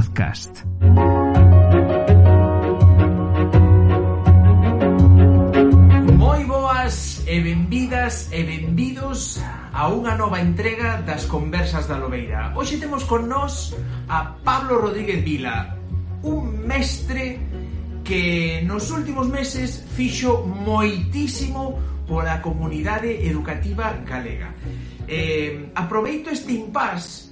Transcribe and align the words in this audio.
Podcast. 0.00 0.64
Moi 6.16 6.40
boas 6.48 7.20
e 7.28 7.36
benvidas 7.44 8.32
e 8.32 8.40
benvidos 8.40 9.44
a 9.76 9.92
unha 9.92 10.16
nova 10.16 10.40
entrega 10.40 11.04
das 11.04 11.28
Conversas 11.28 11.84
da 11.84 12.00
Lobeira. 12.00 12.56
Hoxe 12.56 12.80
temos 12.80 13.04
con 13.04 13.28
nós 13.28 13.76
a 14.08 14.40
Pablo 14.40 14.80
Rodríguez 14.80 15.20
Vila, 15.20 15.76
un 16.24 16.64
mestre 16.64 17.36
que 18.00 18.64
nos 18.64 18.88
últimos 18.88 19.28
meses 19.28 19.84
fixo 19.84 20.48
moitísimo 20.48 21.76
pola 22.08 22.40
comunidade 22.40 23.20
educativa 23.28 23.92
galega. 24.08 24.56
Eh, 25.04 25.68
aproveito 25.76 26.32
este 26.32 26.56
impás 26.56 27.28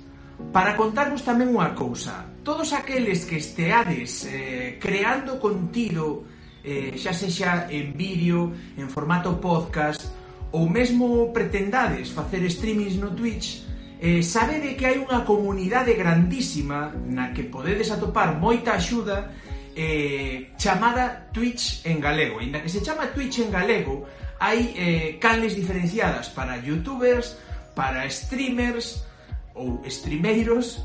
para 0.53 0.77
contarvos 0.77 1.25
tamén 1.25 1.49
unha 1.49 1.73
cousa 1.73 2.28
todos 2.49 2.73
aqueles 2.73 3.27
que 3.27 3.37
esteades 3.37 4.25
eh, 4.25 4.79
creando 4.81 5.37
contido, 5.37 6.25
eh, 6.65 6.97
xa 6.97 7.13
sexa 7.13 7.69
en 7.69 7.93
vídeo, 7.93 8.57
en 8.81 8.89
formato 8.89 9.37
podcast, 9.37 10.09
ou 10.57 10.65
mesmo 10.65 11.29
pretendades 11.29 12.09
facer 12.09 12.41
streamings 12.49 12.97
no 12.97 13.13
Twitch, 13.13 13.69
eh, 14.01 14.25
sabede 14.25 14.81
que 14.81 14.89
hai 14.89 14.97
unha 14.97 15.29
comunidade 15.29 15.93
grandísima 15.93 16.89
na 16.89 17.37
que 17.37 17.45
podedes 17.45 17.93
atopar 17.93 18.41
moita 18.41 18.81
axuda 18.81 19.29
eh, 19.77 20.57
chamada 20.57 21.29
Twitch 21.29 21.85
en 21.85 22.01
galego. 22.01 22.41
Inda 22.41 22.65
que 22.65 22.73
se 22.73 22.81
chama 22.81 23.13
Twitch 23.13 23.45
en 23.45 23.53
galego, 23.53 24.09
hai 24.41 24.73
eh, 24.73 25.21
canles 25.21 25.53
diferenciadas 25.53 26.33
para 26.33 26.57
youtubers, 26.65 27.37
para 27.77 28.09
streamers 28.09 29.05
ou 29.53 29.85
streameiros, 29.85 30.81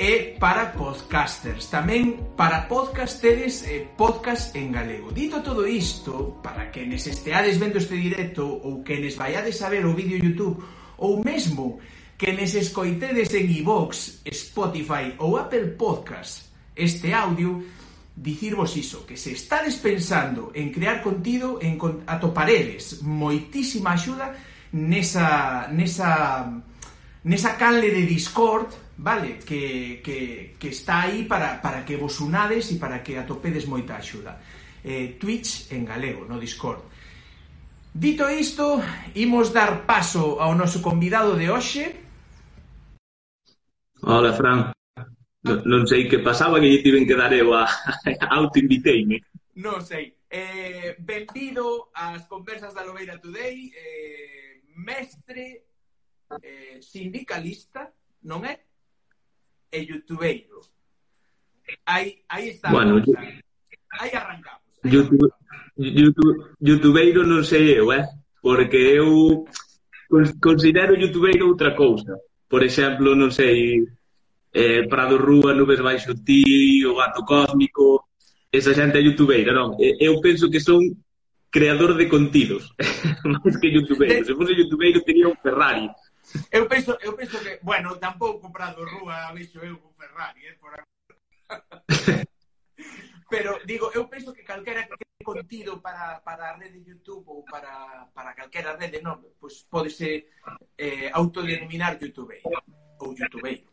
e 0.00 0.40
para 0.40 0.72
podcasters, 0.72 1.68
tamén 1.68 2.32
para 2.32 2.64
podcasteres 2.64 3.68
e 3.68 3.84
podcast 3.84 4.56
en 4.56 4.72
galego. 4.72 5.12
Dito 5.12 5.44
todo 5.44 5.68
isto, 5.68 6.40
para 6.40 6.72
quenes 6.72 7.04
esteades 7.04 7.60
vendo 7.60 7.76
este 7.76 8.00
directo 8.00 8.48
ou 8.48 8.80
quenes 8.80 9.20
vaiades 9.20 9.60
a 9.60 9.68
ver 9.68 9.84
o 9.84 9.92
vídeo 9.92 10.16
YouTube 10.16 10.56
ou 10.96 11.20
mesmo 11.20 11.84
quenes 12.16 12.56
escoitedes 12.56 13.36
en 13.36 13.44
iVox, 13.52 14.24
Spotify 14.24 15.12
ou 15.20 15.36
Apple 15.36 15.76
Podcast 15.76 16.48
este 16.72 17.12
audio, 17.12 17.60
dicirvos 18.16 18.80
iso, 18.80 19.04
que 19.04 19.20
se 19.20 19.36
estades 19.36 19.76
pensando 19.76 20.48
en 20.56 20.72
crear 20.72 21.04
contido, 21.04 21.60
en 21.60 21.76
atoparedes 22.08 23.04
moitísima 23.04 24.00
axuda 24.00 24.32
nesa, 24.72 25.68
nesa, 25.68 26.48
nesa 27.20 27.60
canle 27.60 27.92
de 27.92 28.08
Discord 28.08 28.88
vale, 29.00 29.38
que, 29.40 30.00
que, 30.04 30.56
que 30.60 30.68
está 30.68 31.08
aí 31.08 31.24
para, 31.24 31.60
para 31.60 31.84
que 31.84 31.96
vos 31.96 32.20
unades 32.20 32.70
e 32.70 32.76
para 32.76 33.00
que 33.00 33.16
atopedes 33.16 33.64
moita 33.64 33.96
axuda. 33.96 34.36
Eh, 34.84 35.16
Twitch 35.16 35.72
en 35.72 35.88
galego, 35.88 36.28
no 36.28 36.36
Discord. 36.36 36.84
Dito 37.92 38.28
isto, 38.28 38.78
imos 39.16 39.50
dar 39.56 39.88
paso 39.88 40.38
ao 40.38 40.54
noso 40.54 40.84
convidado 40.84 41.34
de 41.34 41.48
hoxe. 41.48 41.84
Hola, 44.04 44.36
Fran. 44.36 44.70
Non, 45.40 45.64
non 45.64 45.82
sei 45.88 46.04
que 46.04 46.20
pasaba 46.20 46.60
que 46.60 46.68
lle 46.68 46.84
tiven 46.84 47.08
que 47.08 47.16
dar 47.16 47.32
eu 47.32 47.56
a, 47.56 47.64
a 47.64 48.26
autoinviteime. 48.36 49.24
Non 49.56 49.80
sei. 49.80 50.12
Eh, 50.28 50.94
benvido 51.00 51.90
ás 51.96 52.28
conversas 52.28 52.76
da 52.76 52.84
Lobeira 52.84 53.18
Today, 53.18 53.72
eh, 53.72 54.62
mestre 54.76 55.66
eh, 56.38 56.78
sindicalista, 56.84 57.90
non 58.28 58.44
é? 58.46 58.69
e 59.72 59.78
youtubeiro. 59.86 60.60
Aí, 61.86 62.18
aí 62.28 62.48
está. 62.50 62.70
Bueno, 62.70 62.98
yo... 62.98 63.14
aí 64.00 64.10
arrancamos. 64.14 64.60
Aí 64.82 64.92
YouTube. 64.92 65.30
YouTube, 65.78 66.56
youtubeiro 66.60 67.24
non 67.24 67.44
sei 67.44 67.78
eu, 67.78 67.92
eh? 67.92 68.04
Porque 68.42 68.76
eu 68.76 69.46
considero 70.42 70.98
youtubeiro 70.98 71.48
outra 71.48 71.74
cousa. 71.74 72.18
Por 72.50 72.64
exemplo, 72.66 73.14
non 73.14 73.30
sei, 73.30 73.86
eh, 74.52 74.82
Prado 74.90 75.16
Rúa, 75.16 75.54
Nubes 75.54 75.80
Baixo 75.80 76.12
Ti, 76.20 76.84
O 76.84 76.96
Gato 76.98 77.22
Cósmico, 77.24 78.10
esa 78.50 78.74
xente 78.74 78.98
é 78.98 79.04
youtubeira, 79.04 79.54
non? 79.54 79.78
Eu 79.78 80.20
penso 80.20 80.50
que 80.50 80.60
son 80.60 80.82
creador 81.48 81.96
de 81.96 82.10
contidos, 82.10 82.74
máis 83.24 83.56
que 83.56 83.70
youtubeiro. 83.70 84.26
Se 84.26 84.34
fose 84.34 84.52
youtubeiro, 84.58 85.00
tería 85.06 85.30
un 85.30 85.38
Ferrari 85.38 85.88
Eu 86.50 86.68
penso, 86.68 86.96
eu 87.00 87.16
penso 87.16 87.38
que, 87.40 87.58
bueno, 87.62 87.98
tampouco 87.98 88.40
comprado 88.40 88.84
Rúa 88.84 89.32
vexo 89.32 89.58
eu 89.60 89.78
con 89.78 89.94
Ferrari, 89.94 90.46
eh, 90.46 90.56
por 90.60 90.72
Pero 93.30 93.58
digo, 93.64 93.90
eu 93.94 94.08
penso 94.08 94.32
que 94.32 94.42
calquera 94.42 94.86
que 94.86 94.96
ten 94.98 95.22
contido 95.22 95.80
para, 95.80 96.18
para 96.26 96.50
a 96.50 96.56
rede 96.58 96.82
YouTube 96.82 97.26
ou 97.30 97.44
para, 97.44 98.10
para 98.14 98.34
calquera 98.34 98.74
rede, 98.74 99.02
non, 99.02 99.22
pois 99.38 99.62
podese 99.70 100.26
eh, 100.74 101.10
autodenominar 101.14 101.98
youtubeiro 101.98 102.50
ou 102.98 103.14
youtubeiro. 103.14 103.70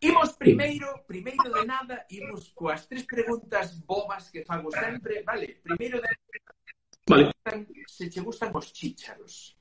Imos 0.00 0.36
primeiro, 0.36 1.04
primeiro 1.08 1.48
de 1.52 1.64
nada, 1.64 2.04
imos 2.08 2.52
coas 2.52 2.84
tres 2.88 3.04
preguntas 3.04 3.76
bobas 3.80 4.28
que 4.28 4.44
fago 4.44 4.72
sempre, 4.72 5.22
vale? 5.24 5.60
Primeiro 5.60 6.00
de 6.00 6.08
nada, 6.08 6.52
vale. 7.08 7.32
se 7.88 8.08
che 8.08 8.20
gustan 8.20 8.52
os 8.56 8.72
chícharos 8.72 9.55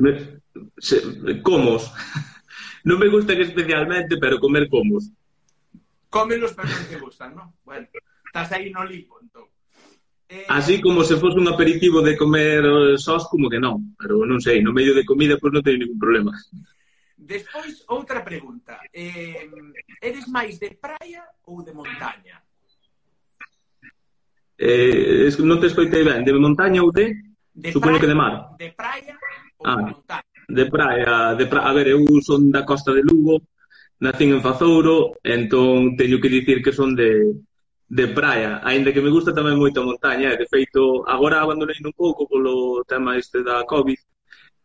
me, 0.00 0.40
se, 0.78 1.42
comos. 1.42 1.92
non 2.84 2.98
me 2.98 3.08
gustan 3.08 3.40
especialmente, 3.40 4.16
pero 4.16 4.40
comer 4.40 4.68
comos. 4.68 5.10
Cómelos, 6.08 6.52
pero 6.52 6.68
non 6.68 6.86
te 6.88 6.98
gustan, 6.98 7.30
non? 7.36 7.48
Bueno, 7.64 7.88
estás 8.26 8.52
aí 8.52 8.70
no 8.70 8.84
limbo, 8.84 9.20
entón. 9.20 9.48
Eh... 10.28 10.44
Así 10.48 10.80
como 10.80 11.04
se 11.04 11.16
fose 11.16 11.38
un 11.38 11.48
aperitivo 11.48 12.00
de 12.00 12.16
comer 12.16 12.64
eh, 12.64 12.98
sós, 12.98 13.28
como 13.28 13.48
que 13.48 13.60
non. 13.60 13.96
Pero 13.96 14.24
non 14.24 14.40
sei, 14.40 14.64
no 14.64 14.72
medio 14.72 14.96
de 14.96 15.04
comida, 15.04 15.36
pois 15.36 15.52
pues, 15.52 15.52
non 15.56 15.64
teño 15.64 15.84
ningún 15.84 16.00
problema. 16.00 16.32
Despois, 17.16 17.86
outra 17.88 18.24
pregunta. 18.24 18.82
Eh, 18.92 19.46
eres 20.00 20.26
máis 20.26 20.58
de 20.58 20.74
praia 20.74 21.22
ou 21.46 21.62
de 21.62 21.72
montaña? 21.72 22.42
Eh, 24.58 25.28
es, 25.30 25.38
non 25.38 25.60
te 25.62 25.70
escoitei 25.70 26.02
ben. 26.02 26.26
De 26.26 26.34
montaña 26.34 26.82
ou 26.82 26.90
de... 26.90 27.14
de 27.52 27.70
Supoño 27.70 28.00
que 28.00 28.10
de 28.10 28.16
mar. 28.16 28.56
De 28.58 28.72
praia 28.72 29.14
ah, 29.64 29.94
de 30.48 30.66
praia, 30.66 31.34
de 31.34 31.46
praia, 31.46 31.68
a 31.68 31.72
ver, 31.72 31.88
eu 31.88 32.04
son 32.22 32.50
da 32.50 32.64
costa 32.64 32.92
de 32.92 33.02
Lugo, 33.02 33.42
nacín 34.02 34.34
en 34.34 34.42
Fazouro, 34.42 35.14
entón 35.22 35.96
teño 35.96 36.20
que 36.20 36.28
dicir 36.28 36.62
que 36.62 36.72
son 36.72 36.94
de, 36.94 37.38
de 37.86 38.08
praia, 38.08 38.60
aínda 38.64 38.92
que 38.92 39.00
me 39.00 39.14
gusta 39.14 39.36
tamén 39.36 39.60
moito 39.60 39.78
a 39.80 39.88
montaña, 39.88 40.34
de 40.34 40.46
feito, 40.50 41.06
agora 41.06 41.44
abandonei 41.44 41.78
un 41.84 41.94
pouco 41.94 42.26
polo 42.26 42.82
tema 42.88 43.14
este 43.14 43.46
da 43.46 43.62
COVID, 43.62 44.00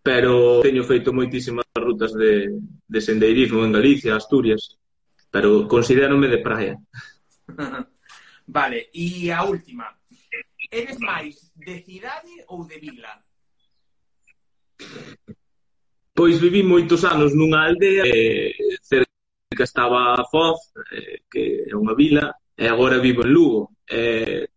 pero 0.01 0.63
teño 0.63 0.87
feito 0.87 1.11
moitísimas 1.11 1.67
rutas 1.75 2.15
de, 2.15 2.55
de 2.87 2.99
sendeirismo 3.03 3.61
en 3.61 3.75
Galicia, 3.75 4.17
Asturias, 4.17 4.79
pero 5.29 5.67
considérome 5.67 6.31
de 6.31 6.39
praia. 6.39 6.73
vale, 8.47 8.89
e 8.95 9.29
a 9.29 9.43
última, 9.43 9.91
eres 10.71 10.97
máis 10.97 11.51
de 11.53 11.83
cidade 11.83 12.47
ou 12.47 12.65
de 12.65 12.79
vila? 12.79 13.26
Pois 16.17 16.41
viví 16.41 16.65
moitos 16.65 17.05
anos 17.05 17.33
nunha 17.38 17.69
aldea, 17.69 18.01
eh, 18.05 18.53
cerca 18.81 19.63
estaba 19.63 20.17
Foz, 20.25 20.73
eh, 20.89 21.21
que 21.29 21.69
é 21.69 21.75
unha 21.77 21.94
vila, 21.94 22.33
e 22.57 22.65
agora 22.65 22.97
vivo 22.97 23.21
en 23.21 23.29
Lugo. 23.29 23.62
Eh, 23.85 24.50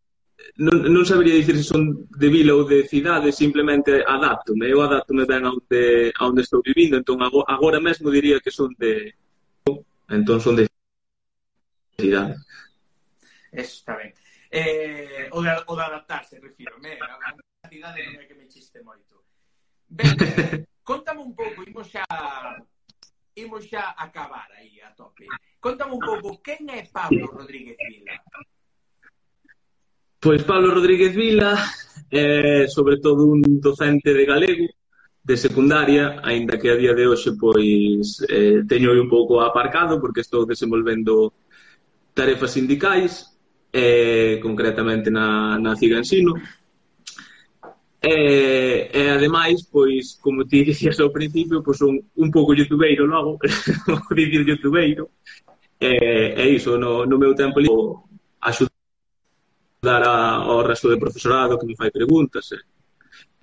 non, 0.60 0.88
non 0.88 1.04
sabería 1.04 1.36
dicir 1.36 1.56
se 1.60 1.68
son 1.68 2.08
de 2.08 2.28
vila 2.32 2.56
ou 2.56 2.64
de 2.64 2.88
cidade, 2.88 3.32
simplemente 3.32 4.00
adaptome. 4.00 4.68
Eu 4.68 4.80
adaptome 4.80 5.28
ben 5.28 5.44
a 5.44 5.52
onde, 5.52 6.12
a 6.16 6.22
onde 6.24 6.44
estou 6.44 6.60
vivindo, 6.64 6.96
entón 6.96 7.20
agora 7.20 7.80
mesmo 7.80 8.08
diría 8.08 8.40
que 8.40 8.50
son 8.50 8.72
de... 8.80 9.12
Entón 10.08 10.40
son 10.40 10.56
de 10.56 10.64
cidade. 11.96 12.40
Eso 13.52 13.84
está 13.84 13.96
ben. 13.96 14.12
Eh, 14.50 15.28
o, 15.30 15.44
de, 15.44 15.52
o 15.66 15.76
de 15.76 15.82
adaptarse, 15.82 16.40
refiro. 16.40 16.80
Me, 16.80 16.96
a 16.96 17.68
cidade 17.68 18.00
non 18.04 18.16
é 18.16 18.24
que 18.24 18.34
me 18.34 18.48
chiste 18.48 18.80
moito. 18.80 19.19
Ben, 19.90 20.06
contame 20.90 21.20
un 21.20 21.34
pouco, 21.34 21.66
imos 21.66 21.90
xa 21.90 22.06
imos 23.34 23.66
xa 23.66 23.94
acabar 23.98 24.46
aí 24.54 24.78
a 24.80 24.94
tope. 24.94 25.26
Contame 25.58 25.98
un 25.98 26.02
pouco, 26.02 26.38
quen 26.38 26.70
é 26.70 26.86
Pablo 26.86 27.26
Rodríguez 27.26 27.76
Vila? 27.76 28.14
Pois 30.20 30.42
Pablo 30.46 30.70
Rodríguez 30.70 31.12
Vila 31.14 31.58
é 32.10 32.68
sobre 32.68 33.02
todo 33.02 33.26
un 33.26 33.42
docente 33.58 34.14
de 34.14 34.24
galego 34.24 34.66
de 35.22 35.36
secundaria, 35.36 36.22
aínda 36.22 36.58
que 36.58 36.70
a 36.70 36.78
día 36.78 36.94
de 36.94 37.06
hoxe 37.10 37.34
pois 37.34 38.22
eh, 38.30 38.62
teño 38.70 38.94
un 38.94 39.10
pouco 39.10 39.42
aparcado 39.42 40.00
porque 40.00 40.22
estou 40.22 40.46
desenvolvendo 40.46 41.34
tarefas 42.14 42.54
sindicais 42.54 43.36
eh, 43.72 44.38
concretamente 44.42 45.10
na, 45.10 45.58
na 45.58 45.76
Ciga 45.76 45.98
Ensino 45.98 46.34
E, 48.02 48.88
e 48.94 49.10
ademais, 49.10 49.62
pois, 49.62 50.18
como 50.22 50.46
ti 50.46 50.64
dicías 50.64 50.98
ao 51.00 51.12
principio, 51.12 51.62
pois 51.62 51.76
son 51.76 52.00
un 52.16 52.30
pouco 52.30 52.56
youtubeiro 52.56 53.04
logo, 53.04 53.36
vou 53.86 54.16
dicir 54.16 54.40
youtubeiro, 54.48 55.10
e, 55.78 56.32
e 56.32 56.44
iso, 56.56 56.78
no, 56.78 57.04
no 57.04 57.18
meu 57.18 57.34
tempo 57.34 57.60
libre, 57.60 58.00
axudar 58.40 58.72
a, 59.84 60.36
ao 60.48 60.64
resto 60.64 60.88
de 60.88 60.96
profesorado 60.96 61.58
que 61.58 61.66
me 61.66 61.76
fai 61.76 61.90
preguntas, 61.90 62.48
e, 62.52 62.58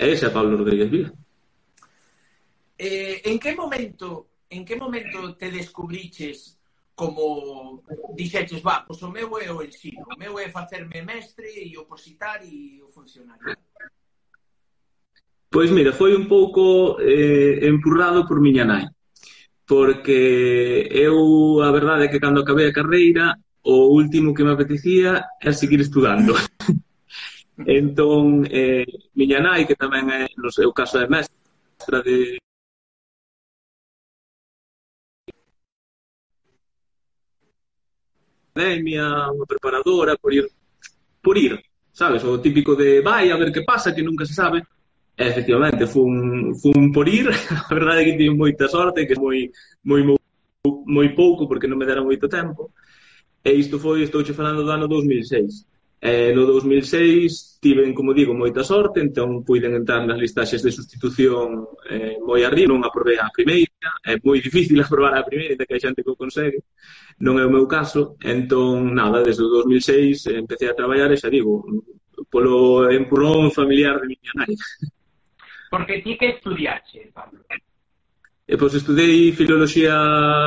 e 0.01 0.09
ese 0.09 0.25
é 0.25 0.29
Pablo 0.29 0.57
Rodríguez 0.57 0.89
Vila. 0.89 1.13
Eh, 2.79 3.21
en 3.29 3.37
que 3.37 3.53
momento, 3.53 4.41
en 4.49 4.65
que 4.65 4.75
momento 4.75 5.37
te 5.37 5.51
descubriches 5.51 6.57
como 6.97 7.83
dixeches, 8.17 8.65
va, 8.65 8.81
pois 8.81 9.01
o 9.03 9.11
meu 9.11 9.37
é 9.37 9.53
o 9.53 9.61
ensino, 9.61 10.01
o 10.01 10.17
meu 10.17 10.39
é 10.39 10.49
facerme 10.49 11.01
mestre 11.05 11.45
e 11.61 11.77
opositar 11.77 12.41
e 12.41 12.81
o 12.81 12.89
funcionario? 12.89 13.53
Pois 15.57 15.71
mira, 15.71 15.91
foi 15.91 16.13
un 16.13 16.25
pouco 16.35 17.01
eh, 17.01 17.65
empurrado 17.65 18.19
por 18.29 18.37
miña 18.45 18.61
nai 18.61 18.85
porque 19.65 20.19
eu 21.07 21.17
a 21.67 21.69
verdade 21.77 22.05
é 22.05 22.11
que 22.11 22.21
cando 22.23 22.41
acabei 22.41 22.69
a 22.69 22.77
carreira 22.79 23.25
o 23.65 23.89
último 24.01 24.35
que 24.35 24.45
me 24.45 24.53
apetecía 24.53 25.11
é 25.41 25.51
seguir 25.51 25.81
estudando. 25.81 26.37
entón, 27.81 28.45
eh, 28.53 28.85
miña 29.17 29.39
nai, 29.41 29.65
que 29.65 29.73
tamén 29.73 30.05
é, 30.13 30.21
no 30.37 30.53
seu 30.53 30.69
caso, 30.77 31.01
é 31.01 31.09
mestra 31.09 32.05
de 32.05 32.37
academia, 38.53 39.33
unha 39.33 39.49
preparadora, 39.49 40.13
por 40.21 40.31
ir, 40.37 40.45
por 41.25 41.33
ir, 41.33 41.57
sabes, 41.89 42.21
o 42.21 42.37
típico 42.45 42.77
de 42.77 43.01
vai 43.01 43.33
a 43.33 43.39
ver 43.41 43.49
que 43.49 43.65
pasa, 43.65 43.89
que 43.89 44.05
nunca 44.05 44.21
se 44.21 44.37
sabe, 44.37 44.61
E, 45.17 45.23
efectivamente, 45.31 45.87
fun, 45.87 46.53
fun 46.61 46.91
por 46.91 47.09
ir, 47.09 47.27
a 47.69 47.73
verdade 47.73 48.01
é 48.01 48.05
que 48.05 48.17
tive 48.17 48.35
moita 48.35 48.67
sorte, 48.69 49.07
que 49.07 49.15
moi, 49.17 49.49
moi, 49.83 50.01
moi, 50.05 50.17
moi 50.85 51.07
pouco, 51.17 51.47
porque 51.49 51.67
non 51.67 51.79
me 51.81 51.89
deron 51.89 52.05
moito 52.05 52.29
tempo, 52.29 52.69
e 53.41 53.49
isto 53.57 53.81
foi, 53.81 54.05
estou 54.05 54.21
che 54.21 54.37
falando 54.37 54.61
do 54.61 54.69
ano 54.69 54.85
2006. 54.85 55.65
E, 55.99 56.31
no 56.37 56.45
2006 56.45 57.57
tiven, 57.59 57.97
como 57.97 58.13
digo, 58.13 58.37
moita 58.37 58.61
sorte, 58.61 59.01
entón 59.01 59.41
puiden 59.41 59.73
entrar 59.73 60.05
nas 60.05 60.21
listaxes 60.21 60.61
de 60.61 60.69
sustitución 60.69 61.65
eh, 61.89 62.21
moi 62.21 62.45
arriba, 62.45 62.69
non 62.69 62.85
aprobei 62.85 63.17
a 63.17 63.33
primeira, 63.33 63.89
é 64.05 64.21
moi 64.21 64.37
difícil 64.37 64.77
aprobar 64.85 65.17
a 65.17 65.25
primeira, 65.25 65.65
que 65.65 65.73
a 65.73 65.81
xente 65.81 66.05
que 66.05 66.13
o 66.13 66.19
consegue, 66.19 66.61
non 67.25 67.41
é 67.41 67.45
o 67.49 67.49
meu 67.49 67.65
caso, 67.65 68.13
entón, 68.21 68.93
nada, 68.93 69.25
desde 69.25 69.41
o 69.41 69.49
2006 69.49 70.29
empecé 70.37 70.69
a 70.69 70.77
traballar 70.77 71.09
e 71.09 71.17
xa 71.17 71.33
digo, 71.33 71.65
polo 72.29 72.85
empurrón 72.93 73.49
familiar 73.49 73.97
de 73.97 74.13
miña 74.13 74.31
nai. 74.37 74.53
Porque 75.69 76.01
ti 76.01 76.17
que 76.17 76.29
estudiaste, 76.29 77.11
Pablo? 77.13 77.39
E, 77.49 78.53
eh, 78.53 78.57
pois 78.57 78.71
pues, 78.71 78.81
estudei 78.81 79.31
Filoloxía 79.33 79.95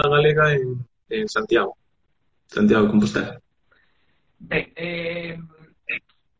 Galega 0.08 0.54
en, 0.54 0.80
en 1.10 1.28
Santiago, 1.28 1.76
Santiago 2.46 2.84
de 2.84 2.90
Compostela. 2.90 3.40
Ben, 4.38 4.72
eh, 4.76 5.36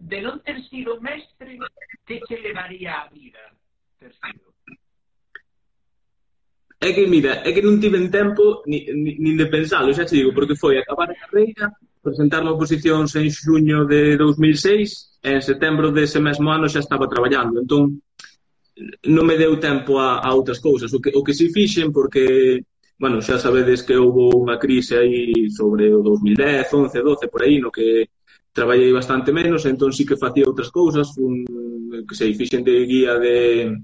de 0.01 0.19
non 0.25 0.41
ter 0.41 0.57
sido 0.73 0.97
mestre, 1.05 1.61
que 2.09 2.25
che 2.25 2.41
levaría 2.41 3.05
a 3.05 3.09
vida 3.13 3.45
ter 4.01 4.13
sido? 4.17 4.49
É 6.81 6.97
que, 6.97 7.05
mira, 7.05 7.45
é 7.45 7.53
que 7.53 7.61
non 7.61 7.77
tiven 7.77 8.09
tempo 8.09 8.65
ni, 8.65 8.89
ni, 8.97 9.21
nin 9.21 9.37
de 9.37 9.53
pensalo, 9.53 9.93
xa 9.93 10.09
te 10.09 10.17
digo, 10.17 10.33
porque 10.33 10.57
foi 10.57 10.81
acabar 10.81 11.13
a 11.13 11.21
carreira, 11.21 11.69
presentar 12.01 12.41
a 12.41 12.57
oposicións 12.57 13.13
en 13.21 13.29
xuño 13.29 13.85
de 13.85 14.17
2006, 14.17 15.21
e 15.21 15.37
en 15.37 15.43
setembro 15.45 15.93
dese 15.93 16.25
mesmo 16.25 16.49
ano 16.49 16.73
xa 16.73 16.81
estaba 16.81 17.05
traballando. 17.05 17.61
Entón, 17.61 18.01
non 19.05 19.25
me 19.29 19.37
deu 19.37 19.61
tempo 19.61 20.01
a, 20.01 20.21
a 20.21 20.29
outras 20.33 20.59
cousas. 20.59 20.93
O 20.93 21.01
que, 21.01 21.11
o 21.15 21.23
que 21.25 21.35
si 21.35 21.53
fixen, 21.53 21.93
porque, 21.93 22.65
bueno, 22.99 23.21
xa 23.21 23.37
sabedes 23.39 23.85
que 23.85 23.97
houve 23.97 24.33
unha 24.37 24.57
crise 24.57 24.97
aí 24.97 25.49
sobre 25.53 25.93
o 25.93 26.01
2010, 26.03 26.69
11, 26.73 27.03
12, 27.03 27.33
por 27.33 27.43
aí, 27.45 27.61
no 27.61 27.71
que 27.73 28.09
traballei 28.53 28.91
bastante 28.93 29.31
menos, 29.33 29.65
entón 29.67 29.93
sí 29.93 30.03
que 30.05 30.19
facía 30.19 30.49
outras 30.49 30.73
cousas, 30.75 31.15
un, 31.21 31.47
que 32.09 32.15
sei, 32.19 32.35
fixen 32.35 32.67
de 32.67 32.83
guía 32.87 33.15
de, 33.21 33.79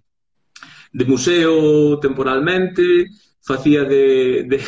de 0.92 1.04
museo 1.04 1.98
temporalmente, 2.02 3.12
facía 3.40 3.84
de, 3.84 4.42
de, 4.50 4.58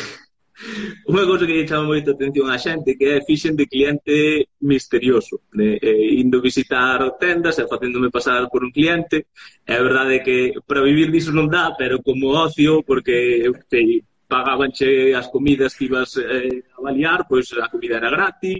Unha 1.07 1.23
cousa 1.23 1.47
que 1.47 1.55
lle 1.55 1.69
chama 1.69 1.87
moita 1.95 2.11
atención 2.11 2.51
á 2.51 2.59
xente 2.59 2.99
que 2.99 3.15
é 3.15 3.23
fixen 3.23 3.55
de 3.55 3.65
cliente 3.65 4.51
misterioso, 4.59 5.39
de, 5.55 5.79
eh, 5.79 6.19
indo 6.19 6.43
visitar 6.43 6.99
tendas 7.15 7.55
e 7.57 7.63
facéndome 7.63 8.11
pasar 8.11 8.51
por 8.51 8.67
un 8.67 8.71
cliente. 8.75 9.31
É 9.63 9.79
verdade 9.79 10.19
que 10.19 10.59
para 10.67 10.83
vivir 10.83 11.07
diso 11.15 11.31
non 11.31 11.47
dá, 11.47 11.71
pero 11.79 12.03
como 12.03 12.35
ocio, 12.35 12.83
porque 12.83 13.39
eu 13.39 13.55
sei, 13.71 14.03
pagabanche 14.27 15.15
as 15.15 15.31
comidas 15.31 15.73
que 15.79 15.87
ibas 15.87 16.19
eh, 16.19 16.67
a 16.75 16.83
avaliar, 16.83 17.23
pois 17.23 17.47
a 17.55 17.71
comida 17.71 17.95
era 17.95 18.11
gratis, 18.11 18.59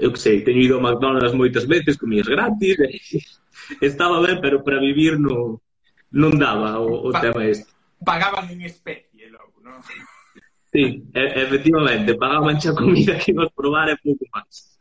eu 0.00 0.10
que 0.10 0.20
sei, 0.24 0.40
teño 0.40 0.64
ido 0.64 0.80
a 0.80 0.84
McDonald's 0.84 1.36
moitas 1.36 1.68
veces, 1.68 2.00
comías 2.00 2.26
gratis, 2.26 2.80
eh, 2.80 2.96
estaba 3.84 4.24
ben, 4.24 4.40
pero 4.40 4.64
para 4.64 4.80
vivir 4.80 5.20
non, 5.20 5.60
non 6.16 6.32
daba 6.40 6.80
o, 6.80 7.06
o 7.06 7.08
pa 7.12 7.20
tema 7.20 7.44
este. 7.44 7.68
Pagaban 8.00 8.48
en 8.48 8.64
especie, 8.64 9.28
logo, 9.28 9.60
non? 9.60 9.84
Sí, 10.72 11.02
efectivamente, 11.12 12.14
pagaban 12.14 12.62
xa 12.62 12.70
comida 12.70 13.18
que 13.18 13.34
nos 13.34 13.50
probar 13.50 13.90
e 13.90 13.98
pouco 13.98 14.22
máis. 14.30 14.78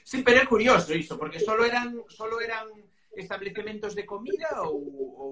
Sí, 0.00 0.24
pero 0.24 0.40
é 0.40 0.46
curioso 0.48 0.96
iso, 0.96 1.20
porque 1.20 1.36
solo 1.36 1.68
eran 1.68 1.92
solo 2.08 2.40
eran 2.40 2.64
establecementos 3.12 3.92
de 3.92 4.08
comida 4.08 4.64
ou... 4.64 4.80
ou... 5.20 5.30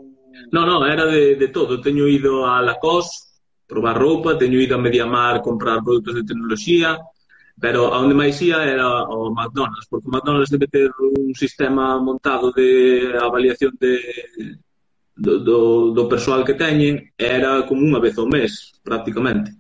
No, 0.53 0.69
no, 0.69 0.85
era 0.85 1.07
de, 1.07 1.37
de 1.37 1.49
todo. 1.49 1.81
Teño 1.81 2.05
ido 2.05 2.45
a 2.45 2.61
Lacoste, 2.61 3.41
probar 3.65 3.97
roupa, 3.97 4.37
teño 4.37 4.61
ido 4.61 4.77
a 4.77 4.85
Mediamar 4.85 5.41
comprar 5.41 5.81
produtos 5.81 6.15
de 6.15 6.29
tecnoloxía, 6.29 7.01
pero 7.57 7.89
aonde 7.89 8.13
máis 8.13 8.37
ia 8.45 8.61
era 8.69 9.09
o 9.09 9.33
McDonald's, 9.33 9.89
porque 9.89 10.09
o 10.09 10.13
McDonald's 10.13 10.53
debe 10.53 10.69
ter 10.69 10.93
un 10.93 11.33
sistema 11.33 11.97
montado 11.97 12.53
de 12.53 13.17
avaliación 13.17 13.73
de, 13.81 13.97
do, 15.17 15.41
do, 15.41 15.59
do 15.97 16.05
persoal 16.05 16.45
que 16.45 16.53
teñen, 16.53 17.01
era 17.17 17.65
como 17.65 17.81
unha 17.81 17.97
vez 17.97 18.21
ao 18.21 18.29
mes, 18.29 18.77
prácticamente. 18.85 19.57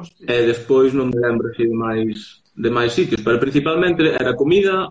Hostia. 0.00 0.24
E 0.24 0.36
despois 0.48 0.96
non 0.96 1.12
me 1.12 1.20
lembro 1.20 1.52
así 1.52 1.68
de 1.68 1.76
máis 1.76 2.40
de 2.56 2.70
máis 2.72 2.92
sitios, 2.92 3.20
pero 3.20 3.40
principalmente 3.40 4.16
era 4.16 4.36
comida, 4.36 4.88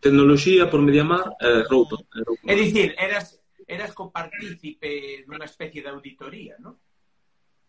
tecnoloxía 0.00 0.70
por 0.70 0.82
Mediamar 0.82 1.34
e 1.42 1.66
roupa. 1.66 1.98
E 2.14 2.20
roupa. 2.22 2.44
É 2.46 2.54
dicir, 2.54 2.94
eras 2.98 3.42
eras 3.66 3.92
copartícipe 3.94 5.24
dunha 5.26 5.46
especie 5.46 5.82
de 5.82 5.90
auditoría, 5.90 6.54
non? 6.62 6.78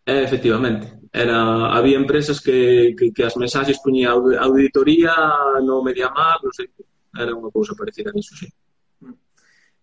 Eh, 0.04 0.22
efectivamente. 0.22 1.00
Era, 1.10 1.72
había 1.72 1.96
empresas 1.96 2.40
que, 2.40 2.94
que, 2.98 3.10
que 3.10 3.24
as 3.24 3.36
mensaxes 3.40 3.80
puñía 3.80 4.12
auditoría 4.12 5.14
no 5.64 5.80
Mediamar, 5.80 6.42
non 6.44 6.52
sei, 6.52 6.68
era 7.16 7.32
unha 7.32 7.48
cousa 7.48 7.72
parecida 7.72 8.12
a 8.12 8.18
iso, 8.18 8.36
sí. 8.36 8.48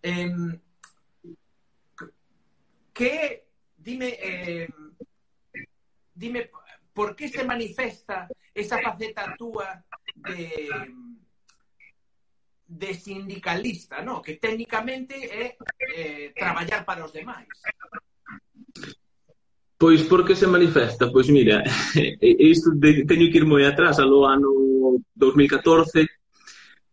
Eh, 0.04 0.30
que, 2.94 3.13
dime, 3.78 4.10
eh, 4.22 4.70
dime 6.13 6.51
por 6.94 7.16
que 7.16 7.28
se 7.28 7.44
manifesta 7.44 8.28
esa 8.54 8.78
faceta 8.82 9.36
túa 9.38 9.84
de 10.16 10.70
de 12.72 12.94
sindicalista, 12.94 14.02
no? 14.02 14.22
que 14.22 14.38
técnicamente 14.38 15.14
é 15.14 15.58
eh, 15.94 16.32
traballar 16.34 16.86
para 16.86 17.04
os 17.04 17.12
demais. 17.12 17.48
Pois 19.78 20.04
por 20.04 20.24
que 20.24 20.36
se 20.36 20.48
manifesta? 20.48 21.12
Pois 21.12 21.28
mira, 21.28 21.64
isto 22.22 22.72
de, 22.72 23.04
teño 23.04 23.28
que 23.28 23.44
ir 23.44 23.46
moi 23.46 23.68
atrás, 23.68 24.00
alo 24.00 24.24
ano 24.24 25.04
2014, 25.16 26.08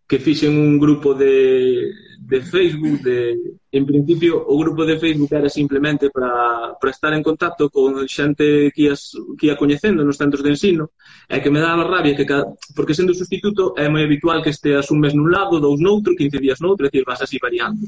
que 0.09 0.19
fixen 0.19 0.59
un 0.59 0.81
grupo 0.83 1.15
de, 1.15 1.95
de 2.27 2.39
Facebook 2.43 2.99
de, 3.05 3.37
En 3.71 3.85
principio, 3.85 4.41
o 4.49 4.57
grupo 4.57 4.87
de 4.89 4.99
Facebook 4.99 5.29
era 5.29 5.49
simplemente 5.53 6.09
para, 6.09 6.73
para 6.81 6.91
estar 6.91 7.13
en 7.13 7.23
contacto 7.23 7.69
con 7.69 8.09
xente 8.09 8.73
que, 8.73 8.89
as, 8.89 9.13
que 9.37 9.53
ia 9.53 9.61
coñecendo 9.61 10.01
nos 10.01 10.17
centros 10.17 10.41
de 10.41 10.57
ensino, 10.57 10.97
e 11.29 11.37
que 11.45 11.53
me 11.53 11.61
daba 11.61 11.85
rabia 11.85 12.17
que 12.17 12.25
cada, 12.25 12.49
porque 12.73 12.97
sendo 12.97 13.13
sustituto 13.13 13.77
é 13.77 13.85
moi 13.93 14.09
habitual 14.09 14.41
que 14.41 14.57
esteas 14.57 14.89
un 14.89 15.05
mes 15.05 15.13
nun 15.13 15.29
lado, 15.29 15.61
dous 15.61 15.77
noutro, 15.85 16.17
15 16.17 16.41
días 16.41 16.65
noutro, 16.65 16.89
é 16.89 16.89
dicir, 16.89 17.05
vas 17.05 17.21
así 17.21 17.37
variando. 17.37 17.85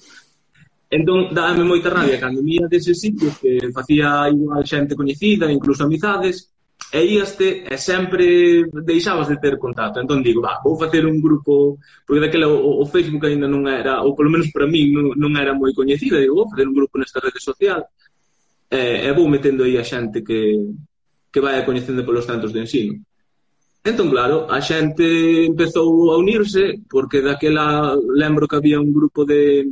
Entón, 0.93 1.33
dábame 1.33 1.65
moita 1.65 1.89
rabia 1.89 2.21
cando 2.21 2.45
mía 2.45 2.69
deses 2.69 3.01
sitios 3.01 3.41
que 3.41 3.73
facía 3.73 4.29
igual 4.29 4.61
xente 4.69 4.93
coñecida, 4.93 5.49
incluso 5.49 5.89
amizades, 5.89 6.53
e 6.93 7.01
íaste 7.07 7.65
e 7.71 7.77
sempre 7.79 8.67
deixabas 8.83 9.29
de 9.29 9.39
ter 9.39 9.59
contacto. 9.59 10.01
Entón 10.01 10.23
digo, 10.23 10.43
va, 10.43 10.59
vou 10.65 10.75
facer 10.75 11.07
un 11.07 11.23
grupo, 11.23 11.79
porque 12.07 12.21
daquela 12.21 12.51
o, 12.51 12.83
o 12.83 12.87
Facebook 12.87 13.27
aínda 13.27 13.47
non 13.47 13.71
era, 13.71 14.03
ou 14.03 14.19
polo 14.19 14.31
menos 14.31 14.51
para 14.51 14.67
min 14.67 14.91
non, 14.91 15.15
non 15.15 15.33
era 15.39 15.55
moi 15.55 15.71
coñecida, 15.71 16.19
digo, 16.19 16.43
vou 16.43 16.51
facer 16.51 16.67
un 16.67 16.75
grupo 16.75 16.99
nesta 16.99 17.23
rede 17.23 17.39
social 17.39 17.87
e, 18.67 19.07
e 19.07 19.11
vou 19.15 19.31
metendo 19.31 19.63
aí 19.63 19.79
a 19.79 19.87
xente 19.87 20.27
que, 20.27 20.59
que 21.31 21.41
vai 21.41 21.63
coñecendo 21.63 22.03
polos 22.03 22.27
centros 22.27 22.51
de 22.51 22.67
ensino. 22.67 22.99
Entón, 23.87 24.11
claro, 24.11 24.51
a 24.51 24.59
xente 24.61 25.47
empezou 25.47 26.11
a 26.13 26.19
unirse, 26.19 26.83
porque 26.91 27.23
daquela 27.23 27.95
lembro 28.19 28.51
que 28.51 28.59
había 28.59 28.83
un 28.83 28.93
grupo 28.93 29.25
de, 29.25 29.71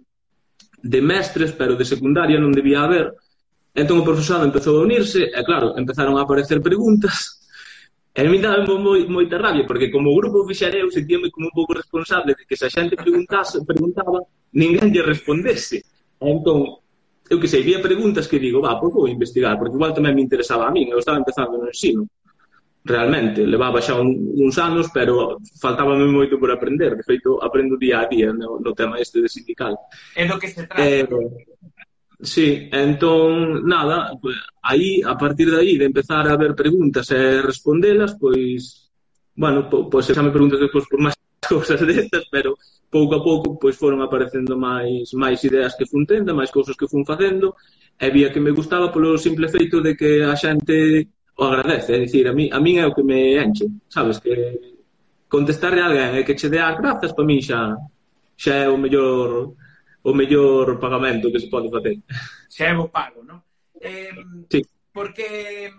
de 0.83 1.01
mestres, 1.03 1.51
pero 1.53 1.75
de 1.75 1.85
secundaria 1.85 2.39
non 2.39 2.55
debía 2.55 2.87
haber, 2.87 3.11
Entón 3.79 4.03
o 4.03 4.09
profesorado 4.09 4.51
empezou 4.51 4.75
a 4.79 4.85
unirse 4.87 5.31
e 5.31 5.41
claro, 5.47 5.79
empezaron 5.79 6.19
a 6.19 6.27
aparecer 6.27 6.59
preguntas 6.59 7.47
e 8.11 8.27
a 8.27 8.31
mí 8.31 8.43
daba 8.43 8.67
moi, 8.67 9.07
moita 9.07 9.39
rabia 9.39 9.63
porque 9.71 9.87
como 9.95 10.11
grupo 10.19 10.43
fixareu 10.51 10.91
sentíame 10.91 11.31
como 11.31 11.47
un 11.47 11.55
pouco 11.55 11.79
responsable 11.79 12.35
de 12.35 12.43
que 12.43 12.59
se 12.59 12.67
a 12.67 12.75
xente 12.75 12.99
preguntase, 12.99 13.63
preguntaba 13.63 14.19
ninguén 14.59 14.91
lle 14.91 15.07
respondese 15.07 15.87
entón 16.19 16.83
eu 17.31 17.39
que 17.39 17.47
sei, 17.47 17.63
vía 17.63 17.79
preguntas 17.79 18.27
que 18.27 18.41
digo, 18.41 18.65
va, 18.65 18.81
pois 18.81 18.91
vou 18.91 19.07
investigar, 19.07 19.55
porque 19.61 19.77
igual 19.77 19.93
tamén 19.95 20.17
me 20.17 20.25
interesaba 20.27 20.67
a 20.67 20.75
min, 20.75 20.91
eu 20.91 20.99
estaba 20.99 21.21
empezando 21.23 21.61
no 21.61 21.69
ensino 21.71 22.09
realmente, 22.89 23.45
levaba 23.45 23.85
xa 23.85 24.01
un, 24.01 24.11
uns 24.35 24.57
anos, 24.59 24.89
pero 24.91 25.39
faltábame 25.61 26.09
moito 26.09 26.41
por 26.41 26.51
aprender, 26.51 26.97
de 26.97 27.05
feito 27.05 27.37
aprendo 27.45 27.77
día 27.77 28.01
a 28.01 28.09
día 28.09 28.33
no, 28.33 28.59
no 28.59 28.73
tema 28.73 28.97
este 28.99 29.21
de 29.21 29.29
sindical. 29.29 29.77
É 30.17 30.25
do 30.25 30.41
que 30.41 30.49
se 30.49 30.65
trata. 30.65 30.81
Eh, 30.81 31.05
Sí, 32.21 32.69
entón, 32.73 33.63
nada, 33.65 34.11
aí, 34.63 35.03
a 35.07 35.17
partir 35.17 35.51
de 35.53 35.59
aí, 35.61 35.79
de 35.79 35.85
empezar 35.85 36.27
a 36.27 36.37
ver 36.37 36.53
preguntas 36.55 37.09
e 37.13 37.41
respondelas, 37.43 38.17
pois, 38.19 38.91
bueno, 39.37 39.71
pois 39.71 40.05
xa 40.07 40.23
me 40.27 40.35
preguntas 40.35 40.59
despois 40.59 40.87
por 40.91 40.99
máis 40.99 41.15
cousas 41.49 41.79
destas, 41.79 42.27
pero 42.35 42.59
pouco 42.91 43.15
a 43.15 43.23
pouco 43.23 43.47
pois 43.63 43.77
foron 43.79 44.03
aparecendo 44.03 44.59
máis 44.59 45.15
máis 45.15 45.39
ideas 45.47 45.79
que 45.79 45.87
fun 45.87 46.03
tendo, 46.11 46.35
máis 46.35 46.51
cousas 46.51 46.75
que 46.75 46.91
fun 46.91 47.07
facendo, 47.07 47.55
e 47.95 48.07
vía 48.11 48.33
que 48.35 48.43
me 48.43 48.51
gustaba 48.51 48.91
polo 48.91 49.15
simple 49.15 49.47
feito 49.47 49.79
de 49.79 49.95
que 49.95 50.27
a 50.27 50.35
xente 50.35 51.07
o 51.39 51.45
agradece, 51.47 51.95
é 51.95 51.99
dicir, 52.03 52.27
a 52.27 52.35
mí, 52.35 52.51
a 52.51 52.59
min 52.59 52.83
é 52.83 52.87
o 52.91 52.95
que 52.97 53.07
me 53.07 53.39
enche, 53.39 53.71
sabes, 53.87 54.19
que 54.19 54.35
contestarle 55.31 55.81
a 55.83 55.87
alguén 55.87 56.19
e 56.19 56.27
que 56.27 56.35
che 56.35 56.51
dea 56.51 56.75
grazas, 56.75 57.15
para 57.15 57.29
min 57.31 57.39
xa, 57.39 57.79
xa 58.35 58.55
é 58.65 58.67
o 58.67 58.75
mellor 58.75 59.55
o 60.09 60.13
mellor 60.15 60.81
pagamento 60.81 61.31
que 61.33 61.41
se 61.41 61.49
pode 61.53 61.69
facer. 61.69 62.01
Xa 62.49 62.73
é 62.73 62.75
o 62.77 62.89
pago, 62.89 63.21
non? 63.23 63.45
Eh, 63.81 64.13
sí. 64.51 64.61
Porque 64.93 65.71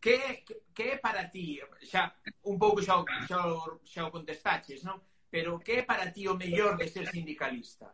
que, 0.00 0.44
que 0.76 0.84
é 0.92 0.96
para 1.00 1.26
ti, 1.32 1.58
xa 1.80 2.12
un 2.44 2.56
pouco 2.60 2.84
xa, 2.84 3.00
xa, 3.28 3.40
xa 3.82 4.00
o 4.06 4.12
contestaches, 4.12 4.84
non? 4.84 5.00
Pero 5.32 5.58
que 5.64 5.80
é 5.80 5.82
para 5.82 6.12
ti 6.12 6.28
o 6.28 6.36
mellor 6.36 6.76
de 6.76 6.86
ser 6.92 7.08
sindicalista? 7.08 7.88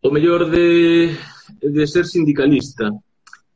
O 0.00 0.08
mellor 0.08 0.48
de, 0.48 1.12
de 1.60 1.84
ser 1.86 2.08
sindicalista 2.08 2.88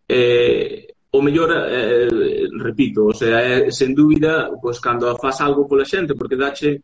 eh, 0.08 0.94
o 1.10 1.22
mellor, 1.22 1.50
eh, 1.70 2.48
repito, 2.58 3.06
o 3.06 3.14
sea, 3.14 3.40
é, 3.40 3.70
sen 3.70 3.94
dúbida, 3.94 4.50
pois, 4.60 4.82
cando 4.82 5.06
faz 5.16 5.40
algo 5.40 5.68
pola 5.70 5.86
xente, 5.86 6.18
porque 6.18 6.36
dache 6.36 6.82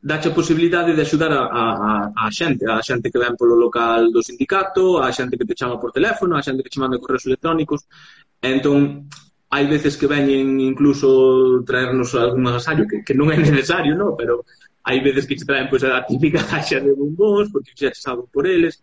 dache 0.00 0.28
a 0.28 0.34
posibilidade 0.34 0.94
de 0.94 1.02
axudar 1.02 1.32
a, 1.32 1.42
a, 1.50 2.12
a 2.14 2.30
xente, 2.30 2.64
a 2.68 2.82
xente 2.82 3.10
que 3.10 3.18
ven 3.18 3.34
polo 3.34 3.56
local 3.56 4.12
do 4.12 4.22
sindicato, 4.22 5.02
a 5.02 5.10
xente 5.10 5.38
que 5.38 5.48
te 5.48 5.54
chama 5.54 5.80
por 5.80 5.90
teléfono, 5.92 6.36
a 6.36 6.42
xente 6.42 6.62
que 6.62 6.70
te 6.70 6.80
manda 6.80 7.00
correos 7.00 7.26
electrónicos. 7.26 7.88
Entón, 8.40 9.08
hai 9.50 9.64
veces 9.66 9.96
que 9.96 10.06
veñen 10.06 10.60
incluso 10.60 11.62
traernos 11.64 12.14
algún 12.14 12.46
agasallo, 12.46 12.86
que, 12.86 13.02
que 13.02 13.14
non 13.14 13.30
é 13.32 13.38
necesario, 13.38 13.94
no? 13.94 14.18
pero 14.18 14.44
hai 14.86 15.02
veces 15.02 15.26
que 15.26 15.34
te 15.34 15.46
traen 15.46 15.70
pois, 15.70 15.82
a 15.82 16.02
típica 16.06 16.42
caixa 16.50 16.78
de 16.78 16.94
bombóns, 16.94 17.50
porque 17.50 17.74
xa 17.74 17.90
te 17.90 17.98
salgo 17.98 18.26
por 18.30 18.46
eles. 18.46 18.82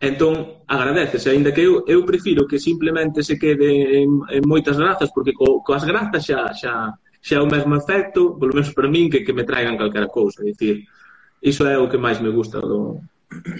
Entón, 0.00 0.64
agradeces, 0.66 1.26
aínda 1.28 1.52
que 1.52 1.60
eu, 1.60 1.84
eu 1.86 2.00
prefiro 2.08 2.48
que 2.48 2.58
simplemente 2.58 3.22
se 3.22 3.36
quede 3.36 4.00
en, 4.00 4.24
en 4.32 4.42
moitas 4.48 4.78
grazas, 4.78 5.12
porque 5.12 5.34
co, 5.36 5.60
coas 5.60 5.84
grazas 5.84 6.24
xa, 6.24 6.40
xa, 6.56 6.72
xa 7.20 7.36
é 7.36 7.40
o 7.40 7.48
mesmo 7.48 7.76
efecto, 7.76 8.36
polo 8.40 8.56
menos 8.56 8.72
para 8.72 8.88
min, 8.88 9.12
que 9.12 9.24
que 9.24 9.36
me 9.36 9.44
traigan 9.44 9.76
calquera 9.76 10.08
cousa, 10.08 10.42
é 10.42 10.50
dicir, 10.50 10.88
iso 11.40 11.62
é 11.68 11.76
o 11.76 11.88
que 11.88 12.00
máis 12.00 12.18
me 12.20 12.32
gusta 12.32 12.58
do, 12.60 13.00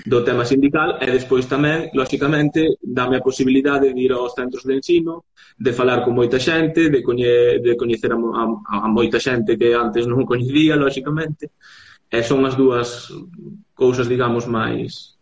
do 0.06 0.24
tema 0.24 0.44
sindical 0.44 0.98
e 0.98 1.06
despois 1.06 1.46
tamén, 1.46 1.94
lóxicamente, 1.94 2.80
dame 2.82 3.16
a 3.16 3.26
posibilidade 3.28 3.94
de 3.94 4.00
ir 4.00 4.12
aos 4.12 4.34
centros 4.34 4.66
de 4.66 4.74
ensino, 4.80 5.30
de 5.54 5.72
falar 5.72 6.02
con 6.02 6.16
moita 6.16 6.40
xente, 6.42 6.90
de, 6.90 7.00
coñe, 7.04 7.62
de 7.62 7.72
coñecer 7.76 8.10
a, 8.12 8.18
a, 8.18 8.44
a 8.84 8.88
moita 8.88 9.22
xente 9.22 9.54
que 9.54 9.76
antes 9.76 10.08
non 10.10 10.26
coñecía, 10.30 10.74
lóxicamente, 10.74 11.54
e 12.10 12.18
son 12.26 12.42
as 12.42 12.58
dúas 12.58 13.14
cousas, 13.76 14.10
digamos, 14.10 14.50
máis 14.50 15.20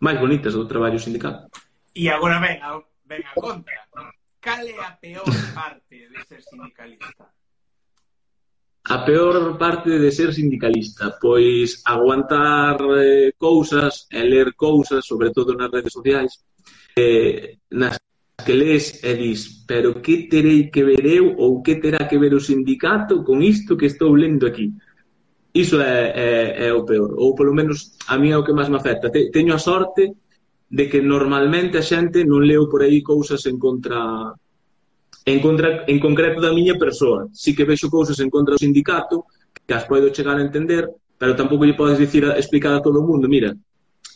máis 0.00 0.16
bonitas 0.16 0.56
do 0.56 0.64
traballo 0.64 0.98
sindical. 0.98 1.48
E 1.92 2.08
agora 2.08 2.40
ven 2.40 2.56
a, 2.60 2.80
ven 3.04 3.22
a 3.24 3.32
contra. 3.36 3.80
Cal 4.40 4.64
é 4.64 4.76
a 4.80 4.96
peor 4.96 5.28
parte 5.52 6.08
de 6.08 6.18
ser 6.24 6.40
sindicalista? 6.40 7.28
A 8.84 9.04
peor 9.04 9.58
parte 9.58 9.98
de 9.98 10.10
ser 10.10 10.32
sindicalista, 10.32 11.16
pois 11.20 11.82
aguantar 11.84 12.80
eh, 12.96 13.32
cousas 13.36 14.08
e 14.10 14.20
ler 14.24 14.54
cousas, 14.56 15.04
sobre 15.04 15.30
todo 15.30 15.54
nas 15.54 15.70
redes 15.70 15.92
sociais, 15.92 16.32
eh, 16.96 17.60
nas 17.70 18.00
que 18.40 18.54
lees 18.56 19.04
e 19.04 19.14
dis, 19.14 19.64
pero 19.68 20.00
que 20.00 20.26
terei 20.32 20.72
que 20.72 20.82
ver 20.82 21.04
eu 21.04 21.36
ou 21.36 21.62
que 21.62 21.76
terá 21.76 22.08
que 22.08 22.16
ver 22.16 22.32
o 22.32 22.40
sindicato 22.40 23.22
con 23.22 23.44
isto 23.44 23.76
que 23.76 23.86
estou 23.86 24.16
lendo 24.16 24.48
aquí? 24.48 24.72
Iso 25.52 25.76
é, 25.82 26.12
é, 26.16 26.68
é 26.68 26.70
o 26.72 26.84
peor, 26.84 27.14
ou 27.20 27.34
polo 27.34 27.52
menos 27.52 28.00
a 28.08 28.16
mí 28.16 28.32
é 28.32 28.36
o 28.38 28.44
que 28.44 28.56
máis 28.56 28.72
me 28.72 28.80
afecta. 28.80 29.12
Te, 29.12 29.28
teño 29.28 29.52
a 29.54 29.60
sorte 29.60 30.14
de 30.70 30.88
que 30.88 31.02
normalmente 31.02 31.76
a 31.78 31.84
xente 31.84 32.24
non 32.24 32.46
leo 32.46 32.64
por 32.70 32.80
aí 32.80 33.02
cousas 33.04 33.44
en 33.44 33.60
contra 33.60 34.32
En, 35.24 35.38
contra, 35.40 35.84
en 35.86 35.98
concreto 36.00 36.40
da 36.40 36.54
miña 36.54 36.80
persoa, 36.80 37.28
Si 37.32 37.52
que 37.54 37.68
vexo 37.68 37.92
cousas 37.92 38.18
en 38.20 38.30
contra 38.32 38.56
do 38.56 38.62
sindicato, 38.62 39.28
que 39.66 39.74
as 39.76 39.84
podo 39.84 40.10
chegar 40.10 40.36
a 40.38 40.46
entender, 40.46 40.88
pero 41.20 41.36
tampouco 41.36 41.68
lle 41.68 41.76
podes 41.76 42.00
dicir, 42.00 42.24
explicar 42.32 42.72
a 42.72 42.80
todo 42.80 43.00
o 43.00 43.06
mundo, 43.06 43.28
mira, 43.28 43.52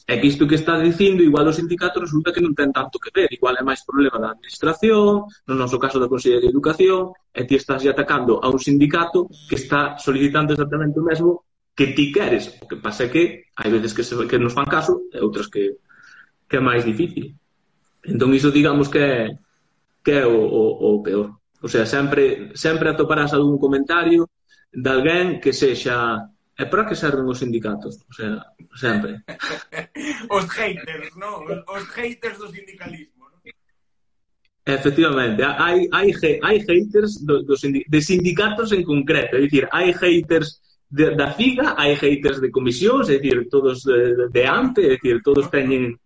é 0.07 0.19
que 0.19 0.27
isto 0.27 0.47
que 0.47 0.57
está 0.57 0.79
dicindo, 0.79 1.23
igual 1.23 1.49
o 1.49 1.53
sindicato 1.53 2.01
resulta 2.01 2.33
que 2.33 2.41
non 2.41 2.53
ten 2.53 2.73
tanto 2.73 3.01
que 3.01 3.09
ver, 3.09 3.29
igual 3.33 3.57
é 3.57 3.65
máis 3.65 3.81
problema 3.89 4.21
da 4.21 4.37
administración, 4.37 5.25
no 5.49 5.55
noso 5.57 5.81
caso 5.81 5.97
da 5.97 6.13
Consellería 6.13 6.45
de 6.45 6.53
Educación, 6.53 7.17
e 7.33 7.49
ti 7.49 7.57
estás 7.57 7.81
atacando 7.89 8.37
a 8.45 8.53
un 8.53 8.61
sindicato 8.61 9.29
que 9.49 9.57
está 9.57 9.97
solicitando 9.97 10.53
exactamente 10.53 11.01
o 11.01 11.09
mesmo 11.09 11.31
que 11.73 11.97
ti 11.97 12.13
queres. 12.13 12.53
O 12.61 12.69
que 12.69 12.77
pasa 12.77 13.09
é 13.09 13.13
que 13.13 13.49
hai 13.57 13.73
veces 13.73 13.97
que, 13.97 14.05
se, 14.05 14.13
que 14.29 14.37
nos 14.37 14.53
fan 14.53 14.69
caso 14.69 15.09
e 15.09 15.25
outras 15.25 15.49
que, 15.49 15.81
que 16.49 16.57
é 16.57 16.63
máis 16.63 16.85
difícil. 16.85 17.33
Entón, 18.05 18.37
iso 18.37 18.53
digamos 18.53 18.93
que 18.93 19.01
é 19.01 19.17
que 20.05 20.13
é 20.13 20.27
o, 20.29 20.37
o, 20.37 20.63
o 20.95 21.03
peor. 21.03 21.41
O 21.65 21.69
sea, 21.69 21.89
sempre, 21.89 22.53
sempre 22.55 22.93
atoparás 22.93 23.33
algún 23.33 23.57
comentario 23.57 24.29
de 24.71 24.91
alguén 24.93 25.41
que 25.41 25.57
sexa 25.57 26.29
E 26.57 26.67
para 26.67 26.87
que 26.87 26.95
serven 26.95 27.27
os 27.27 27.39
sindicatos? 27.43 28.07
O 28.07 28.13
sea, 28.15 28.39
sempre. 28.79 29.27
os 30.31 30.47
haters, 30.55 31.11
non? 31.19 31.43
Os, 31.67 31.85
haters 31.91 32.39
do 32.39 32.47
sindicalismo, 32.47 33.27
non? 33.27 33.43
Efectivamente, 34.63 35.43
hai, 35.43 35.91
hai, 35.91 36.15
hai 36.15 36.57
haters 36.63 37.19
do, 37.27 37.43
do 37.43 37.59
sindi 37.59 37.83
de 37.91 38.01
sindicatos 38.01 38.71
en 38.71 38.87
concreto, 38.87 39.35
é 39.35 39.43
dicir, 39.43 39.67
hai 39.75 39.91
haters 39.91 40.63
de, 40.87 41.19
da 41.19 41.35
FIGA, 41.35 41.75
hai 41.75 41.99
haters 41.99 42.39
de 42.39 42.55
comisións, 42.55 43.11
é 43.11 43.19
dicir, 43.19 43.51
todos 43.51 43.83
de, 43.83 44.15
de, 44.15 44.25
de 44.31 44.43
ANTE, 44.47 44.81
é 44.87 44.95
dicir, 44.95 45.27
todos 45.27 45.51
teñen 45.51 45.99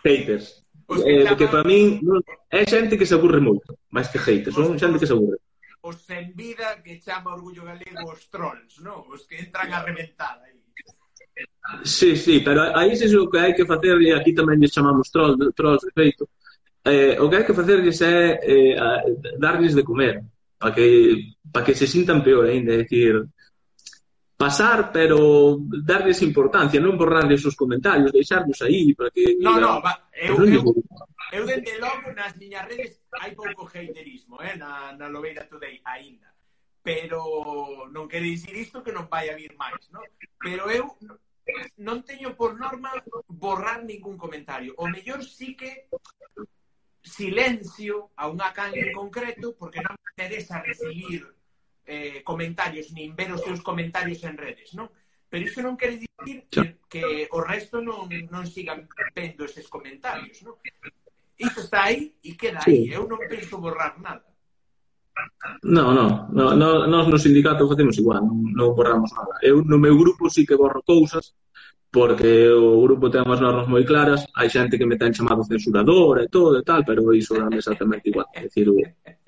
haters. 0.00 0.64
Eh, 0.86 1.02
que, 1.02 1.32
eh, 1.32 1.36
que 1.36 1.46
para 1.50 1.66
min 1.66 1.98
é 2.46 2.62
xente 2.62 2.94
que 2.94 3.06
se 3.06 3.18
aburre 3.18 3.42
moito, 3.42 3.74
máis 3.90 4.06
que 4.06 4.22
haters, 4.22 4.54
son 4.54 4.78
xente 4.78 5.02
que 5.02 5.08
se 5.10 5.14
aburre. 5.18 5.42
Os 5.82 6.06
sen 6.06 6.30
vida 6.34 6.78
que 6.82 7.02
chama 7.02 7.34
Orgullo 7.34 7.66
Galego 7.66 8.06
os 8.06 8.30
trolls, 8.30 8.78
non? 8.78 9.02
Os 9.10 9.26
que 9.26 9.38
entran 9.42 9.74
a 9.74 9.82
reventar 9.82 10.38
aí. 10.46 10.54
Sí, 11.82 12.14
sí, 12.16 12.40
pero 12.40 12.70
aí 12.78 12.94
se 12.94 13.10
o 13.18 13.26
que 13.26 13.38
hai 13.42 13.52
que 13.52 13.66
facer 13.66 13.98
e 13.98 14.14
aquí 14.14 14.30
tamén 14.30 14.62
lle 14.62 14.70
chamamos 14.70 15.10
trolls, 15.10 15.36
trolls 15.58 15.82
de 15.82 15.90
feito. 15.90 16.30
Eh, 16.86 17.18
o 17.18 17.26
que 17.26 17.42
hai 17.42 17.44
que 17.46 17.58
facerlles 17.58 17.98
é 18.06 18.38
eh, 18.38 18.74
darlles 19.42 19.74
de 19.74 19.82
comer 19.82 20.22
para 20.54 20.70
que 20.70 20.86
para 21.50 21.64
que 21.66 21.74
se 21.74 21.86
sintan 21.90 22.22
peor 22.22 22.46
aínda, 22.46 22.78
é 22.78 22.86
dicir, 22.86 23.26
pasar, 24.36 24.92
pero 24.92 25.58
darles 25.82 26.20
importancia, 26.20 26.76
non 26.78 27.00
borrarles 27.00 27.40
os 27.48 27.56
comentarios, 27.56 28.12
deixarlos 28.12 28.60
aí 28.60 28.92
para 28.92 29.08
que... 29.08 29.40
No, 29.40 29.56
mira, 29.56 29.66
no, 29.66 29.80
va, 29.80 29.92
eu, 30.12 30.36
eu, 30.44 30.60
eu, 30.60 30.84
eu 31.32 31.42
dende 31.48 31.72
logo 31.80 32.12
nas 32.12 32.36
miñas 32.36 32.68
redes 32.68 33.00
hai 33.16 33.32
pouco 33.32 33.64
haterismo, 33.64 34.36
eh, 34.44 34.56
na, 34.60 34.92
na 34.92 35.08
Lobeira 35.08 35.48
Today, 35.48 35.80
aínda. 35.84 36.28
Pero 36.84 37.88
non 37.90 38.06
quere 38.06 38.28
dicir 38.28 38.54
isto 38.54 38.84
que 38.84 38.94
non 38.94 39.08
vai 39.08 39.32
a 39.32 39.34
vir 39.34 39.56
máis, 39.58 39.80
no? 39.90 40.04
Pero 40.38 40.70
eu 40.70 40.86
non 41.80 42.04
teño 42.04 42.36
por 42.36 42.54
norma 42.54 42.92
borrar 43.26 43.82
ningún 43.82 44.20
comentario. 44.20 44.76
O 44.78 44.86
mellor 44.86 45.24
sí 45.24 45.56
que 45.56 45.88
silencio 47.02 48.10
a 48.18 48.28
unha 48.28 48.52
canle 48.52 48.90
en 48.90 48.92
concreto 48.92 49.54
porque 49.58 49.82
non 49.82 49.96
me 49.96 50.10
interesa 50.14 50.62
recibir 50.62 51.26
eh, 51.86 52.20
comentarios 52.26 52.90
nin 52.92 53.14
ver 53.14 53.30
os 53.32 53.40
seus 53.40 53.62
comentarios 53.62 54.20
en 54.26 54.34
redes, 54.36 54.74
non? 54.74 54.90
Pero 55.30 55.42
iso 55.46 55.62
non 55.62 55.78
quere 55.78 56.02
dicir 56.02 56.46
que, 56.50 56.82
que 56.90 57.04
o 57.30 57.40
resto 57.42 57.78
non, 57.78 58.10
non 58.30 58.44
sigan 58.46 58.90
vendo 59.14 59.46
eses 59.46 59.70
comentarios, 59.70 60.42
non? 60.42 60.58
Iso 61.38 61.62
está 61.62 61.88
aí 61.88 62.14
e 62.22 62.34
queda 62.34 62.62
aí. 62.66 62.90
Eu 62.90 63.06
non 63.06 63.22
penso 63.30 63.58
borrar 63.62 63.94
nada. 64.02 64.26
No, 65.62 65.94
no, 65.94 66.28
no, 66.28 66.52
no, 66.54 66.68
nós 66.86 67.06
no 67.08 67.18
sindicato 67.18 67.68
facemos 67.68 67.96
igual, 67.96 68.20
non, 68.26 68.52
non 68.52 68.76
borramos 68.76 69.10
nada. 69.14 69.38
Eu 69.40 69.64
no 69.64 69.78
meu 69.78 69.96
grupo 69.96 70.28
sí 70.28 70.44
que 70.44 70.58
borro 70.58 70.82
cousas, 70.84 71.32
porque 71.90 72.50
o 72.50 72.82
grupo 72.82 73.08
ten 73.08 73.24
unhas 73.24 73.40
normas 73.40 73.70
moi 73.70 73.84
claras, 73.86 74.26
hai 74.36 74.50
xente 74.50 74.76
que 74.76 74.84
me 74.84 75.00
ten 75.00 75.14
chamado 75.14 75.46
censurador 75.46 76.20
e 76.20 76.28
todo 76.28 76.60
e 76.60 76.64
tal, 76.66 76.84
pero 76.84 77.14
iso 77.14 77.38
é 77.38 77.46
exactamente 77.56 78.10
igual. 78.10 78.28
É 78.34 78.44
dicir, 78.44 78.68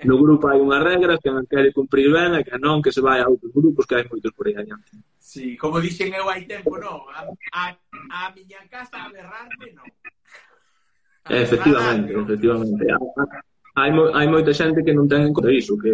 no 0.04 0.16
grupo 0.18 0.48
hai 0.48 0.60
unhas 0.60 0.82
regras 0.84 1.18
que 1.22 1.30
non 1.32 1.48
quere 1.48 1.72
cumprir 1.72 2.12
ben 2.12 2.36
e 2.36 2.44
que 2.44 2.58
non, 2.60 2.82
que 2.82 2.92
se 2.92 3.00
vai 3.00 3.22
a 3.22 3.30
outros 3.30 3.52
grupos 3.54 3.86
que 3.86 3.96
hai 3.96 4.04
moitos 4.04 4.34
por 4.36 4.46
aí 4.50 4.56
adiante. 4.58 4.92
Sí, 5.16 5.56
como 5.56 5.80
dixen 5.80 6.12
eu 6.12 6.28
hai 6.28 6.44
tempo, 6.44 6.76
non, 6.76 7.08
a, 7.14 7.32
a, 7.56 7.62
a 7.72 8.20
miña 8.36 8.60
casa 8.68 8.96
a 9.00 9.08
berrarme, 9.08 9.72
non. 9.72 9.88
Efectivamente, 11.28 12.12
efectivamente. 12.12 12.84
Hai, 13.76 13.90
mo, 13.92 14.10
hai 14.12 14.26
moita 14.26 14.52
xente 14.52 14.82
que 14.82 14.96
non 14.96 15.06
ten 15.06 15.28
en 15.28 15.32
conta 15.32 15.52
iso, 15.52 15.78
que 15.78 15.92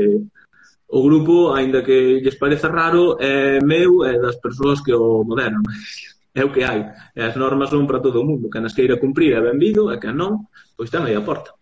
o 0.94 1.00
grupo, 1.02 1.52
aínda 1.52 1.82
que 1.82 2.22
lles 2.22 2.38
pareza 2.38 2.70
raro, 2.70 3.18
é 3.20 3.58
meu 3.60 4.06
e 4.06 4.18
das 4.18 4.38
persoas 4.38 4.80
que 4.80 4.94
o 4.94 5.22
moderan. 5.22 5.62
é 6.34 6.42
o 6.44 6.50
que 6.50 6.66
hai. 6.66 6.90
E 7.14 7.22
as 7.22 7.38
normas 7.38 7.70
son 7.70 7.86
para 7.86 8.02
todo 8.02 8.20
o 8.20 8.26
mundo. 8.26 8.50
Que 8.50 8.58
nas 8.58 8.74
queira 8.74 8.98
cumprir 8.98 9.38
é 9.38 9.40
benvido, 9.40 9.94
e 9.94 9.96
que 10.02 10.10
non, 10.10 10.50
pois 10.74 10.90
ten 10.90 11.06
aí 11.06 11.14
a 11.14 11.22
porta. 11.22 11.54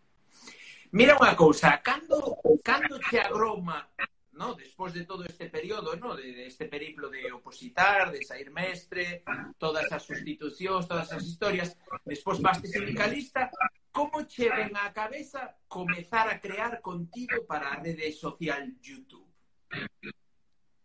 Mira 0.97 1.17
unha 1.21 1.37
cousa, 1.37 1.77
cando, 1.85 2.41
cando 2.65 2.97
te 3.01 3.21
agroma, 3.21 3.89
no, 4.33 4.55
despois 4.55 4.93
de 4.93 5.05
todo 5.05 5.25
este 5.25 5.49
período, 5.49 5.97
no, 5.97 6.17
de, 6.17 6.33
de 6.33 6.47
este 6.47 6.67
periplo 6.67 7.09
de 7.09 7.33
opositar, 7.33 8.11
de 8.11 8.25
sair 8.25 8.51
mestre, 8.51 9.23
todas 9.57 9.93
as 9.93 10.03
sustitucións, 10.03 10.89
todas 10.89 11.13
as 11.13 11.25
historias, 11.25 11.77
despois 12.05 12.41
vaste 12.41 12.69
sindicalista, 12.69 13.53
como 13.93 14.25
che 14.25 14.49
ven 14.49 14.73
á 14.73 14.89
cabeza 14.93 15.53
comezar 15.69 16.29
a 16.29 16.41
crear 16.41 16.81
contido 16.81 17.45
para 17.45 17.73
a 17.73 17.81
rede 17.81 18.13
social 18.13 18.65
YouTube? 18.81 19.29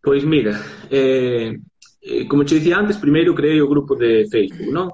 Pois 0.03 0.23
mira, 0.23 0.55
eh, 0.91 1.55
Eh, 2.09 2.25
como 2.25 2.45
che 2.45 2.55
dicía 2.55 2.77
antes, 2.77 2.95
primeiro 2.97 3.35
creei 3.35 3.59
o 3.59 3.67
grupo 3.67 3.93
de 3.93 4.25
Facebook, 4.31 4.71
non? 4.71 4.87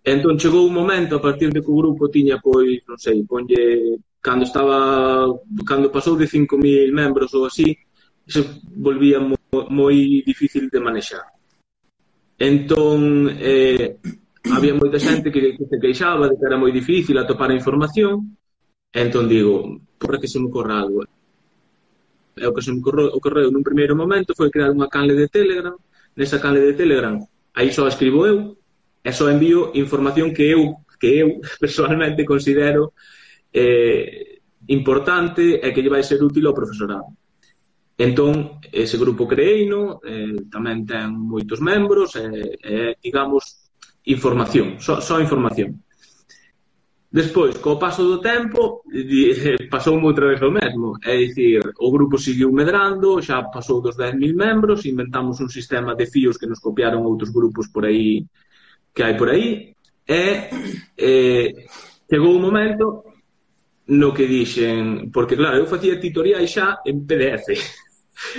Entón 0.00 0.40
chegou 0.40 0.64
un 0.64 0.72
momento 0.72 1.16
a 1.16 1.20
partir 1.20 1.52
de 1.52 1.60
que 1.60 1.68
o 1.68 1.76
grupo 1.76 2.08
tiña 2.08 2.40
pois, 2.40 2.80
non 2.88 2.96
sei, 2.96 3.20
ponlle 3.28 4.00
cando 4.24 4.48
estaba 4.48 5.28
cando 5.68 5.92
pasou 5.92 6.16
de 6.16 6.24
5000 6.24 6.88
membros 6.88 7.36
ou 7.36 7.44
así, 7.44 7.76
se 8.24 8.40
volvía 8.80 9.20
moi, 9.20 9.36
moi 9.68 9.96
difícil 10.24 10.72
de 10.72 10.80
manexar. 10.80 11.28
Entón 12.40 13.28
eh, 13.36 14.00
había 14.48 14.72
moita 14.72 14.96
xente 14.96 15.28
que, 15.28 15.60
que 15.60 15.68
se 15.68 15.76
queixaba 15.76 16.32
de 16.32 16.40
que 16.40 16.48
era 16.48 16.56
moi 16.56 16.72
difícil 16.72 17.20
atopar 17.20 17.52
a 17.52 17.60
información, 17.60 18.40
entón 18.88 19.28
digo, 19.28 19.84
porra 20.00 20.16
que 20.16 20.32
se 20.32 20.40
me 20.40 20.48
corra 20.48 20.80
algo. 20.80 21.04
E 22.40 22.44
o 22.48 22.56
que 22.56 22.64
se 22.64 22.72
me 22.72 22.80
correu, 22.80 23.12
ocorreu 23.12 23.52
nun 23.52 23.60
primeiro 23.60 23.92
momento 23.92 24.32
foi 24.32 24.48
crear 24.48 24.72
unha 24.72 24.88
canle 24.88 25.12
de 25.12 25.28
Telegram 25.28 25.76
nesa 26.16 26.40
canle 26.40 26.60
de 26.60 26.74
Telegram, 26.74 27.18
aí 27.54 27.70
só 27.70 27.86
escribo 27.86 28.26
eu, 28.26 28.56
e 29.04 29.10
só 29.12 29.28
envío 29.28 29.70
información 29.74 30.32
que 30.32 30.48
eu 30.50 30.80
que 30.98 31.20
eu 31.20 31.40
personalmente 31.60 32.24
considero 32.24 32.94
eh, 33.52 34.40
importante 34.68 35.60
e 35.60 35.68
que 35.72 35.82
lle 35.82 35.92
vai 35.92 36.02
ser 36.02 36.22
útil 36.24 36.48
ao 36.48 36.56
profesorado. 36.56 37.12
Entón, 37.94 38.58
ese 38.72 38.98
grupo 38.98 39.28
creeino, 39.28 40.00
eh, 40.02 40.48
tamén 40.50 40.82
ten 40.82 41.14
moitos 41.14 41.62
membros, 41.62 42.16
eh, 42.18 42.26
e, 42.26 42.58
eh, 42.58 42.90
eh, 42.90 42.92
digamos, 42.98 43.70
información, 44.08 44.80
só, 44.82 44.98
só 44.98 45.20
información. 45.20 45.83
Despois, 47.14 47.54
co 47.58 47.78
paso 47.78 48.02
do 48.10 48.18
tempo, 48.18 48.82
pasou 49.70 50.02
outra 50.02 50.26
vez 50.26 50.42
o 50.42 50.50
mesmo. 50.50 50.98
É 51.04 51.16
dicir, 51.16 51.62
o 51.78 51.88
grupo 51.92 52.18
seguiu 52.18 52.50
medrando, 52.50 53.22
xa 53.22 53.40
pasou 53.54 53.80
dos 53.80 53.96
10.000 53.96 54.34
membros, 54.34 54.84
inventamos 54.84 55.38
un 55.38 55.48
sistema 55.48 55.94
de 55.94 56.06
fíos 56.06 56.36
que 56.36 56.48
nos 56.50 56.58
copiaron 56.58 57.06
outros 57.06 57.30
grupos 57.30 57.70
por 57.70 57.86
aí 57.86 58.26
que 58.92 59.02
hai 59.06 59.14
por 59.14 59.30
aí, 59.30 59.74
e 60.06 60.22
eh, 60.98 61.66
chegou 62.10 62.34
un 62.34 62.42
momento 62.42 63.06
no 63.86 64.10
que 64.10 64.26
dixen, 64.26 65.10
porque 65.14 65.38
claro, 65.38 65.58
eu 65.62 65.70
facía 65.70 66.02
titoriais 66.02 66.50
xa 66.50 66.82
en 66.82 67.06
PDF, 67.06 67.46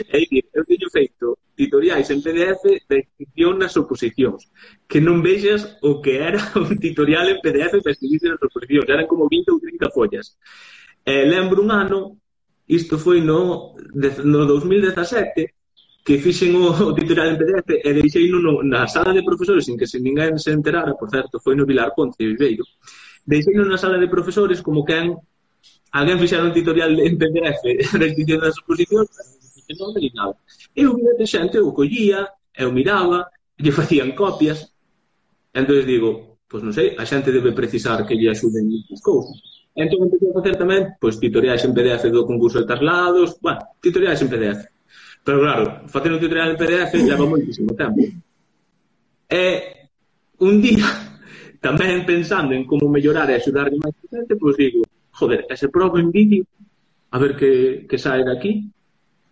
É 0.09 0.19
dicir, 0.19 0.45
eu 0.53 0.63
teño 0.65 0.89
feito 0.89 1.37
tutoriais 1.55 2.09
en 2.11 2.21
PDF 2.21 2.63
de 2.89 2.97
inscripción 2.99 3.57
nas 3.57 3.75
oposicións, 3.77 4.51
que 4.87 4.99
non 4.99 5.23
vexas 5.23 5.79
o 5.81 6.03
que 6.03 6.19
era 6.19 6.39
un 6.59 6.75
tutorial 6.77 7.31
en 7.31 7.39
PDF 7.39 7.79
para 7.79 7.95
escribirse 7.95 8.27
nas 8.27 8.43
oposicións, 8.43 8.87
eran 8.91 9.07
como 9.07 9.31
20 9.31 9.55
ou 9.55 9.59
30 9.63 9.95
follas. 9.95 10.35
E 11.05 11.23
lembro 11.23 11.63
un 11.63 11.71
ano, 11.71 12.19
isto 12.67 12.99
foi 12.99 13.21
no, 13.21 13.75
no 14.25 14.41
2017, 14.45 15.53
que 16.05 16.21
fixen 16.21 16.53
o, 16.59 16.69
o 16.69 16.93
tutorial 16.93 17.33
en 17.33 17.39
PDF 17.39 17.69
e 17.81 17.89
deixei 17.95 18.29
no, 18.29 18.61
na 18.61 18.85
sala 18.85 19.15
de 19.15 19.25
profesores 19.25 19.65
sin 19.65 19.79
que 19.79 19.87
se 19.87 19.97
ninguén 19.97 20.37
se 20.37 20.51
enterara, 20.51 20.93
por 20.93 21.09
certo, 21.09 21.39
foi 21.39 21.55
no 21.55 21.65
Vilar 21.65 21.95
Ponce, 21.95 22.19
Viveiro, 22.19 22.67
deixei 23.25 23.55
na 23.55 23.79
sala 23.79 23.97
de 23.97 24.11
profesores 24.11 24.61
como 24.61 24.85
que 24.85 24.93
alguén 25.95 26.19
fixera 26.19 26.45
un 26.45 26.53
tutorial 26.53 26.93
en 26.99 27.17
PDF 27.17 27.63
da 27.95 28.05
inscripción 28.05 28.43
das 28.43 28.59
oposicións 28.59 29.09
eu 29.69 29.75
non 29.79 29.93
me 29.93 29.99
di 29.99 30.11
nada. 30.13 30.35
Eu 30.75 30.95
vi 30.95 31.03
de 31.17 31.25
xente, 31.25 31.57
eu 31.57 31.73
collía, 31.73 32.29
eu 32.53 32.71
miraba, 32.71 33.29
lle 33.57 33.71
facían 33.71 34.13
copias, 34.13 34.73
entón 35.53 35.85
digo, 35.85 36.39
pois 36.49 36.61
non 36.63 36.73
sei, 36.75 36.95
a 36.95 37.03
xente 37.03 37.33
debe 37.33 37.51
precisar 37.51 38.05
que 38.05 38.15
lle 38.15 38.29
axuden 38.29 38.69
estas 38.71 39.01
cousas. 39.01 39.37
Entón, 39.75 40.07
empecé 40.07 40.31
a 40.31 40.37
facer 40.39 40.55
tamén, 40.55 40.95
pois, 41.01 41.19
tutoriais 41.19 41.63
en 41.67 41.75
PDF 41.75 42.07
do 42.07 42.23
concurso 42.23 42.63
de 42.63 42.69
traslados, 42.69 43.35
bueno, 43.43 43.59
tutoriais 43.83 44.21
en 44.23 44.31
PDF. 44.31 44.61
Pero 45.25 45.41
claro, 45.41 45.63
facer 45.91 46.13
un 46.13 46.21
tutorial 46.21 46.53
en 46.53 46.59
PDF 46.61 46.91
leva 47.01 47.25
moitísimo 47.25 47.75
tempo. 47.75 47.99
E 49.27 49.45
un 50.39 50.61
día, 50.61 50.85
tamén 51.65 52.07
pensando 52.07 52.53
en 52.53 52.63
como 52.63 52.87
mellorar 52.87 53.27
e 53.33 53.35
axudar 53.35 53.67
máis 53.73 53.95
xente, 54.07 54.39
pois 54.39 54.55
digo, 54.55 54.85
joder, 55.11 55.43
ese 55.49 55.67
probo 55.67 55.99
en 55.99 56.13
vídeo, 56.13 56.47
a 57.11 57.17
ver 57.19 57.35
que, 57.35 57.83
que 57.89 57.97
sae 57.97 58.23
de 58.23 58.31
aquí, 58.31 58.71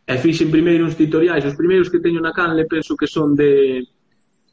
e 0.05 0.17
fixen 0.19 0.51
primeiro 0.51 0.83
uns 0.83 0.99
tutoriais, 0.99 1.45
os 1.45 1.55
primeiros 1.55 1.89
que 1.89 2.03
teño 2.03 2.19
na 2.19 2.35
canle 2.35 2.67
penso 2.67 2.95
que 2.99 3.07
son 3.07 3.35
de 3.35 3.87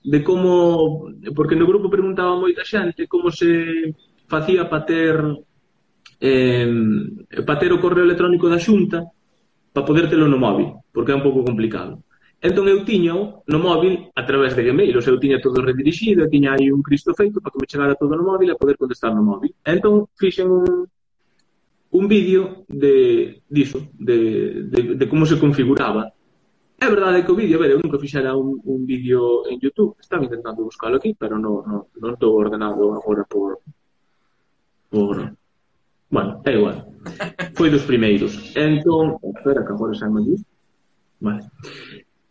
de 0.02 0.24
como, 0.24 1.12
porque 1.36 1.56
no 1.56 1.68
grupo 1.68 1.92
preguntaba 1.92 2.38
moita 2.38 2.64
xente 2.64 3.04
como 3.04 3.28
se 3.28 3.92
facía 4.24 4.64
para 4.64 4.86
ter 4.86 5.16
eh, 6.20 6.70
para 7.44 7.58
ter 7.60 7.70
o 7.72 7.82
correo 7.82 8.06
electrónico 8.06 8.48
da 8.48 8.62
xunta 8.62 9.04
para 9.72 9.86
poder 9.86 10.08
telo 10.08 10.26
no 10.26 10.38
móvil, 10.38 10.80
porque 10.94 11.12
é 11.12 11.18
un 11.18 11.24
pouco 11.24 11.44
complicado. 11.44 12.02
Entón 12.40 12.64
eu 12.72 12.80
tiño 12.88 13.44
no 13.44 13.58
móvil 13.60 14.08
a 14.16 14.24
través 14.24 14.56
de 14.56 14.64
Gmail, 14.64 14.96
ou 14.96 15.02
sea, 15.04 15.12
eu 15.12 15.20
tiña 15.20 15.44
todo 15.44 15.60
redirixido, 15.60 16.30
tiña 16.32 16.56
aí 16.56 16.72
un 16.72 16.80
Cristo 16.80 17.12
feito 17.12 17.36
para 17.42 17.52
que 17.52 17.60
me 17.60 17.68
chegara 17.68 17.94
todo 18.00 18.16
no 18.16 18.24
móvil 18.24 18.48
e 18.48 18.56
poder 18.56 18.80
contestar 18.80 19.12
no 19.12 19.20
móvil. 19.20 19.52
Entón 19.60 20.08
fixen 20.16 20.48
un, 20.48 20.88
un 21.90 22.08
vídeo 22.08 22.64
de 22.68 23.42
diso, 23.48 23.88
de, 23.98 24.64
de, 24.64 24.94
de 24.94 25.08
como 25.08 25.26
se 25.26 25.38
configuraba. 25.38 26.12
É 26.80 26.88
verdade 26.88 27.24
que 27.24 27.32
o 27.32 27.36
vídeo, 27.36 27.58
a 27.58 27.60
ver, 27.60 27.72
eu 27.72 27.80
nunca 27.82 27.98
fixera 27.98 28.34
un, 28.34 28.56
un 28.64 28.86
vídeo 28.86 29.44
en 29.50 29.60
YouTube, 29.60 29.96
estaba 30.00 30.24
intentando 30.24 30.64
buscalo 30.64 30.96
aquí, 30.96 31.12
pero 31.12 31.36
non, 31.36 31.60
non, 31.66 31.80
non 32.00 32.10
estou 32.16 32.32
ordenado 32.40 32.96
agora 32.96 33.26
por, 33.28 33.60
por... 34.88 35.36
Bueno, 36.08 36.40
é 36.46 36.56
igual. 36.56 36.88
Foi 37.52 37.68
dos 37.68 37.84
primeiros. 37.84 38.32
Entón, 38.56 39.20
espera 39.20 39.60
que 39.60 39.72
agora 39.76 39.92
xa 39.92 40.08
me 40.08 40.24
diz. 40.24 40.40
Vale. 41.20 41.44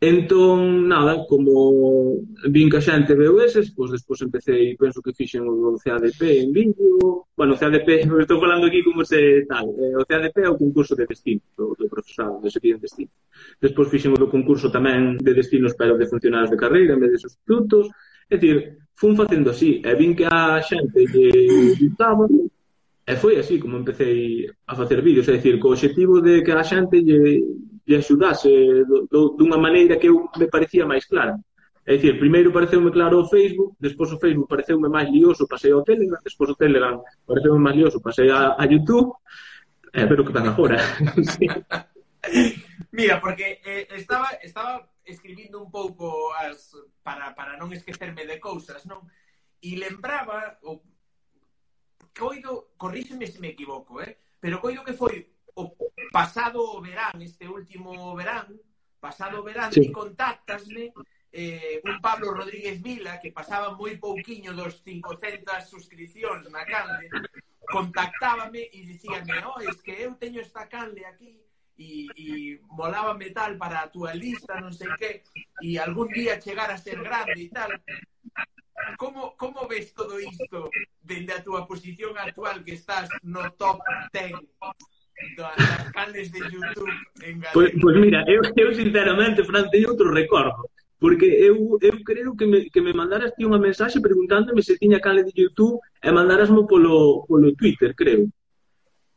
Entón, 0.01 0.87
nada, 0.87 1.25
como 1.27 2.23
vin 2.47 2.69
que 2.71 2.79
a 2.79 2.85
xente 2.87 3.19
veu 3.19 3.35
eses, 3.43 3.67
pois 3.75 3.91
despois 3.91 4.23
empecé 4.23 4.55
e 4.55 4.79
penso 4.79 5.03
que 5.03 5.11
fixen 5.11 5.43
o 5.43 5.75
CADP 5.75 6.21
en 6.39 6.55
vídeo. 6.55 7.27
Bueno, 7.35 7.51
o 7.55 7.59
CADP, 7.59 8.07
estou 8.23 8.39
falando 8.39 8.71
aquí 8.71 8.79
como 8.79 9.03
se 9.03 9.43
tal, 9.51 9.67
eh, 9.75 9.99
o 9.99 10.07
CADP 10.07 10.47
é 10.47 10.49
o 10.49 10.55
concurso 10.55 10.95
de 10.95 11.03
destino 11.03 11.43
do, 11.51 11.75
do 11.75 11.91
profesorado, 11.91 12.39
de 12.39 12.47
seguir 12.47 12.79
en 12.79 12.79
destino. 12.79 13.11
Despois 13.59 13.91
fixen 13.91 14.15
o 14.15 14.21
do 14.23 14.31
concurso 14.31 14.71
tamén 14.71 15.19
de 15.19 15.35
destinos 15.35 15.75
pero 15.75 15.99
de 15.99 16.07
funcionarios 16.07 16.47
de 16.47 16.61
carreira, 16.63 16.95
en 16.95 17.03
vez 17.03 17.11
de 17.11 17.19
sustitutos. 17.19 17.91
É 18.31 18.39
dicir, 18.39 18.79
fun 18.95 19.19
facendo 19.19 19.51
así, 19.51 19.83
e 19.83 19.91
vin 19.99 20.15
que 20.15 20.23
a 20.23 20.63
xente 20.63 21.11
lle 21.11 21.75
gustaba, 21.75 22.23
e 23.03 23.13
foi 23.19 23.35
así 23.35 23.59
como 23.59 23.75
empecé 23.75 24.47
a 24.63 24.79
facer 24.79 25.03
vídeos, 25.03 25.27
é 25.27 25.35
dicir, 25.35 25.59
co 25.59 25.75
objetivo 25.75 26.23
de 26.23 26.39
que 26.39 26.55
a 26.55 26.63
xente 26.63 27.03
lle 27.03 27.43
lle 27.89 27.97
axudase 27.97 28.85
do, 28.85 29.33
dunha 29.33 29.57
maneira 29.57 29.97
que 29.97 30.13
eu 30.13 30.29
me 30.37 30.45
parecía 30.45 30.85
máis 30.85 31.09
clara. 31.09 31.33
É 31.89 31.97
dicir, 31.97 32.21
primeiro 32.21 32.53
pareceume 32.53 32.93
claro 32.93 33.17
o 33.17 33.25
Facebook, 33.25 33.73
despois 33.81 34.13
o 34.13 34.21
Facebook 34.21 34.45
pareceume 34.45 34.85
máis 34.85 35.09
lioso, 35.09 35.49
pasei 35.49 35.73
ao 35.73 35.81
Telegram, 35.81 36.21
despois 36.21 36.53
o 36.53 36.55
Telegram 36.55 37.01
pareceume 37.25 37.57
máis 37.57 37.75
lioso, 37.75 37.97
pasei 37.97 38.29
a, 38.29 38.53
a 38.53 38.63
YouTube, 38.69 39.09
eh, 39.97 40.05
pero 40.05 40.21
que 40.21 40.29
tan 40.29 40.45
agora. 40.45 40.77
sí. 41.33 41.49
Mira, 42.93 43.17
porque 43.17 43.57
eh, 43.65 43.87
estaba, 43.97 44.37
estaba 44.43 44.85
escribindo 45.01 45.57
un 45.57 45.71
pouco 45.73 46.29
as, 46.37 46.77
para, 47.01 47.33
para 47.33 47.57
non 47.57 47.73
esquecerme 47.73 48.29
de 48.29 48.37
cousas, 48.37 48.85
non? 48.85 49.01
E 49.65 49.73
lembraba, 49.81 50.61
o, 50.61 50.77
coido, 52.13 52.77
corríxeme 52.77 53.25
se 53.25 53.41
me 53.41 53.57
equivoco, 53.57 53.97
eh? 53.97 54.21
pero 54.37 54.61
coido 54.61 54.85
que 54.85 54.93
foi 54.93 55.25
o 55.55 55.75
pasado 56.11 56.81
verán, 56.81 57.21
este 57.21 57.47
último 57.47 58.15
verán, 58.15 58.59
pasado 58.99 59.43
verán, 59.43 59.71
sí. 59.71 59.81
ti 59.81 59.91
contactasme 59.91 60.93
eh, 61.31 61.81
un 61.83 62.01
Pablo 62.01 62.33
Rodríguez 62.33 62.81
Vila 62.81 63.19
que 63.19 63.31
pasaba 63.31 63.77
moi 63.77 63.95
pouquiño 64.01 64.51
dos 64.57 64.81
500 64.81 65.69
suscripcións 65.69 66.49
na 66.49 66.65
canle, 66.65 67.05
contactábame 67.69 68.73
e 68.73 68.81
dicíame, 68.81 69.37
oh, 69.45 69.61
es 69.61 69.77
que 69.85 69.93
eu 69.93 70.17
teño 70.17 70.41
esta 70.41 70.65
canle 70.65 71.05
aquí 71.05 71.37
e, 71.77 72.09
e 72.17 72.25
molábame 72.73 73.29
tal 73.29 73.55
para 73.61 73.85
a 73.85 73.91
túa 73.93 74.11
lista, 74.17 74.57
non 74.59 74.73
sei 74.73 74.89
que, 74.97 75.23
e 75.61 75.77
algún 75.77 76.09
día 76.09 76.41
chegar 76.41 76.73
a 76.73 76.81
ser 76.81 76.97
grande 76.99 77.45
e 77.45 77.49
tal. 77.53 77.71
Como, 78.97 79.37
como 79.37 79.67
ves 79.67 79.93
todo 79.93 80.19
isto 80.19 80.71
dende 80.97 81.31
a 81.35 81.43
túa 81.43 81.67
posición 81.69 82.17
actual 82.17 82.65
que 82.65 82.73
estás 82.73 83.07
no 83.21 83.53
top 83.53 83.79
10 84.11 84.33
das 85.37 85.91
canles 85.91 86.31
de 86.31 86.39
YouTube 86.39 86.89
en 87.21 87.39
galego. 87.39 87.53
Pois, 87.53 87.69
pois 87.81 87.95
mira, 87.97 88.23
eu, 88.27 88.41
eu 88.55 88.69
sinceramente, 88.73 89.43
Fran, 89.43 89.69
teño 89.69 89.89
outro 89.91 90.11
recordo. 90.11 90.69
Porque 90.99 91.25
eu, 91.25 91.79
eu 91.81 92.03
creo 92.03 92.35
que 92.35 92.45
me, 92.45 92.69
que 92.69 92.81
me 92.81 92.91
mandaras 92.91 93.31
ti 93.31 93.47
unha 93.47 93.59
mensaxe 93.59 94.03
preguntándome 94.03 94.59
se 94.59 94.75
tiña 94.75 94.99
canle 94.99 95.23
de 95.23 95.31
YouTube 95.31 95.79
e 96.03 96.09
mandarasmo 96.11 96.67
polo, 96.67 97.23
polo 97.23 97.55
Twitter, 97.55 97.95
creo. 97.95 98.27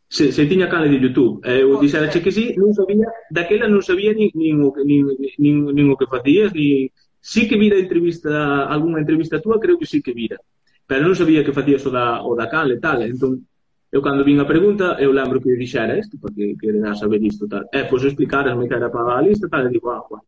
Se, 0.07 0.31
se 0.31 0.47
tiña 0.47 0.71
canle 0.71 0.87
de 0.87 1.03
YouTube. 1.03 1.43
Eu 1.43 1.75
pois 1.75 1.83
dixera 1.83 2.07
che 2.07 2.23
que 2.23 2.31
sí, 2.31 2.55
non 2.55 2.71
sabía, 2.71 3.11
daquela 3.35 3.67
non 3.67 3.83
sabía 3.83 4.15
nin, 4.15 4.31
nin, 4.39 4.63
nin, 4.87 5.11
nin, 5.43 5.57
nin 5.75 5.87
o 5.91 5.99
que 5.99 6.07
facías, 6.07 6.55
ni 6.55 6.87
sí 7.19 7.51
que 7.51 7.59
vira 7.59 7.75
entrevista, 7.75 8.71
algunha 8.71 9.03
entrevista 9.03 9.43
túa, 9.43 9.59
creo 9.59 9.75
que 9.75 9.91
sí 9.91 9.99
que 9.99 10.15
vira. 10.15 10.39
Pero 10.87 11.03
non 11.03 11.19
sabía 11.19 11.43
que 11.43 11.51
facías 11.51 11.83
o 11.83 11.91
da, 11.91 12.23
o 12.23 12.39
da 12.39 12.47
canal 12.47 12.71
e 12.71 12.79
tal. 12.79 13.03
Entón, 13.03 13.43
Eu 13.93 14.01
cando 14.01 14.25
vin 14.25 14.41
a 14.41 14.49
pregunta, 14.49 14.97
eu 15.05 15.13
lembro 15.13 15.37
que 15.37 15.53
dixera 15.53 15.99
isto, 16.01 16.17
porque 16.17 16.57
queren 16.57 16.89
saber 16.97 17.21
isto 17.23 17.45
tal. 17.47 17.69
E 17.69 17.85
pois 17.85 18.03
explicarasme 18.09 18.67
que 18.67 18.75
era 18.75 18.89
para 18.89 19.19
a 19.19 19.21
lista 19.21 19.53
tal, 19.53 19.69
e 19.69 19.71
digo, 19.71 19.93
ah, 19.93 20.01
bueno. 20.09 20.25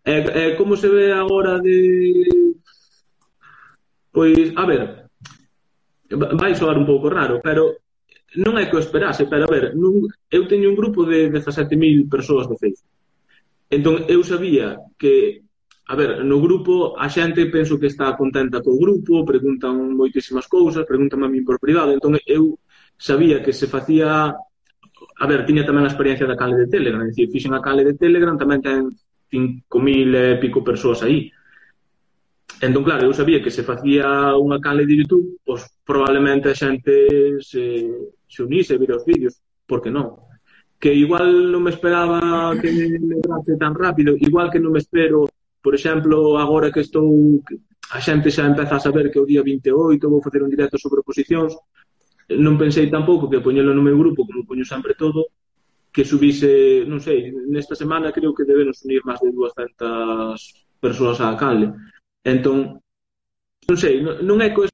E, 0.00 0.16
e 0.16 0.56
como 0.56 0.74
se 0.80 0.88
ve 0.88 1.12
agora 1.12 1.60
de... 1.60 1.76
Pois, 4.10 4.56
a 4.56 4.64
ver, 4.64 4.82
vai 6.40 6.56
soar 6.56 6.80
un 6.80 6.88
pouco 6.88 7.12
raro, 7.12 7.44
pero 7.44 7.84
non 8.40 8.56
é 8.56 8.64
que 8.64 8.76
o 8.76 8.82
esperase, 8.82 9.28
pero 9.28 9.44
a 9.44 9.52
ver, 9.52 9.76
non, 9.76 10.08
eu 10.32 10.48
teño 10.48 10.72
un 10.72 10.78
grupo 10.80 11.04
de 11.04 11.28
17.000 11.28 12.08
persoas 12.08 12.48
de 12.48 12.56
Facebook. 12.56 12.96
Entón, 13.68 14.08
eu 14.08 14.24
sabía 14.24 14.80
que 14.96 15.44
A 15.90 15.96
ver, 15.96 16.24
no 16.24 16.38
grupo 16.38 16.94
a 16.94 17.10
xente 17.10 17.50
penso 17.50 17.74
que 17.74 17.90
está 17.90 18.14
contenta 18.14 18.62
co 18.62 18.78
grupo, 18.78 19.26
preguntan 19.26 19.98
moitísimas 19.98 20.46
cousas, 20.46 20.86
preguntan 20.86 21.26
a 21.26 21.28
mí 21.28 21.42
por 21.42 21.58
privado, 21.58 21.90
entón 21.90 22.14
eu 22.30 22.54
sabía 23.00 23.42
que 23.42 23.56
se 23.56 23.66
facía 23.66 24.36
a 25.20 25.26
ver, 25.26 25.44
tiña 25.44 25.64
tamén 25.64 25.84
a 25.84 25.92
experiencia 25.92 26.28
da 26.28 26.36
cale 26.36 26.56
de 26.56 26.68
Telegram, 26.68 27.04
é 27.04 27.12
dicir, 27.12 27.28
fixen 27.32 27.52
a 27.56 27.64
cale 27.64 27.84
de 27.84 27.96
Telegram, 27.96 28.36
tamén 28.36 28.60
ten 28.60 28.88
5.000 29.28 30.16
e 30.16 30.40
pico 30.40 30.64
persoas 30.64 31.04
aí. 31.04 31.28
Entón, 32.60 32.84
claro, 32.84 33.08
eu 33.08 33.12
sabía 33.16 33.40
que 33.40 33.52
se 33.52 33.64
facía 33.64 34.36
unha 34.36 34.60
cale 34.60 34.84
de 34.84 34.96
YouTube, 35.00 35.40
pois 35.44 35.64
probablemente 35.84 36.52
a 36.52 36.56
xente 36.56 37.36
se, 37.40 37.88
se 38.28 38.40
unise, 38.44 38.80
vir 38.80 38.92
os 38.92 39.04
vídeos, 39.04 39.40
porque 39.64 39.88
non? 39.88 40.28
Que 40.80 40.92
igual 40.92 41.52
non 41.52 41.64
me 41.64 41.72
esperaba 41.72 42.56
que 42.60 42.68
me 42.72 43.20
grace 43.20 43.56
tan 43.56 43.76
rápido, 43.76 44.16
igual 44.16 44.48
que 44.52 44.60
non 44.60 44.72
me 44.72 44.80
espero, 44.80 45.28
por 45.60 45.76
exemplo, 45.76 46.36
agora 46.36 46.72
que 46.72 46.84
estou, 46.84 47.40
a 47.92 48.00
xente 48.00 48.32
xa 48.32 48.48
empeza 48.48 48.76
a 48.76 48.84
saber 48.84 49.08
que 49.12 49.20
o 49.20 49.28
día 49.28 49.44
28 49.44 50.00
vou 50.08 50.24
facer 50.24 50.40
un 50.44 50.52
directo 50.52 50.76
sobre 50.80 51.04
oposicións, 51.04 51.56
non 52.38 52.54
pensei 52.54 52.86
tampouco 52.86 53.26
que 53.26 53.42
poñelo 53.42 53.74
no 53.74 53.82
meu 53.82 53.98
grupo, 53.98 54.22
como 54.26 54.46
poño 54.46 54.62
sempre 54.62 54.94
todo, 54.94 55.34
que 55.90 56.06
subise, 56.06 56.86
non 56.86 57.02
sei, 57.02 57.34
nesta 57.50 57.74
semana 57.74 58.14
creo 58.14 58.30
que 58.30 58.46
debemos 58.46 58.78
unir 58.86 59.02
máis 59.02 59.18
de 59.18 59.34
200 59.34 60.38
persoas 60.78 61.18
á 61.18 61.34
canle. 61.34 61.74
Entón, 62.22 62.78
non 63.66 63.78
sei, 63.78 63.98
non, 63.98 64.22
non 64.22 64.38
é 64.38 64.54
coisa 64.54 64.70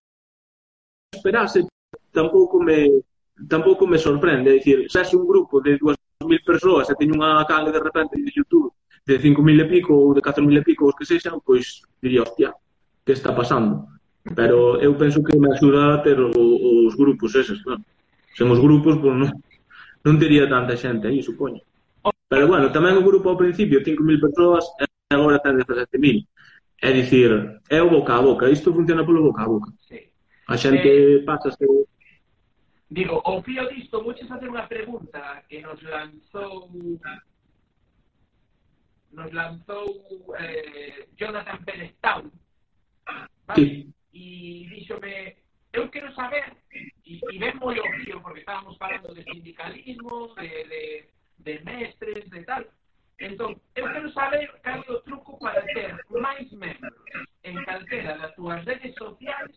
esperase, 1.17 1.65
tampouco 2.13 2.61
me 2.61 3.01
tampouco 3.49 3.87
me 3.87 3.99
sorprende, 3.99 4.51
é 4.51 4.59
dicir, 4.61 4.89
se 4.89 5.17
un 5.17 5.27
grupo 5.27 5.61
de 5.61 5.77
2.000 5.79 6.41
persoas 6.45 6.89
e 6.89 6.97
teño 6.97 7.17
unha 7.17 7.45
canle 7.45 7.73
de 7.73 7.81
repente 7.81 8.17
de 8.17 8.33
YouTube 8.33 8.73
de 9.05 9.21
5.000 9.21 9.61
e 9.61 9.67
pico 9.69 9.93
ou 9.93 10.13
de 10.17 10.21
4.000 10.21 10.61
e 10.61 10.63
pico, 10.65 10.89
os 10.89 10.97
que 10.97 11.05
sexan, 11.05 11.41
pois 11.45 11.85
diría, 12.01 12.25
hostia, 12.25 12.53
que 13.05 13.13
está 13.13 13.33
pasando? 13.37 13.96
Pero 14.35 14.81
eu 14.83 14.97
penso 14.97 15.23
que 15.23 15.39
me 15.39 15.53
axuda 15.53 15.95
a 15.95 16.03
ter 16.03 16.19
o, 16.19 16.31
os 16.35 16.97
grupos 16.97 17.35
eses, 17.35 17.63
claro. 17.63 17.83
Sen 18.35 18.51
os 18.51 18.59
grupos, 18.59 18.99
pois 18.99 19.15
non, 19.15 19.31
non 20.03 20.19
tería 20.19 20.51
tanta 20.51 20.75
xente 20.75 21.07
aí, 21.07 21.23
supoño. 21.23 21.63
Pero 22.27 22.51
bueno, 22.51 22.75
tamén 22.75 22.99
o 22.99 23.07
grupo 23.07 23.31
ao 23.31 23.39
principio, 23.39 23.85
5.000 23.87 24.19
persoas, 24.19 24.67
e 24.83 25.15
agora 25.15 25.39
ten 25.39 25.55
17.000. 25.63 26.27
É 26.83 26.91
dicir, 26.91 27.31
é 27.71 27.79
o 27.79 27.89
boca 27.89 28.19
a 28.19 28.25
boca, 28.25 28.51
isto 28.51 28.75
funciona 28.75 29.07
polo 29.07 29.23
boca 29.23 29.47
a 29.47 29.49
boca. 29.49 29.71
Sí. 29.87 30.11
A 30.51 30.59
xente 30.59 30.91
eh, 30.91 31.23
pasa 31.23 31.51
se... 31.55 31.65
Digo, 32.91 33.23
o 33.25 33.43
fío 33.43 33.67
disto, 33.71 34.03
moches 34.03 34.27
facer 34.27 34.51
unha 34.51 34.67
pregunta 34.67 35.43
que 35.47 35.63
nos 35.63 35.79
lanzou 35.83 36.71
nos 39.17 39.31
lanzou 39.33 39.87
eh, 40.39 41.09
Jonathan 41.17 41.59
Perestau, 41.65 42.21
vale? 43.49 43.57
sí 43.57 43.96
e 44.17 44.67
díxome, 44.73 45.37
eu 45.73 45.89
quero 45.91 46.13
saber, 46.15 46.57
e, 47.05 47.21
e 47.33 47.39
ven 47.39 47.55
moi 47.61 47.79
o 47.79 47.93
fío, 48.01 48.21
porque 48.23 48.41
estábamos 48.41 48.77
falando 48.79 49.15
de 49.15 49.23
sindicalismo, 49.25 50.35
de, 50.41 50.49
de, 50.73 51.05
de 51.39 51.65
mestres, 51.65 52.25
de 52.31 52.41
tal, 52.45 52.65
entón, 53.21 53.61
eu 53.75 53.85
quero 53.93 54.09
saber 54.13 54.49
cal 54.63 54.81
é 54.89 54.93
o 54.93 55.01
truco 55.01 55.39
para 55.39 55.61
ter 55.77 55.93
máis 56.09 56.51
membros 56.53 56.97
en 57.45 57.57
calquera 57.65 58.17
das 58.17 58.35
túas 58.35 58.65
redes 58.65 58.95
sociais 58.97 59.53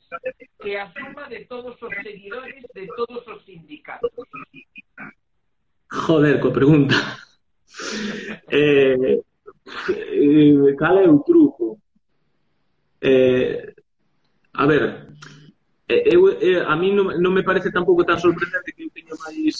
que 0.61 0.75
a 0.75 0.91
suma 0.91 1.27
de 1.27 1.45
todos 1.45 1.75
os 1.81 1.93
seguidores 2.03 2.63
de 2.75 2.87
todos 2.95 3.25
os 3.27 3.43
sindicatos. 3.45 4.11
Joder, 5.91 6.39
coa 6.39 6.53
pregunta. 6.53 6.95
eh, 8.51 9.19
eh, 9.89 10.75
cal 10.77 10.99
é 10.99 11.07
o 11.09 11.19
truco? 11.19 11.79
Eh, 13.01 13.73
A 14.61 14.65
ver, 14.71 14.83
eh, 15.87 16.03
eu, 16.15 16.21
eh, 16.47 16.61
a 16.73 16.75
mí 16.75 16.91
non, 16.91 17.07
non 17.23 17.31
me 17.31 17.47
parece 17.47 17.71
tampouco 17.77 18.03
tan 18.09 18.19
sorprendente 18.19 18.75
que 18.75 18.83
eu 18.83 18.91
teña 18.91 19.15
máis 19.23 19.55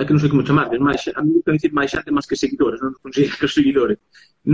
é 0.00 0.04
que 0.06 0.14
non 0.14 0.22
sei 0.22 0.30
como 0.30 0.46
chamar, 0.46 0.70
máis, 0.78 1.02
a 1.18 1.20
mí 1.24 1.30
me 1.34 1.54
dicir 1.56 1.72
máis 1.74 1.90
xente 1.90 2.14
máis 2.14 2.26
que 2.30 2.38
seguidores, 2.38 2.78
non 2.78 2.94
considero 3.02 3.34
que 3.40 3.50
seguidores. 3.50 3.98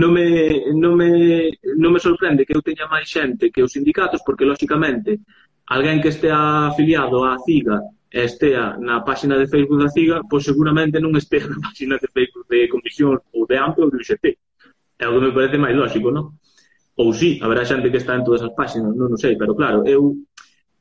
Non 0.01 0.09
me, 0.17 0.25
non 0.73 0.97
me, 0.97 1.09
non 1.77 1.93
me 1.93 2.01
sorprende 2.01 2.41
que 2.41 2.57
eu 2.57 2.65
teña 2.65 2.89
máis 2.89 3.05
xente 3.05 3.53
que 3.53 3.61
os 3.61 3.73
sindicatos, 3.77 4.25
porque, 4.25 4.49
lóxicamente, 4.49 5.21
alguén 5.69 6.01
que 6.01 6.09
estea 6.09 6.73
afiliado 6.73 7.21
á 7.21 7.37
CIGA 7.45 7.77
e 8.09 8.25
estea 8.25 8.81
na 8.81 9.05
páxina 9.05 9.37
de 9.37 9.45
Facebook 9.45 9.77
da 9.77 9.93
CIGA, 9.93 10.17
pois 10.25 10.41
seguramente 10.41 10.97
non 10.97 11.13
estea 11.21 11.45
na 11.53 11.61
páxina 11.61 12.01
de 12.01 12.09
Facebook 12.09 12.49
de 12.49 12.65
Comisión 12.73 13.13
ou 13.35 13.45
de 13.45 13.55
AMPE 13.61 13.79
ou 13.85 13.91
de 13.93 14.01
UGT. 14.01 14.25
É 14.97 15.05
o 15.05 15.13
que 15.13 15.21
me 15.21 15.35
parece 15.37 15.61
máis 15.61 15.77
lógico, 15.77 16.09
non? 16.09 16.33
Ou 16.97 17.13
sí, 17.13 17.37
haberá 17.43 17.61
xente 17.61 17.91
que 17.93 18.01
está 18.01 18.17
en 18.17 18.25
todas 18.25 18.41
as 18.41 18.53
páxinas, 18.57 18.91
non, 18.97 19.07
non 19.13 19.21
sei, 19.21 19.37
pero 19.37 19.53
claro, 19.53 19.85
eu 19.85 20.17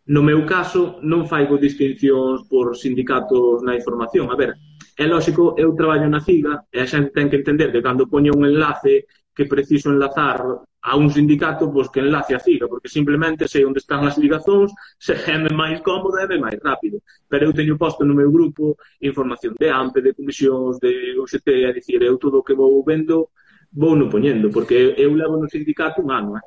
no 0.08 0.22
meu 0.24 0.40
caso 0.48 0.96
non 1.04 1.28
faigo 1.28 1.60
distincións 1.60 2.48
por 2.48 2.72
sindicatos 2.72 3.60
na 3.60 3.76
información. 3.76 4.32
A 4.32 4.36
ver, 4.40 4.56
é 4.96 5.04
lógico, 5.04 5.52
eu 5.60 5.76
traballo 5.76 6.08
na 6.08 6.24
CIGA 6.24 6.64
e 6.72 6.80
a 6.80 6.88
xente 6.88 7.12
ten 7.12 7.28
que 7.28 7.42
entender 7.42 7.68
que 7.68 7.84
cando 7.84 8.08
poño 8.08 8.32
un 8.32 8.48
enlace 8.48 9.04
que 9.36 9.44
preciso 9.44 9.92
enlazar 9.92 10.40
a 10.88 10.92
un 10.96 11.10
sindicato, 11.12 11.68
pois 11.68 11.92
que 11.92 12.00
enlace 12.00 12.32
a 12.32 12.40
CIGA, 12.40 12.64
porque 12.64 12.88
simplemente 12.88 13.44
sei 13.44 13.68
onde 13.68 13.84
están 13.84 14.00
as 14.08 14.16
ligazóns, 14.16 14.72
se 14.96 15.12
é 15.12 15.36
máis 15.52 15.84
cómodo, 15.84 16.16
e 16.16 16.38
máis 16.40 16.56
rápido. 16.64 17.04
Pero 17.28 17.44
eu 17.44 17.52
teño 17.52 17.76
posto 17.76 18.08
no 18.08 18.16
meu 18.16 18.32
grupo 18.32 18.80
información 19.04 19.52
de 19.60 19.68
AMPE, 19.68 20.00
de 20.00 20.16
comisións, 20.16 20.80
de 20.80 21.18
UGT, 21.20 21.48
é 21.68 21.70
dicir, 21.76 22.00
eu 22.00 22.16
todo 22.16 22.40
o 22.40 22.46
que 22.46 22.56
vou 22.56 22.80
vendo 22.80 23.28
vou 23.72 23.96
no 23.96 24.08
poñendo, 24.08 24.50
porque 24.50 24.94
eu 24.96 25.14
levo 25.14 25.36
no 25.36 25.48
sindicato 25.48 26.02
un 26.02 26.10
ano, 26.10 26.36
eh? 26.36 26.44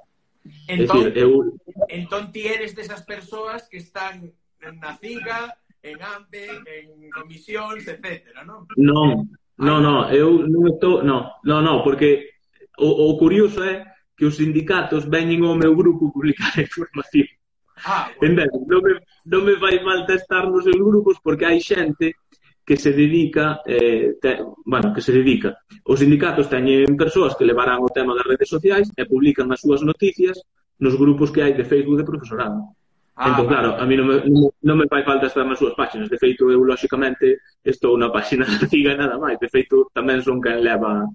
Entón, 0.67 1.03
decir, 1.03 1.17
eu... 1.17 1.57
entón 1.89 2.31
ti 2.31 2.47
eres 2.47 2.73
desas 2.75 3.03
persoas 3.03 3.67
que 3.69 3.77
están 3.77 4.33
na 4.81 4.95
CIGA, 4.97 5.55
en 5.83 6.01
AMPE, 6.01 6.47
en 6.65 7.09
comisións, 7.11 7.87
etcétera, 7.87 8.43
non? 8.43 8.67
Non, 8.75 9.29
non, 9.55 9.79
non, 9.79 10.11
eu 10.11 10.43
non 10.43 10.67
estou, 10.67 11.03
non, 11.03 11.31
non, 11.43 11.63
non, 11.63 11.83
porque 11.83 12.35
o, 12.77 13.11
o 13.11 13.17
curioso 13.17 13.63
é 13.63 13.87
que 14.15 14.27
os 14.27 14.35
sindicatos 14.35 15.07
veñen 15.07 15.43
ao 15.47 15.55
meu 15.55 15.75
grupo 15.75 16.11
publicar 16.11 16.51
a 16.59 16.61
información. 16.67 17.27
Ah, 17.85 18.11
bueno. 18.19 18.43
Entende? 18.43 18.51
Non 18.67 18.79
me, 18.83 18.91
non 19.23 19.41
me 19.47 19.55
fai 19.55 19.79
falta 19.79 20.19
estar 20.19 20.43
nos 20.51 20.67
seus 20.67 20.75
grupos 20.75 21.15
porque 21.23 21.47
hai 21.47 21.63
xente 21.63 22.11
que 22.69 22.77
se 22.77 22.93
dedica 22.93 23.61
eh, 23.65 24.13
te, 24.21 24.37
bueno, 24.63 24.93
que 24.93 25.01
se 25.01 25.11
dedica. 25.11 25.57
Os 25.89 25.97
sindicatos 26.05 26.45
teñen 26.53 26.93
persoas 26.93 27.33
que 27.33 27.41
levarán 27.41 27.81
o 27.81 27.89
tema 27.89 28.13
das 28.13 28.29
redes 28.29 28.45
sociais 28.45 28.93
e 28.93 29.09
publican 29.09 29.49
as 29.49 29.65
súas 29.65 29.81
noticias 29.81 30.37
nos 30.77 30.93
grupos 30.93 31.33
que 31.33 31.41
hai 31.41 31.57
de 31.57 31.65
Facebook 31.65 31.97
de 31.97 32.05
profesorado. 32.05 32.77
Ah, 33.17 33.33
entón, 33.33 33.49
claro, 33.49 33.73
a 33.73 33.83
mí 33.89 33.97
non 33.97 34.05
me, 34.05 34.21
non 34.61 34.77
me 34.77 34.85
fai 34.85 35.01
falta 35.01 35.25
estar 35.25 35.49
nas 35.49 35.57
súas 35.57 35.73
páxinas. 35.73 36.13
De 36.13 36.21
feito, 36.21 36.53
eu, 36.53 36.61
lóxicamente, 36.61 37.41
estou 37.65 37.97
na 37.97 38.13
páxina 38.13 38.45
da 38.45 38.69
CIGA 38.69 38.93
nada 38.93 39.17
máis. 39.17 39.41
De 39.41 39.49
feito, 39.49 39.89
tamén 39.89 40.21
son 40.21 40.37
quen 40.37 40.61
leva 40.61 41.09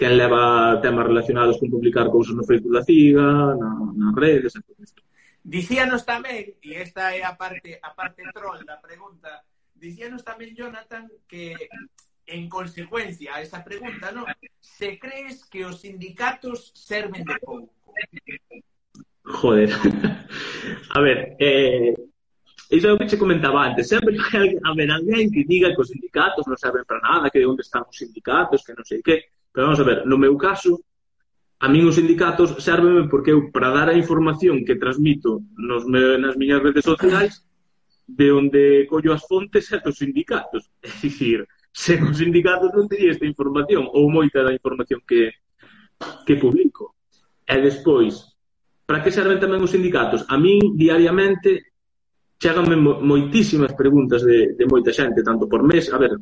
quen 0.00 0.16
leva 0.16 0.80
temas 0.80 1.04
relacionados 1.04 1.60
con 1.60 1.68
publicar 1.68 2.08
cousas 2.08 2.32
no 2.32 2.48
Facebook 2.48 2.72
da 2.72 2.88
CIGA, 2.88 3.52
na, 3.52 3.68
nas 4.00 4.16
redes, 4.16 4.56
e 4.56 4.64
todo 4.64 4.80
isto. 4.80 5.04
Dicíanos 5.44 6.08
tamén, 6.08 6.56
e 6.64 6.72
esta 6.80 7.12
é 7.12 7.20
a 7.20 7.36
parte, 7.36 7.76
a 7.84 7.92
parte 7.92 8.24
troll 8.32 8.64
da 8.64 8.80
pregunta, 8.80 9.44
dicíanos 9.78 10.24
tamén, 10.24 10.56
Jonathan, 10.56 11.08
que 11.28 11.54
en 12.26 12.48
consecuencia 12.48 13.36
a 13.36 13.40
esa 13.40 13.62
pregunta, 13.62 14.10
¿no? 14.10 14.26
Se 14.60 14.98
crees 14.98 15.44
que 15.46 15.64
os 15.64 15.80
sindicatos 15.80 16.72
serven 16.74 17.24
de 17.24 17.36
pouco? 17.38 17.72
Joder. 19.22 19.70
a 20.96 21.00
ver, 21.00 21.36
eh, 21.38 21.94
iso 22.70 22.88
é 22.88 22.92
o 22.92 22.98
que 22.98 23.06
che 23.06 23.18
comentaba 23.18 23.62
antes. 23.62 23.88
Sempre 23.88 24.18
que 24.18 24.58
haber 24.64 24.90
alguén 24.90 25.30
que 25.30 25.46
diga 25.46 25.70
que 25.74 25.82
os 25.82 25.90
sindicatos 25.90 26.46
non 26.46 26.58
serven 26.58 26.82
para 26.82 27.02
nada, 27.02 27.30
que 27.30 27.46
onde 27.46 27.62
están 27.62 27.86
os 27.86 27.96
sindicatos, 27.96 28.66
que 28.66 28.74
non 28.74 28.86
sei 28.86 29.02
que. 29.02 29.30
Pero 29.54 29.70
vamos 29.70 29.80
a 29.80 29.86
ver, 29.86 30.02
no 30.04 30.18
meu 30.18 30.34
caso, 30.34 30.82
a 31.62 31.70
min 31.70 31.86
os 31.86 31.96
sindicatos 31.96 32.58
servenme 32.58 33.06
porque 33.08 33.30
eu 33.30 33.48
para 33.54 33.70
dar 33.70 33.88
a 33.88 33.96
información 33.96 34.66
que 34.66 34.76
transmito 34.76 35.46
nos 35.56 35.86
me, 35.86 36.18
nas 36.18 36.34
miñas 36.36 36.60
redes 36.60 36.84
sociais 36.84 37.45
de 38.06 38.30
onde 38.30 38.86
collo 38.86 39.12
as 39.12 39.26
fontes 39.26 39.70
é 39.74 39.78
dos 39.82 39.98
sindicatos. 39.98 40.70
É 40.82 40.90
dicir, 41.02 41.44
sen 41.74 42.06
os 42.06 42.16
sindicatos 42.16 42.72
non 42.72 42.88
tería 42.88 43.12
esta 43.12 43.26
información 43.26 43.90
ou 43.90 44.08
moita 44.08 44.40
da 44.40 44.54
información 44.54 45.02
que, 45.04 45.34
que 46.24 46.38
publico. 46.38 46.96
E 47.44 47.58
despois, 47.60 48.38
para 48.86 49.02
que 49.02 49.10
serven 49.10 49.42
tamén 49.42 49.60
os 49.60 49.74
sindicatos? 49.74 50.24
A 50.30 50.38
min, 50.38 50.78
diariamente, 50.78 51.74
cheganme 52.38 52.76
moitísimas 52.80 53.74
preguntas 53.74 54.22
de, 54.22 54.54
de 54.54 54.64
moita 54.64 54.94
xente, 54.94 55.26
tanto 55.26 55.50
por 55.50 55.66
mes, 55.66 55.90
a 55.90 55.98
ver, 55.98 56.14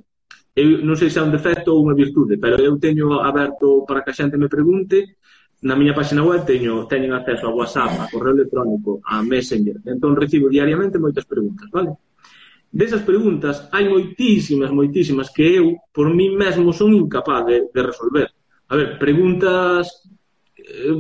eu 0.55 0.87
non 0.87 0.95
sei 0.95 1.11
se 1.11 1.19
é 1.19 1.27
un 1.27 1.35
defecto 1.35 1.75
ou 1.75 1.83
unha 1.83 1.99
virtude, 1.99 2.39
pero 2.39 2.57
eu 2.63 2.79
teño 2.79 3.19
aberto 3.19 3.83
para 3.83 4.07
que 4.07 4.15
a 4.15 4.19
xente 4.19 4.39
me 4.39 4.47
pregunte 4.47 5.19
na 5.65 5.75
miña 5.75 5.97
página 5.97 6.23
web 6.23 6.45
teño, 6.45 6.85
teñen 6.87 7.17
acceso 7.17 7.49
a 7.49 7.57
WhatsApp, 7.57 7.93
a 8.05 8.11
correo 8.13 8.37
electrónico, 8.37 9.01
a 9.01 9.25
Messenger. 9.25 9.81
Entón 9.89 10.13
recibo 10.13 10.53
diariamente 10.53 11.01
moitas 11.01 11.25
preguntas, 11.25 11.73
vale? 11.73 11.97
Desas 12.69 13.01
preguntas 13.01 13.73
hai 13.73 13.89
moitísimas, 13.89 14.69
moitísimas 14.69 15.33
que 15.33 15.57
eu 15.57 15.81
por 15.89 16.13
mí 16.13 16.29
mesmo 16.37 16.69
son 16.77 16.93
incapaz 16.93 17.49
de, 17.49 17.57
de 17.73 17.81
resolver. 17.81 18.29
A 18.69 18.77
ver, 18.77 19.01
preguntas 19.01 20.05
eh, 20.61 20.93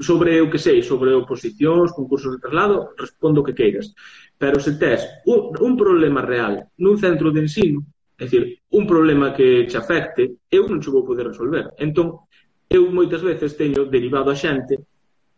sobre 0.00 0.40
o 0.40 0.48
que 0.48 0.56
sei, 0.56 0.80
sobre 0.80 1.12
oposicións, 1.12 1.92
concursos 1.92 2.32
de 2.32 2.40
traslado, 2.40 2.96
respondo 2.96 3.42
o 3.42 3.46
que 3.46 3.52
queiras. 3.52 3.92
Pero 4.40 4.56
se 4.56 4.80
tes 4.80 5.04
un, 5.28 5.52
un 5.60 5.76
problema 5.76 6.24
real 6.24 6.72
nun 6.80 6.96
centro 6.96 7.28
de 7.28 7.44
ensino, 7.44 7.84
é 8.16 8.24
dicir, 8.24 8.64
un 8.72 8.88
problema 8.88 9.36
que 9.36 9.68
che 9.68 9.76
afecte, 9.76 10.48
eu 10.48 10.64
non 10.64 10.80
che 10.80 10.88
vou 10.88 11.04
poder 11.04 11.28
resolver. 11.28 11.76
Entón, 11.76 12.27
eu 12.68 12.82
moitas 12.92 13.22
veces 13.24 13.56
teño 13.56 13.88
derivado 13.88 14.28
a 14.30 14.36
xente 14.36 14.84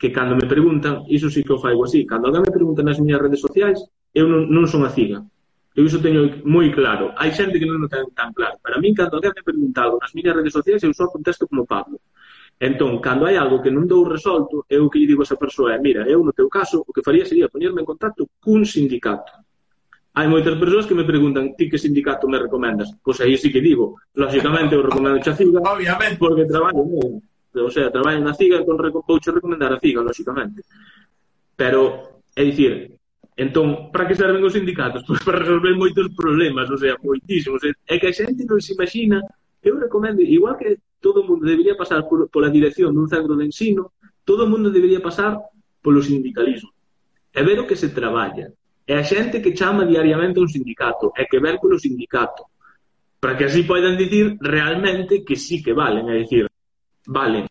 que 0.00 0.10
cando 0.10 0.34
me 0.34 0.48
preguntan, 0.48 1.04
iso 1.06 1.28
sí 1.30 1.44
que 1.44 1.52
o 1.52 1.62
faigo 1.62 1.84
así, 1.84 2.06
cando 2.06 2.26
alguén 2.26 2.42
me 2.42 2.56
pregunta 2.58 2.82
nas 2.82 2.98
miñas 2.98 3.20
redes 3.20 3.40
sociais, 3.46 3.78
eu 4.16 4.26
non, 4.26 4.48
non 4.50 4.66
son 4.66 4.82
a 4.82 4.90
ciga. 4.90 5.22
Eu 5.76 5.86
iso 5.86 6.02
teño 6.02 6.42
moi 6.42 6.72
claro. 6.74 7.14
Hai 7.20 7.30
xente 7.30 7.60
que 7.60 7.68
non 7.68 7.84
o 7.84 7.88
ten 7.92 8.08
tan 8.16 8.34
claro. 8.34 8.58
Para 8.64 8.80
min, 8.82 8.96
cando 8.96 9.20
alguén 9.20 9.36
me 9.36 9.44
pregunta 9.46 9.86
algo 9.86 10.00
nas 10.02 10.10
miñas 10.16 10.34
redes 10.34 10.56
sociais, 10.56 10.82
eu 10.82 10.90
só 10.96 11.06
contesto 11.12 11.46
como 11.46 11.68
Pablo. 11.68 12.02
Entón, 12.58 12.98
cando 12.98 13.28
hai 13.28 13.36
algo 13.38 13.62
que 13.62 13.70
non 13.70 13.86
dou 13.86 14.02
resolto, 14.08 14.66
eu 14.66 14.90
que 14.90 14.98
lle 14.98 15.08
digo 15.14 15.22
a 15.22 15.28
esa 15.28 15.38
persoa 15.38 15.76
é, 15.76 15.78
mira, 15.78 16.02
eu 16.08 16.24
no 16.26 16.32
teu 16.34 16.48
caso, 16.48 16.82
o 16.82 16.90
que 16.90 17.04
faría 17.04 17.28
sería 17.28 17.52
poñerme 17.52 17.84
en 17.84 17.88
contacto 17.88 18.26
cun 18.42 18.64
sindicato 18.64 19.32
Hai 20.10 20.26
moitas 20.26 20.58
persoas 20.58 20.90
que 20.90 20.98
me 20.98 21.06
preguntan 21.06 21.54
ti 21.54 21.70
que 21.70 21.78
sindicato 21.78 22.26
me 22.26 22.34
recomendas? 22.34 22.90
Pois 22.98 23.22
aí 23.22 23.38
sí 23.38 23.54
que 23.54 23.62
digo, 23.62 23.94
lógicamente 24.18 24.74
eu 24.74 24.82
recomendo 24.82 25.22
a 25.22 25.36
CIGA 25.38 25.62
Obviamente. 25.62 26.18
porque 26.18 26.50
traballo 26.50 26.82
non? 26.82 27.22
o 27.54 27.70
sea, 27.70 27.94
traballo 27.94 28.18
na 28.18 28.34
CIGA 28.34 28.66
con 28.66 28.74
poucho 29.06 29.30
recomendar 29.30 29.70
a 29.70 29.78
CIGA, 29.78 30.02
lógicamente 30.02 30.66
pero, 31.54 32.22
é 32.34 32.42
dicir 32.42 32.98
entón, 33.36 33.92
para 33.92 34.08
que 34.08 34.18
serven 34.18 34.42
os 34.42 34.52
sindicatos? 34.52 35.04
Pois 35.08 35.22
para 35.22 35.46
resolver 35.46 35.78
moitos 35.78 36.10
problemas 36.18 36.66
o 36.66 36.78
sea, 36.78 36.98
moitísimos, 36.98 37.62
é 37.62 37.94
que 37.94 38.10
a 38.10 38.16
xente 38.16 38.42
non 38.50 38.58
se 38.58 38.74
imagina 38.74 39.22
eu 39.62 39.78
recomendo, 39.78 40.26
igual 40.26 40.58
que 40.58 40.82
todo 40.98 41.22
o 41.22 41.26
mundo 41.28 41.46
debería 41.46 41.78
pasar 41.78 42.08
por, 42.10 42.26
pola 42.34 42.50
dirección 42.50 42.90
dun 42.96 43.06
centro 43.06 43.38
de 43.38 43.46
ensino, 43.46 43.94
todo 44.26 44.42
o 44.42 44.50
mundo 44.50 44.74
debería 44.74 44.98
pasar 44.98 45.38
polo 45.78 46.02
sindicalismo 46.02 46.74
e 47.30 47.40
ver 47.46 47.62
o 47.62 47.68
que 47.68 47.78
se 47.78 47.94
traballa 47.94 48.50
É 48.90 48.98
a 48.98 49.06
xente 49.06 49.38
que 49.38 49.54
chama 49.54 49.86
diariamente 49.86 50.42
un 50.42 50.50
sindicato 50.50 51.14
e 51.14 51.22
que 51.30 51.38
ven 51.38 51.62
polo 51.62 51.78
sindicato 51.78 52.42
para 53.22 53.38
que 53.38 53.46
así 53.46 53.62
poidan 53.62 53.94
dicir 53.94 54.34
realmente 54.42 55.22
que 55.22 55.36
sí 55.38 55.62
que 55.62 55.70
valen, 55.70 56.10
é 56.10 56.18
dicir, 56.18 56.50
valen. 57.06 57.46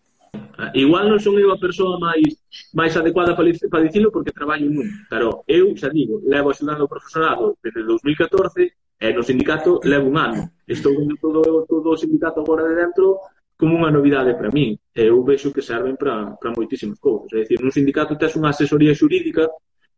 Ah, 0.59 0.67
igual 0.75 1.07
non 1.07 1.23
son 1.23 1.39
eu 1.39 1.47
a 1.55 1.61
persoa 1.61 1.95
máis 1.95 2.43
máis 2.75 2.91
adecuada 2.99 3.39
para, 3.39 3.47
para 3.71 3.87
dicilo 3.87 4.11
porque 4.11 4.35
traballo 4.35 4.67
nun, 4.67 4.83
pero 5.07 5.47
eu, 5.47 5.71
xa 5.79 5.87
digo, 5.87 6.19
levo 6.27 6.51
axudando 6.51 6.83
o 6.83 6.91
profesorado 6.91 7.55
desde 7.63 7.87
2014 7.87 8.99
e 8.99 9.07
no 9.15 9.23
sindicato 9.23 9.79
levo 9.87 10.11
un 10.11 10.19
ano. 10.19 10.41
Estou 10.67 10.91
vendo 10.91 11.15
todo, 11.23 11.63
todo 11.71 11.87
o 11.95 12.01
sindicato 12.03 12.43
agora 12.43 12.67
de 12.67 12.75
dentro 12.75 13.15
como 13.55 13.79
unha 13.79 13.95
novidade 13.95 14.35
para 14.35 14.51
min. 14.51 14.75
Eu 14.91 15.23
vexo 15.23 15.55
que 15.55 15.63
serven 15.63 15.95
para, 15.95 16.35
para 16.35 16.51
moitísimas 16.51 16.99
cousas. 16.99 17.31
É 17.31 17.47
dicir, 17.47 17.63
nun 17.63 17.71
sindicato 17.71 18.19
tes 18.19 18.35
unha 18.35 18.51
asesoría 18.51 18.91
xurídica 18.91 19.47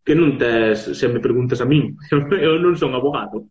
que 0.01 0.13
non 0.17 0.37
tes, 0.37 0.97
se 0.97 1.05
me 1.07 1.21
preguntas 1.21 1.61
a 1.61 1.65
min, 1.65 1.93
eu 2.45 2.57
non 2.57 2.73
son 2.75 2.93
abogado. 2.97 3.47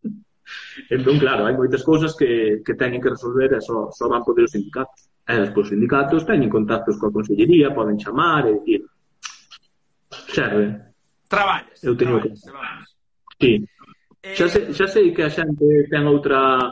Entón, 0.90 1.22
claro, 1.22 1.46
hai 1.46 1.54
moitas 1.54 1.86
cousas 1.86 2.18
que, 2.18 2.62
que 2.66 2.74
teñen 2.74 2.98
que 2.98 3.14
resolver 3.14 3.54
e 3.54 3.60
só, 3.62 3.90
só 3.94 4.10
van 4.10 4.26
poder 4.26 4.50
os 4.50 4.54
sindicatos. 4.54 5.06
E 5.22 5.34
despois 5.38 5.70
os 5.70 5.72
sindicatos 5.72 6.26
teñen 6.26 6.50
contactos 6.50 6.98
coa 6.98 7.14
consellería, 7.14 7.70
poden 7.70 8.00
chamar 8.00 8.50
e 8.50 8.58
dicir 8.58 8.82
serve. 10.30 10.90
Traballas. 11.30 11.78
Eu 11.86 11.94
teño 11.94 12.18
traballes, 12.18 12.42
que... 12.42 12.50
Traballes. 12.50 12.88
Sí. 13.38 13.52
Eh... 14.26 14.34
Xa, 14.34 14.46
sei, 14.50 14.64
xa 14.74 14.86
sei 14.90 15.06
que 15.14 15.22
a 15.22 15.30
xente 15.30 15.86
ten 15.86 16.04
outra 16.10 16.66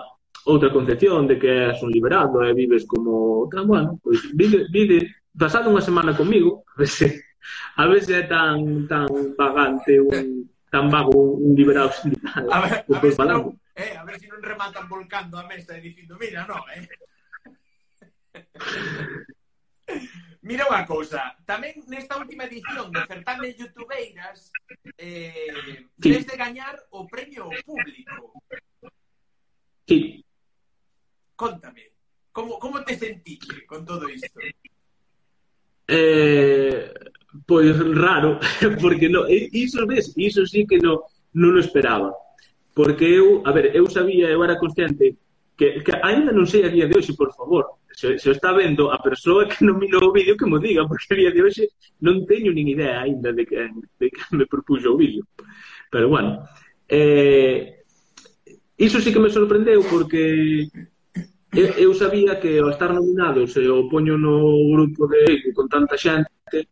outra 0.48 0.72
concepción 0.72 1.28
de 1.28 1.38
que 1.38 1.70
és 1.70 1.78
un 1.84 1.92
liberado 1.92 2.40
e 2.42 2.56
vives 2.56 2.86
como... 2.88 3.46
Tan, 3.52 3.66
bueno, 3.68 4.00
pois, 4.02 4.32
vive, 4.32 4.64
vive, 4.72 5.04
pasado 5.36 5.68
unha 5.68 5.84
semana 5.84 6.16
comigo, 6.16 6.64
a 6.72 6.74
ver 6.80 6.88
se 6.88 7.06
a 7.76 7.86
veces 7.86 8.10
é 8.10 8.22
tan 8.26 8.86
tan 8.88 9.08
vagante 9.36 10.00
un 10.00 10.48
tan 10.70 10.90
vago 10.90 11.40
un 11.40 11.54
liberado 11.56 11.92
sindical. 11.92 12.46
A 12.52 12.60
ver, 12.60 12.84
a 12.84 13.00
ver, 13.00 13.14
non, 13.24 13.56
eh, 13.74 13.96
a 13.96 14.04
ver 14.04 14.16
se 14.20 14.26
si 14.26 14.28
non 14.28 14.42
rematan 14.42 14.88
volcando 14.88 15.38
a 15.38 15.46
mesa 15.48 15.76
e 15.76 15.80
dicindo, 15.80 16.16
mira, 16.20 16.44
non, 16.44 16.60
eh. 16.74 16.84
Mira 20.48 20.64
unha 20.70 20.86
cousa, 20.86 21.34
tamén 21.44 21.82
nesta 21.90 22.16
última 22.16 22.46
edición 22.46 22.88
do 22.88 23.02
certame 23.04 23.52
Youtubeiras 23.52 24.48
eh, 24.96 25.84
sí. 25.98 26.08
de 26.24 26.36
gañar 26.38 26.78
o 26.94 27.04
premio 27.04 27.50
público. 27.66 28.32
Sí. 29.84 30.24
Contame, 31.34 31.92
como, 32.32 32.56
como 32.58 32.80
te 32.86 32.96
sentiste 32.96 33.66
con 33.66 33.84
todo 33.84 34.08
isto? 34.08 34.40
Eh, 35.88 36.92
pois 37.46 37.76
raro, 37.94 38.38
porque 38.80 39.08
no, 39.08 39.28
iso 39.28 39.86
ves, 39.86 40.12
iso 40.16 40.46
sí 40.46 40.66
que 40.66 40.78
no, 40.78 41.04
non 41.34 41.56
o 41.56 41.60
esperaba. 41.60 42.12
Porque 42.72 43.04
eu, 43.04 43.42
a 43.44 43.50
ver, 43.50 43.74
eu 43.74 43.84
sabía, 43.90 44.30
eu 44.30 44.40
era 44.44 44.58
consciente 44.58 45.18
que, 45.58 45.82
que 45.82 45.92
ainda 46.02 46.30
non 46.30 46.46
sei 46.46 46.62
a 46.64 46.70
día 46.70 46.86
de 46.86 46.94
hoxe, 46.94 47.18
por 47.18 47.34
favor, 47.34 47.82
se, 47.90 48.14
se 48.16 48.30
o 48.30 48.32
está 48.32 48.54
vendo 48.54 48.94
a 48.94 49.02
persoa 49.02 49.50
que 49.50 49.66
non 49.66 49.74
minou 49.74 50.08
o 50.08 50.14
vídeo 50.14 50.38
que 50.38 50.46
mo 50.46 50.62
diga, 50.62 50.86
porque 50.86 51.10
a 51.10 51.18
día 51.18 51.34
de 51.34 51.42
hoxe 51.42 51.74
non 51.98 52.22
teño 52.22 52.54
nin 52.54 52.70
idea 52.70 53.02
aínda 53.02 53.34
de 53.34 53.42
que, 53.42 53.66
de 53.98 54.06
que 54.06 54.22
me 54.38 54.46
propuxo 54.46 54.94
o 54.94 55.00
vídeo. 55.00 55.26
Pero 55.90 56.06
bueno, 56.06 56.46
eh, 56.86 57.82
iso 58.78 59.02
sí 59.02 59.10
que 59.10 59.18
me 59.18 59.34
sorprendeu 59.34 59.82
porque 59.90 60.70
eu, 61.50 61.66
eu 61.74 61.90
sabía 61.98 62.38
que 62.38 62.62
ao 62.62 62.70
estar 62.70 62.94
nominado 62.94 63.50
se 63.50 63.66
o 63.66 63.90
poño 63.90 64.14
no 64.14 64.46
grupo 64.70 65.10
de 65.10 65.50
con 65.50 65.66
tanta 65.66 65.98
xente 65.98 66.70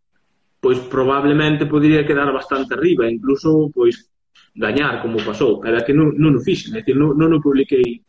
pois 0.66 0.80
probablemente 0.80 1.64
podería 1.64 2.04
quedar 2.04 2.32
bastante 2.32 2.74
arriba, 2.74 3.08
incluso 3.08 3.70
pois 3.72 4.10
gañar 4.52 5.00
como 5.00 5.22
pasou, 5.22 5.62
pero 5.62 5.78
que 5.86 5.94
non, 5.94 6.10
non 6.18 6.34
o 6.34 6.42
fixen, 6.42 6.74
é 6.74 6.82
dicir, 6.82 6.98
non, 6.98 7.14
non 7.14 7.30
o 7.30 7.38
publiquei 7.38 8.02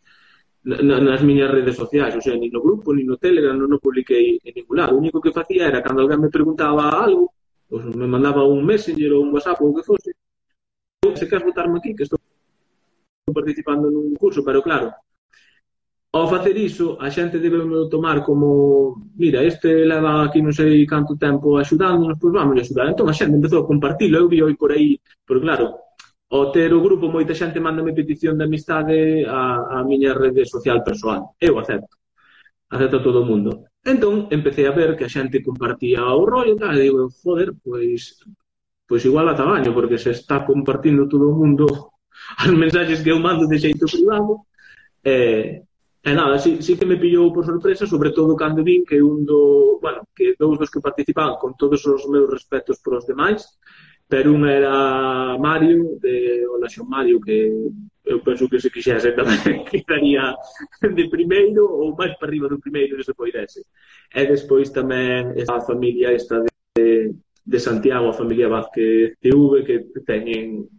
na, 0.66 0.98
nas 0.98 1.22
miñas 1.22 1.54
redes 1.54 1.78
sociais, 1.78 2.18
o 2.18 2.22
sea, 2.26 2.34
nin 2.34 2.50
no 2.50 2.58
grupo, 2.58 2.98
nin 2.98 3.06
no 3.06 3.22
Telegram, 3.22 3.54
non 3.54 3.70
o 3.70 3.78
publiquei 3.78 4.42
en 4.42 4.58
ningún 4.58 4.74
lado. 4.74 4.98
O 4.98 5.02
único 5.06 5.22
que 5.22 5.30
facía 5.30 5.70
era, 5.70 5.86
cando 5.86 6.02
alguén 6.02 6.18
me 6.18 6.34
preguntaba 6.34 6.98
algo, 6.98 7.30
pois 7.70 7.86
me 7.94 8.10
mandaba 8.10 8.42
un 8.42 8.66
messenger 8.66 9.14
ou 9.14 9.22
un 9.22 9.30
whatsapp 9.38 9.62
ou 9.62 9.70
o 9.70 9.76
que 9.78 9.86
fose, 9.86 10.18
se 11.14 11.30
queres 11.30 11.46
votarme 11.46 11.78
aquí, 11.78 11.94
que 11.94 12.10
estou 12.10 12.18
participando 13.30 13.86
nun 13.94 14.18
curso, 14.18 14.42
pero 14.42 14.66
claro, 14.66 14.98
Ao 16.14 16.28
facer 16.28 16.56
iso, 16.58 16.98
a 17.00 17.12
xente 17.12 17.38
debe 17.38 17.60
tomar 17.92 18.24
como 18.24 18.48
mira, 19.16 19.44
este 19.44 19.86
leva 19.86 20.24
aquí 20.24 20.40
non 20.42 20.56
sei 20.56 20.88
canto 20.88 21.14
tempo 21.20 21.60
axudándonos, 21.60 22.18
pois 22.22 22.34
vamos 22.34 22.58
a 22.58 22.64
axudar. 22.64 22.88
Entón 22.88 23.08
a 23.10 23.18
xente 23.20 23.36
empezou 23.38 23.60
a 23.62 23.70
compartilo, 23.72 24.18
eu 24.18 24.28
vi 24.32 24.40
hoy 24.42 24.56
por 24.56 24.72
aí, 24.72 24.98
pero 25.28 25.40
claro, 25.46 25.66
ao 26.32 26.52
ter 26.56 26.72
o 26.74 26.84
grupo 26.84 27.12
moita 27.12 27.36
xente 27.36 27.60
mándame 27.60 27.92
petición 28.00 28.36
de 28.40 28.46
amistade 28.48 28.98
a, 29.28 29.78
a 29.78 29.84
miña 29.84 30.12
rede 30.16 30.44
social 30.48 30.80
persoal. 30.88 31.36
Eu 31.40 31.60
acepto. 31.60 31.96
Acepto 32.74 33.04
todo 33.04 33.22
o 33.24 33.30
mundo. 33.30 33.50
Entón, 33.84 34.28
empecé 34.32 34.68
a 34.68 34.76
ver 34.76 34.96
que 34.98 35.06
a 35.08 35.14
xente 35.16 35.44
compartía 35.44 36.04
o 36.04 36.24
rollo 36.26 36.56
e 36.56 36.60
tal, 36.60 36.76
e 36.76 36.84
digo, 36.88 37.08
joder, 37.24 37.50
pois, 37.64 38.20
pois 38.88 39.04
igual 39.06 39.28
a 39.30 39.36
tamaño, 39.36 39.72
porque 39.76 39.98
se 40.00 40.12
está 40.12 40.44
compartindo 40.44 41.08
todo 41.08 41.32
o 41.32 41.38
mundo 41.40 41.66
as 42.44 42.52
mensaxes 42.52 43.04
que 43.04 43.12
eu 43.12 43.20
mando 43.20 43.48
de 43.48 43.60
xeito 43.60 43.86
privado, 43.86 44.48
eh, 45.04 45.67
E 46.08 46.14
nada, 46.16 46.40
sí, 46.40 46.62
sí 46.62 46.78
que 46.80 46.86
me 46.86 46.96
pillou 46.96 47.34
por 47.36 47.44
sorpresa, 47.44 47.84
sobre 47.86 48.12
todo 48.16 48.32
cando 48.40 48.64
vin 48.64 48.88
que 48.88 49.04
un 49.04 49.26
do, 49.28 49.76
bueno, 49.84 50.08
que 50.16 50.40
dous 50.40 50.56
dos 50.56 50.72
que 50.72 50.80
participaban 50.80 51.36
con 51.36 51.52
todos 51.60 51.84
os 51.84 52.08
meus 52.08 52.32
respetos 52.32 52.80
para 52.80 53.00
os 53.00 53.06
demais, 53.06 53.44
pero 54.08 54.32
un 54.32 54.48
era 54.48 55.36
Mario, 55.38 56.00
de 56.00 56.48
Olaxón 56.48 56.88
Mario, 56.88 57.20
que 57.20 57.52
eu 58.08 58.24
penso 58.24 58.48
que 58.48 58.56
se 58.64 58.72
quixese 58.72 59.12
tamén 59.20 59.68
quedaría 59.68 60.32
de 60.80 61.06
primeiro 61.12 61.68
ou 61.68 61.92
máis 62.00 62.16
para 62.16 62.32
arriba 62.32 62.48
do 62.48 62.64
primeiro 62.64 62.96
se 63.04 63.12
poidese. 63.12 63.68
E 64.16 64.24
despois 64.32 64.72
tamén 64.72 65.36
esta 65.36 65.60
familia 65.60 66.16
esta 66.16 66.40
de, 66.40 67.12
de 67.20 67.60
Santiago, 67.60 68.08
a 68.08 68.16
familia 68.16 68.48
Vázquez 68.48 69.20
TV, 69.20 69.60
que 69.68 69.92
teñen 70.08 70.72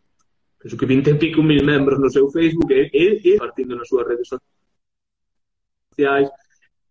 penso 0.57 0.81
que 0.81 0.89
20 0.89 1.13
e 1.13 1.21
pico 1.21 1.45
mil 1.45 1.61
membros 1.61 2.01
no 2.01 2.09
seu 2.09 2.33
Facebook 2.33 2.73
e, 2.73 2.89
e, 2.97 3.07
e 3.29 3.33
partindo 3.37 3.77
nas 3.77 3.93
súas 3.93 4.09
redes 4.09 4.25
sociais 4.25 4.58
sociais, 5.99 6.31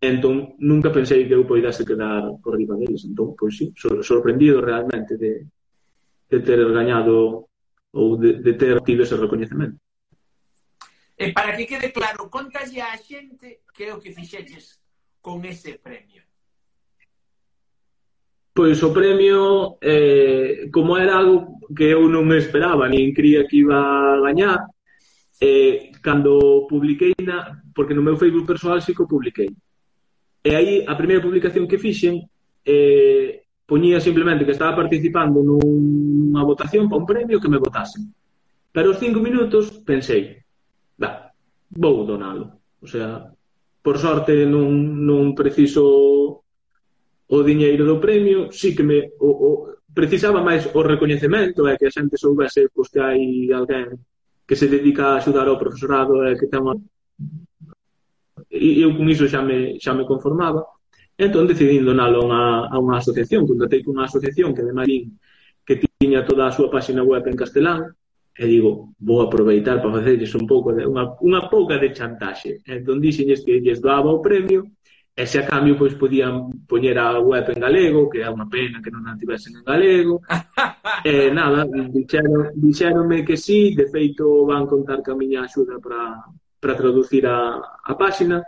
entón 0.00 0.54
nunca 0.60 0.92
pensei 0.92 1.24
que 1.26 1.32
eu 1.34 1.48
poidase 1.48 1.88
quedar 1.88 2.36
por 2.44 2.56
riba 2.56 2.76
deles, 2.76 3.04
entón, 3.08 3.32
pois 3.32 3.56
sí, 3.56 3.72
sorprendido 4.04 4.60
realmente 4.60 5.16
de, 5.16 5.48
de 6.28 6.38
ter 6.44 6.60
gañado 6.68 7.48
ou 7.92 8.20
de, 8.20 8.44
de 8.44 8.52
ter 8.52 8.76
tido 8.84 9.02
ese 9.02 9.16
recoñecemento. 9.16 9.80
E 11.18 11.32
para 11.32 11.56
que 11.56 11.66
quede 11.66 11.90
claro, 11.90 12.30
contalle 12.30 12.78
a 12.84 12.94
xente 12.94 13.64
que 13.74 13.88
é 13.88 13.94
o 13.96 13.98
que 13.98 14.12
fixeches 14.12 14.78
con 15.18 15.42
ese 15.42 15.80
premio? 15.80 16.22
Pois 18.54 18.78
o 18.82 18.92
premio, 18.92 19.78
eh, 19.82 20.68
como 20.70 20.98
era 20.98 21.18
algo 21.18 21.58
que 21.74 21.90
eu 21.90 22.06
non 22.06 22.22
me 22.22 22.38
esperaba, 22.38 22.86
nin 22.86 23.10
cría 23.10 23.46
que 23.50 23.66
iba 23.66 23.78
a 23.82 24.20
gañar, 24.22 24.62
eh, 25.40 25.92
cando 26.02 26.66
publiquei 26.68 27.14
na, 27.22 27.62
porque 27.74 27.94
no 27.94 28.02
meu 28.02 28.16
Facebook 28.16 28.46
persoal 28.46 28.82
sí 28.82 28.94
que 28.94 29.02
o 29.02 29.10
publiquei. 29.10 29.50
E 30.44 30.50
aí 30.54 30.84
a 30.86 30.94
primeira 30.94 31.22
publicación 31.22 31.66
que 31.66 31.78
fixen 31.78 32.26
eh, 32.64 33.42
poñía 33.66 34.00
simplemente 34.00 34.44
que 34.44 34.56
estaba 34.56 34.74
participando 34.74 35.42
nunha 35.42 36.42
votación 36.42 36.88
para 36.88 37.00
un 37.00 37.06
premio 37.06 37.40
que 37.40 37.52
me 37.52 37.62
votasen. 37.62 38.10
Pero 38.72 38.90
os 38.90 38.98
cinco 38.98 39.20
minutos 39.20 39.82
pensei, 39.84 40.42
da, 40.96 41.30
vou 41.70 42.04
donalo. 42.04 42.58
O 42.80 42.86
sea, 42.86 43.30
por 43.82 43.98
sorte 43.98 44.46
non, 44.46 45.04
non 45.04 45.36
preciso 45.38 46.44
o 47.28 47.38
diñeiro 47.44 47.84
do 47.84 48.00
premio, 48.00 48.48
sí 48.50 48.72
que 48.72 48.82
me 48.82 49.12
o, 49.20 49.28
o, 49.28 49.50
precisaba 49.92 50.40
máis 50.40 50.64
o 50.72 50.80
recoñecemento, 50.80 51.68
é 51.68 51.76
que 51.76 51.86
a 51.86 51.94
xente 51.94 52.16
soubese 52.16 52.72
pois, 52.72 52.88
que 52.88 53.00
hai 53.00 53.52
alguén 53.52 54.00
que 54.48 54.56
se 54.56 54.66
dedica 54.66 55.12
a 55.12 55.16
axudar 55.20 55.46
ao 55.46 55.60
profesorado 55.60 56.24
e 56.24 56.32
que 56.40 56.48
ten 56.48 56.64
unha... 56.64 56.80
E 58.48 58.80
eu 58.80 58.96
con 58.96 59.04
iso 59.12 59.28
xa 59.28 59.44
me, 59.44 59.76
xa 59.76 59.92
me 59.92 60.08
conformaba. 60.08 60.64
Entón 61.20 61.44
decidín 61.44 61.84
donalo 61.84 62.24
a 62.24 62.24
unha, 62.24 62.44
a 62.72 62.76
unha 62.80 62.96
asociación. 62.96 63.44
Contratei 63.44 63.84
con 63.84 64.00
unha 64.00 64.08
asociación 64.08 64.56
que 64.56 64.64
ademais 64.64 65.12
que 65.68 65.76
tiña 65.76 66.24
toda 66.24 66.48
a 66.48 66.54
súa 66.56 66.72
página 66.72 67.04
web 67.04 67.28
en 67.28 67.36
castelán 67.36 67.92
e 68.38 68.44
digo, 68.48 68.96
vou 68.96 69.20
aproveitar 69.20 69.82
para 69.82 70.00
facerlles 70.00 70.32
un 70.32 70.46
pouco 70.48 70.72
de, 70.72 70.88
unha, 70.88 71.12
unha 71.20 71.52
pouca 71.52 71.76
de 71.76 71.92
chantaxe. 71.92 72.64
Entón 72.64 73.04
dixenlles 73.04 73.44
que 73.44 73.60
lles 73.60 73.84
daba 73.84 74.08
o 74.08 74.24
premio 74.24 74.64
E 75.18 75.26
se 75.26 75.40
a 75.42 75.46
cambio, 75.52 75.74
pois, 75.76 75.98
podían 75.98 76.62
poñer 76.70 76.96
a 76.96 77.18
web 77.18 77.50
en 77.50 77.58
galego, 77.58 78.06
que 78.06 78.22
é 78.22 78.30
unha 78.30 78.46
pena 78.46 78.78
que 78.78 78.94
non 78.94 79.02
a 79.10 79.18
tivesen 79.18 79.58
en 79.58 79.66
galego. 79.66 80.22
e 81.02 81.26
eh, 81.26 81.30
nada, 81.34 81.66
dixeron, 81.66 82.54
dixeronme 82.54 83.26
que 83.26 83.34
sí, 83.34 83.74
de 83.74 83.90
feito 83.90 84.46
van 84.46 84.70
contar 84.70 85.02
que 85.02 85.10
a 85.10 85.18
miña 85.18 85.42
axuda 85.42 85.82
para, 85.82 86.22
para 86.62 86.78
traducir 86.78 87.26
a, 87.26 87.58
a 87.58 87.92
páxina. 87.98 88.46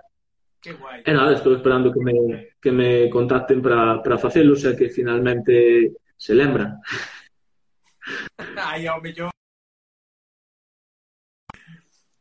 Que 0.62 0.78
guai. 0.78 1.02
E 1.02 1.10
nada, 1.10 1.34
estou 1.34 1.58
esperando 1.58 1.90
que 1.90 1.98
me, 2.06 2.54
que 2.62 2.70
me 2.70 3.10
contacten 3.10 3.58
para, 3.58 3.98
para 3.98 4.22
facelo, 4.22 4.54
xa 4.54 4.78
que 4.78 4.94
finalmente 4.94 5.90
se 6.14 6.38
lembran. 6.38 6.78
Ai, 8.70 8.86
ao 8.86 9.02
mellor. 9.02 9.34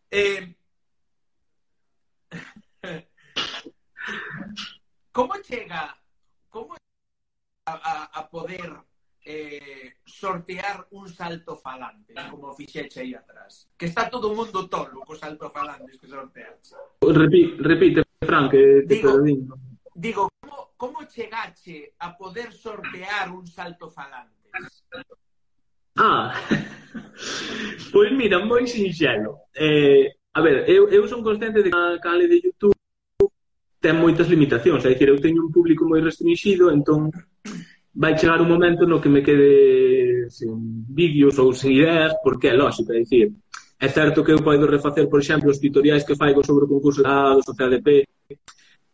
Eh, 0.09 0.57
Como 5.11 5.33
chega 5.43 5.97
como 6.49 6.75
a, 7.65 7.73
a, 7.73 8.03
a 8.19 8.29
poder 8.29 8.71
eh, 9.25 9.93
sortear 10.05 10.87
un 10.91 11.07
salto 11.09 11.55
falante, 11.55 12.13
como 12.29 12.53
fixeche 12.53 13.01
aí 13.01 13.13
atrás? 13.13 13.69
Que 13.77 13.85
está 13.85 14.09
todo 14.09 14.31
o 14.31 14.35
mundo 14.35 14.67
tolo 14.67 15.01
cos 15.05 15.19
salto 15.19 15.49
falantes 15.49 15.99
que 15.99 16.07
sorteaste. 16.07 16.75
Repite, 17.01 17.61
repite, 17.61 18.03
Fran, 18.25 18.49
que 18.49 18.85
te 18.87 18.95
digo, 18.95 19.13
perdindo. 19.13 19.57
Digo, 19.93 20.29
como, 20.39 20.71
como 20.77 21.03
chegache 21.05 21.93
a 21.99 22.17
poder 22.17 22.53
sortear 22.53 23.29
un 23.31 23.45
salto 23.45 23.89
falante? 23.89 24.49
Ah, 25.97 26.33
pois 27.91 28.11
mira, 28.13 28.39
moi 28.39 28.65
sinxelo. 28.65 29.51
Eh, 29.53 30.15
a 30.33 30.41
ver, 30.41 30.69
eu, 30.69 30.87
eu 30.89 31.07
son 31.07 31.21
consciente 31.21 31.61
de 31.61 31.69
que 31.69 31.75
a 31.75 31.99
canal 31.99 32.25
de 32.25 32.39
YouTube 32.39 32.78
ten 33.79 33.95
moitas 33.95 34.27
limitacións, 34.27 34.83
é 34.83 34.91
dicir, 34.91 35.09
eu 35.09 35.23
teño 35.23 35.43
un 35.47 35.51
público 35.51 35.87
moi 35.87 36.03
restringido, 36.03 36.67
entón 36.71 37.09
vai 37.95 38.13
chegar 38.19 38.39
un 38.43 38.51
momento 38.51 38.83
no 38.85 38.99
que 38.99 39.09
me 39.09 39.23
quede 39.23 40.27
sin 40.29 40.83
vídeos 40.87 41.39
ou 41.39 41.55
sin 41.55 41.71
ideas, 41.79 42.13
porque 42.23 42.51
é 42.51 42.55
lógico, 42.55 42.91
é 42.91 42.99
dicir, 43.01 43.31
é 43.79 43.87
certo 43.87 44.23
que 44.23 44.35
eu 44.35 44.43
podo 44.43 44.67
refacer, 44.67 45.07
por 45.07 45.23
exemplo, 45.23 45.49
os 45.49 45.59
tutoriais 45.63 46.03
que 46.03 46.19
faigo 46.19 46.43
sobre 46.43 46.67
o 46.67 46.71
concurso 46.71 47.01
da 47.01 47.39
do 47.39 47.55
CDP, 47.55 48.03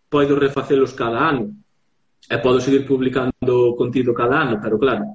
podo 0.10 0.38
refacelos 0.38 0.94
cada 0.94 1.34
ano, 1.34 1.50
e 2.30 2.38
podo 2.38 2.62
seguir 2.62 2.86
publicando 2.86 3.76
contido 3.78 4.14
cada 4.14 4.42
ano, 4.46 4.62
pero 4.62 4.78
claro, 4.78 5.06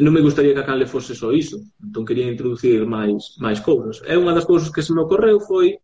non 0.00 0.12
me 0.12 0.24
gustaría 0.24 0.56
que 0.56 0.64
a 0.64 0.66
Canle 0.66 0.90
fose 0.90 1.14
só 1.14 1.30
iso, 1.30 1.60
entón 1.78 2.02
quería 2.08 2.26
introducir 2.26 2.82
máis 2.88 3.36
máis 3.38 3.60
cousas. 3.60 4.02
É 4.08 4.18
unha 4.18 4.34
das 4.34 4.48
cousas 4.48 4.72
que 4.72 4.82
se 4.82 4.90
me 4.90 5.04
ocorreu 5.04 5.38
foi 5.38 5.78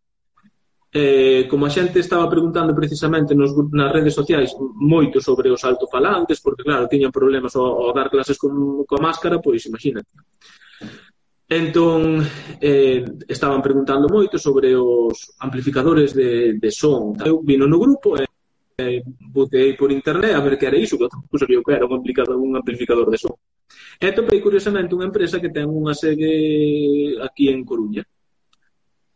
eh, 0.92 1.46
como 1.46 1.66
a 1.66 1.70
xente 1.70 2.02
estaba 2.02 2.26
preguntando 2.26 2.74
precisamente 2.74 3.34
nos, 3.34 3.54
nas 3.70 3.94
redes 3.94 4.14
sociais 4.14 4.50
moito 4.74 5.22
sobre 5.22 5.46
os 5.50 5.62
altofalantes, 5.62 6.42
porque 6.42 6.66
claro, 6.66 6.90
tiñan 6.90 7.14
problemas 7.14 7.54
ao, 7.54 7.86
ao 7.86 7.94
dar 7.94 8.10
clases 8.10 8.34
con, 8.34 8.82
coa 8.82 8.98
máscara, 8.98 9.38
pois 9.38 9.62
imagínate. 9.70 10.10
Entón, 11.50 12.22
eh, 12.62 13.02
estaban 13.26 13.62
preguntando 13.62 14.06
moito 14.06 14.38
sobre 14.38 14.74
os 14.74 15.34
amplificadores 15.38 16.14
de, 16.14 16.58
de 16.58 16.70
son. 16.70 17.14
Eu 17.22 17.42
vino 17.42 17.66
no 17.66 17.78
grupo 17.78 18.14
e 18.18 18.26
eh, 18.78 19.02
botei 19.06 19.74
por 19.74 19.90
internet 19.90 20.34
a 20.34 20.42
ver 20.42 20.58
que 20.58 20.66
era 20.66 20.78
iso, 20.78 20.98
que 20.98 21.06
eu 21.06 21.38
sabía 21.38 21.62
que 21.62 21.74
era 21.74 21.86
un 21.86 21.94
amplificador, 21.98 22.36
un 22.38 22.54
amplificador 22.54 23.10
de 23.10 23.18
son. 23.18 23.34
E 23.98 24.10
topei 24.10 24.38
curiosamente 24.42 24.94
unha 24.94 25.10
empresa 25.10 25.38
que 25.42 25.54
ten 25.54 25.70
unha 25.70 25.94
sede 25.94 27.14
aquí 27.22 27.50
en 27.50 27.62
Coruña. 27.62 28.02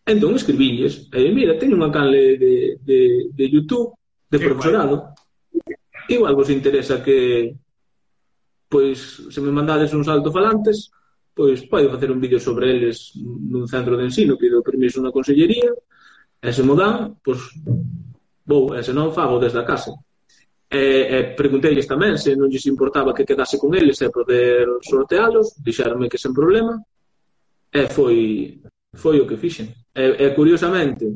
Entón 0.04 0.36
escribinlles, 0.36 1.08
eh, 1.16 1.32
mira, 1.32 1.56
teño 1.56 1.80
unha 1.80 1.88
canle 1.88 2.36
de, 2.36 2.76
de, 2.84 3.32
de 3.32 3.44
YouTube 3.48 3.96
de 4.28 4.36
Qué 4.36 4.44
profesorado. 4.44 5.16
Guay. 5.48 6.12
Igual 6.12 6.36
vos 6.36 6.52
interesa 6.52 7.00
que 7.00 7.56
pois 8.68 9.32
se 9.32 9.40
me 9.40 9.48
mandades 9.48 9.94
uns 9.96 10.08
altofalantes, 10.08 10.92
pois 11.32 11.64
podo 11.64 11.88
facer 11.88 12.10
un 12.10 12.20
vídeo 12.20 12.36
sobre 12.36 12.68
eles 12.68 13.16
nun 13.16 13.64
centro 13.64 13.96
de 13.96 14.04
ensino, 14.04 14.36
pido 14.36 14.60
permiso 14.60 15.00
na 15.00 15.14
consellería, 15.14 15.72
e 16.42 16.50
se 16.52 16.60
mo 16.60 16.76
dan, 16.76 17.16
pois 17.24 17.40
vou, 18.44 18.76
e 18.76 18.84
se 18.84 18.92
non 18.92 19.14
fago 19.14 19.40
desde 19.40 19.62
a 19.62 19.64
casa. 19.64 19.94
E, 20.68 21.06
e 21.06 21.18
pregunteilles 21.38 21.88
tamén 21.88 22.20
se 22.20 22.36
non 22.36 22.50
lles 22.52 22.68
importaba 22.68 23.16
que 23.16 23.24
quedase 23.24 23.56
con 23.56 23.72
eles 23.72 24.02
e 24.04 24.12
poder 24.12 24.68
sortealos, 24.84 25.56
dixeronme 25.64 26.12
que 26.12 26.20
sen 26.20 26.36
problema, 26.36 26.76
e 27.72 27.88
foi 27.88 28.60
foi 28.92 29.16
o 29.16 29.26
que 29.26 29.40
fixen. 29.40 29.83
E, 29.94 30.26
e 30.26 30.34
curiosamente, 30.34 31.06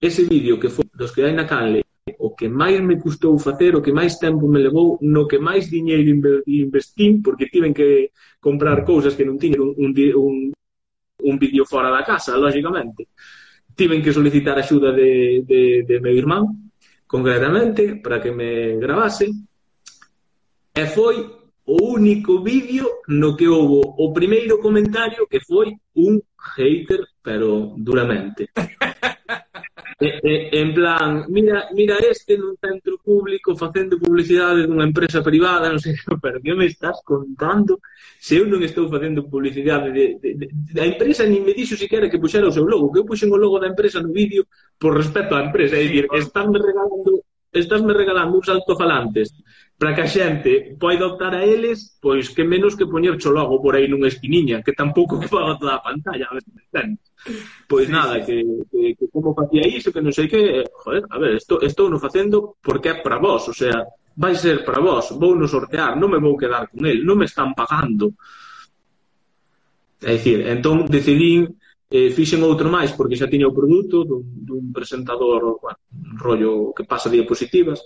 ese 0.00 0.24
vídeo 0.24 0.58
que 0.58 0.68
foi 0.68 0.84
dos 0.92 1.12
que 1.14 1.22
hai 1.22 1.32
na 1.32 1.46
canle, 1.46 1.86
o 2.18 2.34
que 2.34 2.48
máis 2.48 2.80
me 2.82 2.98
custou 2.98 3.38
facer, 3.38 3.74
o 3.74 3.82
que 3.82 3.92
máis 3.92 4.18
tempo 4.18 4.50
me 4.50 4.58
levou, 4.58 4.98
no 5.00 5.26
que 5.30 5.38
máis 5.38 5.70
diñeiro 5.70 6.42
investín, 6.46 7.22
porque 7.22 7.46
tiven 7.46 7.72
que 7.72 8.10
comprar 8.40 8.84
cousas 8.84 9.14
que 9.14 9.24
non 9.24 9.38
tiñen 9.38 9.62
un, 9.62 9.72
un, 9.78 9.90
un, 9.94 10.34
un 11.22 11.34
vídeo 11.38 11.64
fora 11.66 11.90
da 11.90 12.02
casa, 12.02 12.34
lógicamente. 12.34 13.08
Tiven 13.78 14.02
que 14.02 14.12
solicitar 14.12 14.58
axuda 14.58 14.90
de, 14.90 15.42
de, 15.46 15.86
de 15.86 15.96
meu 16.02 16.14
irmán, 16.14 16.72
concretamente, 17.06 18.02
para 18.02 18.18
que 18.18 18.34
me 18.34 18.78
gravase, 18.82 19.30
e 20.74 20.84
foi 20.86 21.35
o 21.66 21.94
único 21.98 22.42
vídeo 22.42 23.02
no 23.08 23.36
que 23.36 23.48
houve 23.48 23.82
o 23.98 24.12
primeiro 24.12 24.58
comentario 24.58 25.26
que 25.26 25.40
foi 25.40 25.74
un 25.96 26.22
hater, 26.54 27.02
pero 27.22 27.74
duramente. 27.76 28.50
e, 29.98 30.08
e, 30.22 30.60
en 30.60 30.74
plan, 30.74 31.24
mira, 31.28 31.66
mira 31.74 31.98
este 31.98 32.38
nun 32.38 32.54
centro 32.54 33.02
público 33.02 33.58
facendo 33.58 33.98
publicidade 33.98 34.62
dunha 34.62 34.86
empresa 34.86 35.26
privada, 35.26 35.66
non 35.66 35.82
sei, 35.82 35.98
pero 36.22 36.38
que 36.38 36.54
me 36.54 36.70
estás 36.70 37.02
contando? 37.02 37.82
Se 38.22 38.38
eu 38.38 38.46
non 38.46 38.62
estou 38.62 38.86
facendo 38.86 39.26
publicidade 39.26 39.90
de, 39.90 40.22
de, 40.22 40.30
de, 40.38 40.46
da 40.70 40.86
empresa, 40.86 41.26
nin 41.26 41.42
me 41.42 41.50
dixo 41.50 41.74
siquiera 41.74 42.06
que 42.06 42.22
puxera 42.22 42.46
o 42.46 42.54
seu 42.54 42.62
logo, 42.62 42.94
que 42.94 43.02
eu 43.02 43.08
puxen 43.08 43.32
o 43.34 43.40
logo 43.40 43.58
da 43.58 43.66
empresa 43.66 43.98
no 43.98 44.14
vídeo 44.14 44.46
por 44.78 44.94
respecto 44.94 45.34
á 45.34 45.42
empresa, 45.42 45.74
é 45.74 45.82
dicir, 45.82 46.06
están 46.14 46.54
regalando 46.54 47.26
estás 47.58 47.82
me 47.82 47.92
regalando 47.92 48.36
uns 48.36 48.48
altofalantes 48.48 49.32
para 49.78 49.94
que 49.94 50.02
a 50.02 50.08
xente 50.08 50.76
poida 50.80 51.06
optar 51.06 51.36
a 51.36 51.44
eles, 51.44 52.00
pois 52.00 52.32
que 52.32 52.44
menos 52.44 52.74
que 52.74 52.88
poñercho 52.88 53.28
logo 53.28 53.60
por 53.60 53.76
aí 53.76 53.84
nunha 53.88 54.08
esquiniña, 54.08 54.64
que 54.64 54.72
tampouco 54.72 55.20
paga 55.28 55.60
toda 55.60 55.76
a 55.76 55.84
pantalla, 55.84 56.26
a 56.28 56.34
ver, 56.34 56.44
Pois 57.68 57.86
sí, 57.86 57.92
nada, 57.92 58.22
sí. 58.24 58.26
Que, 58.26 58.36
que, 58.70 58.94
que 58.96 59.08
como 59.08 59.34
facía 59.34 59.66
iso, 59.66 59.92
que 59.92 60.00
non 60.00 60.14
sei 60.14 60.30
que, 60.30 60.64
joder, 60.80 61.04
a 61.10 61.16
ver, 61.18 61.36
estou, 61.36 61.58
estou 61.60 61.90
no 61.90 62.00
facendo 62.00 62.56
porque 62.62 62.94
é 62.94 62.96
para 63.02 63.18
vós, 63.18 63.50
o 63.50 63.54
sea, 63.56 63.84
vai 64.16 64.32
ser 64.38 64.64
para 64.64 64.80
vós, 64.80 65.12
vou 65.12 65.36
no 65.36 65.50
sortear, 65.50 65.98
non 65.98 66.08
me 66.08 66.22
vou 66.22 66.38
quedar 66.40 66.72
con 66.72 66.86
el, 66.88 67.04
non 67.04 67.20
me 67.20 67.28
están 67.28 67.52
pagando. 67.52 68.16
É 70.00 70.16
dicir, 70.16 70.46
entón 70.46 70.86
decidín 70.86 71.58
eh, 71.90 72.10
fixen 72.14 72.40
outro 72.46 72.70
máis 72.70 72.94
porque 72.94 73.18
xa 73.18 73.28
tiña 73.28 73.50
o 73.50 73.56
produto 73.56 74.06
dun, 74.08 74.24
dun 74.24 74.64
presentador, 74.72 75.60
bueno, 75.60 75.78
un 75.90 76.16
rollo 76.16 76.52
que 76.72 76.86
pasa 76.86 77.12
diapositivas, 77.12 77.82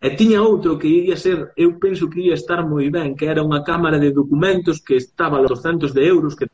E 0.00 0.08
tiña 0.16 0.40
outro 0.40 0.80
que 0.80 0.88
iría 0.88 1.16
ser, 1.20 1.52
eu 1.60 1.76
penso 1.76 2.08
que 2.08 2.24
iría 2.24 2.32
estar 2.32 2.64
moi 2.64 2.88
ben, 2.88 3.12
que 3.12 3.28
era 3.28 3.44
unha 3.44 3.60
cámara 3.60 4.00
de 4.00 4.16
documentos 4.16 4.80
que 4.80 4.96
estaba 4.96 5.36
a 5.36 5.44
200 5.44 5.92
de 5.92 6.02
euros 6.08 6.32
que 6.32 6.48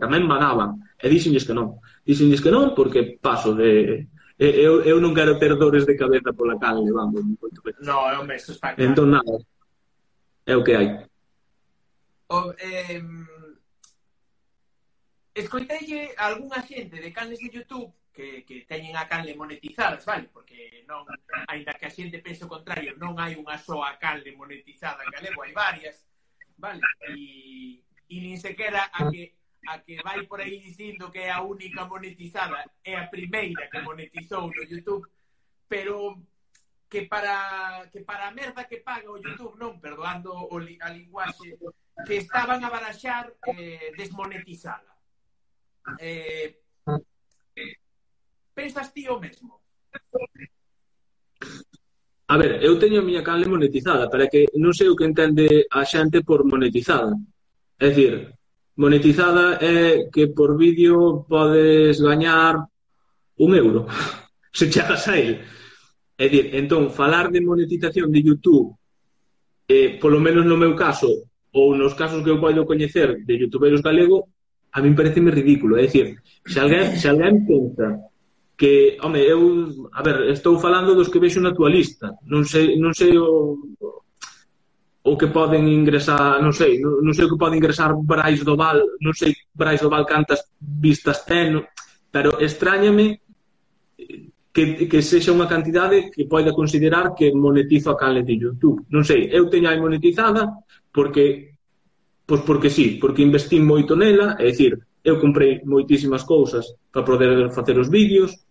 tamén 0.00 0.24
vagaban. 0.24 0.80
E 0.96 1.12
dixenlles 1.12 1.44
que 1.44 1.52
non. 1.52 1.76
Dixenlles 2.08 2.40
que 2.40 2.48
non 2.48 2.72
porque 2.72 3.20
paso 3.20 3.52
de... 3.52 4.08
Eu, 4.40 4.80
eu 4.80 4.96
non 4.96 5.12
quero 5.12 5.36
ter 5.36 5.60
dores 5.60 5.84
de 5.84 5.98
cabeza 5.98 6.32
pola 6.32 6.56
cal 6.56 6.80
levando. 6.80 7.20
No, 7.20 8.08
é 8.08 8.16
un 8.16 8.30
isto 8.32 8.56
está 8.56 8.72
claro. 8.72 8.80
Entón, 8.80 9.12
nada. 9.12 9.34
É 10.48 10.56
o 10.56 10.64
que 10.64 10.72
hai. 10.72 11.04
O, 12.32 12.54
eh, 12.56 13.02
escoitelle 15.36 16.16
algunha 16.16 16.64
xente 16.64 16.96
de 16.96 17.10
canles 17.12 17.42
de 17.42 17.52
YouTube 17.52 17.97
que, 18.18 18.42
que 18.42 18.66
teñen 18.66 18.98
a 18.98 19.06
canle 19.06 19.38
monetizadas, 19.38 20.02
vale? 20.02 20.26
Porque 20.34 20.82
non, 20.90 21.06
ainda 21.46 21.78
que 21.78 21.86
a 21.86 21.94
xente 21.94 22.18
pense 22.18 22.42
o 22.42 22.50
contrario, 22.50 22.98
non 22.98 23.14
hai 23.14 23.38
unha 23.38 23.54
soa 23.62 23.94
canle 23.94 24.34
monetizada 24.34 25.06
en 25.06 25.14
galego, 25.14 25.46
hai 25.46 25.54
varias, 25.54 26.02
vale? 26.58 26.82
E, 27.14 27.78
e 28.10 28.16
nin 28.18 28.34
sequera 28.34 28.90
a 28.90 29.06
que 29.06 29.38
a 29.70 29.78
que 29.86 30.02
vai 30.02 30.26
por 30.26 30.42
aí 30.42 30.58
dicindo 30.58 31.14
que 31.14 31.22
é 31.22 31.30
a 31.30 31.46
única 31.46 31.86
monetizada, 31.86 32.66
é 32.82 32.98
a 32.98 33.06
primeira 33.06 33.70
que 33.70 33.86
monetizou 33.86 34.50
no 34.50 34.62
YouTube, 34.66 35.06
pero 35.70 36.18
que 36.90 37.06
para 37.06 37.86
que 37.94 38.02
para 38.02 38.26
a 38.26 38.34
merda 38.34 38.66
que 38.66 38.82
paga 38.82 39.14
o 39.14 39.22
YouTube, 39.22 39.54
non 39.62 39.78
perdoando 39.78 40.34
o 40.34 40.58
li, 40.58 40.74
a 40.82 40.90
linguaxe, 40.90 41.54
que 42.02 42.18
estaban 42.18 42.66
a 42.66 42.70
baraxar 42.74 43.30
eh, 43.54 43.94
desmonetizala. 43.94 44.90
Eh, 46.02 46.58
eh, 47.54 47.78
Pensas 48.58 48.92
ti 48.92 49.06
o 49.06 49.20
mesmo? 49.20 49.60
A 52.26 52.36
ver, 52.36 52.58
eu 52.58 52.74
teño 52.82 52.98
a 52.98 53.06
miña 53.06 53.22
canle 53.22 53.46
monetizada, 53.46 54.10
para 54.10 54.26
que 54.26 54.50
non 54.58 54.74
sei 54.74 54.90
o 54.90 54.98
que 54.98 55.06
entende 55.06 55.70
a 55.70 55.86
xente 55.86 56.26
por 56.26 56.42
monetizada. 56.42 57.14
É 57.78 57.86
dicir, 57.94 58.34
monetizada 58.74 59.62
é 59.62 60.10
que 60.10 60.34
por 60.34 60.58
vídeo 60.58 61.22
podes 61.30 62.02
gañar 62.02 62.66
un 63.38 63.50
euro, 63.54 63.86
se 64.58 64.66
chegas 64.66 65.06
a 65.06 65.14
ele. 65.14 65.38
É 66.18 66.26
dicir, 66.26 66.50
entón, 66.58 66.90
falar 66.90 67.30
de 67.30 67.38
monetización 67.38 68.10
de 68.10 68.26
YouTube, 68.26 68.74
eh, 69.70 70.02
polo 70.02 70.18
menos 70.18 70.42
no 70.42 70.58
meu 70.58 70.74
caso, 70.74 71.30
ou 71.54 71.78
nos 71.78 71.94
casos 71.94 72.26
que 72.26 72.30
eu 72.34 72.42
podo 72.42 72.66
coñecer 72.66 73.22
de 73.22 73.38
youtuberos 73.38 73.86
galego, 73.86 74.34
a 74.74 74.82
mí 74.82 74.90
pareceme 74.98 75.30
ridículo. 75.30 75.78
É 75.78 75.86
dicir, 75.86 76.18
se 76.42 76.58
alguén, 76.58 76.98
se 76.98 77.06
alguén 77.06 77.46
pensa 77.46 78.08
que, 78.58 78.98
home, 79.00 79.22
eu, 79.22 79.88
a 79.94 80.02
ver, 80.02 80.34
estou 80.34 80.58
falando 80.58 80.98
dos 80.98 81.08
que 81.08 81.22
vexo 81.22 81.38
na 81.38 81.54
tua 81.54 81.70
lista. 81.70 82.18
Non 82.26 82.42
sei, 82.42 82.74
non 82.74 82.90
sei 82.90 83.14
o, 83.14 83.54
o 85.06 85.14
que 85.14 85.30
poden 85.30 85.70
ingresar, 85.70 86.42
non 86.42 86.50
sei, 86.50 86.82
non, 86.82 86.98
non 86.98 87.14
sei 87.14 87.24
o 87.24 87.30
que 87.30 87.38
pode 87.38 87.54
ingresar 87.54 87.94
Brais 87.94 88.42
do 88.42 88.58
Val, 88.58 88.82
non 88.98 89.14
sei 89.14 89.30
Brais 89.54 89.78
do 89.78 89.86
Val 89.86 90.02
cantas 90.02 90.50
vistas 90.58 91.22
ten, 91.22 91.62
pero 92.10 92.42
extrañame 92.42 93.22
que, 94.50 94.90
que 94.90 95.00
sexa 95.06 95.30
unha 95.30 95.46
cantidade 95.46 96.10
que 96.10 96.26
poida 96.26 96.50
considerar 96.50 97.14
que 97.14 97.30
monetizo 97.30 97.94
a 97.94 97.98
canle 98.00 98.26
de 98.26 98.34
YouTube. 98.34 98.82
Non 98.90 99.06
sei, 99.06 99.30
eu 99.30 99.46
teña 99.46 99.70
aí 99.70 99.78
monetizada 99.78 100.66
porque 100.90 101.54
pois 102.26 102.42
porque 102.42 102.74
sí, 102.74 102.98
porque 102.98 103.22
investín 103.22 103.62
moito 103.62 103.94
nela, 103.94 104.34
é 104.34 104.50
dicir, 104.50 104.82
eu 105.06 105.22
comprei 105.22 105.62
moitísimas 105.64 106.26
cousas 106.26 106.74
para 106.90 107.06
poder 107.06 107.48
facer 107.54 107.78
os 107.78 107.88
vídeos, 107.88 108.47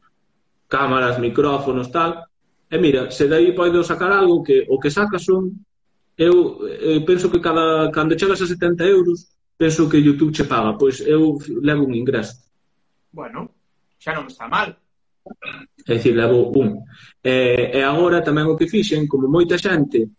cámaras, 0.67 1.19
micrófonos, 1.19 1.91
tal. 1.91 2.27
E 2.69 2.77
mira, 2.77 3.09
se 3.11 3.27
dai 3.27 3.51
poido 3.55 3.83
sacar 3.83 4.11
algo 4.11 4.43
que 4.43 4.67
o 4.67 4.79
que 4.79 4.91
saca 4.91 5.17
son 5.17 5.55
eu, 6.17 6.67
eu 6.67 7.05
penso 7.05 7.29
que 7.31 7.39
cada 7.39 7.89
cando 7.91 8.17
chegas 8.17 8.41
a 8.41 8.47
70 8.47 8.83
euros 8.85 9.29
penso 9.55 9.89
que 9.89 10.01
YouTube 10.01 10.33
che 10.33 10.43
paga, 10.43 10.77
pois 10.77 10.99
eu 11.01 11.37
levo 11.61 11.85
un 11.85 11.93
ingreso. 11.95 12.35
Bueno, 13.11 13.49
xa 13.97 14.13
non 14.13 14.27
está 14.27 14.47
mal. 14.47 14.75
É 15.87 15.95
dicir, 15.95 16.15
levo 16.15 16.51
un. 16.55 16.83
E, 17.23 17.71
e 17.73 17.81
agora 17.81 18.25
tamén 18.25 18.51
o 18.51 18.57
que 18.57 18.67
fixen, 18.67 19.07
como 19.07 19.31
moita 19.31 19.57
xente 19.57 20.11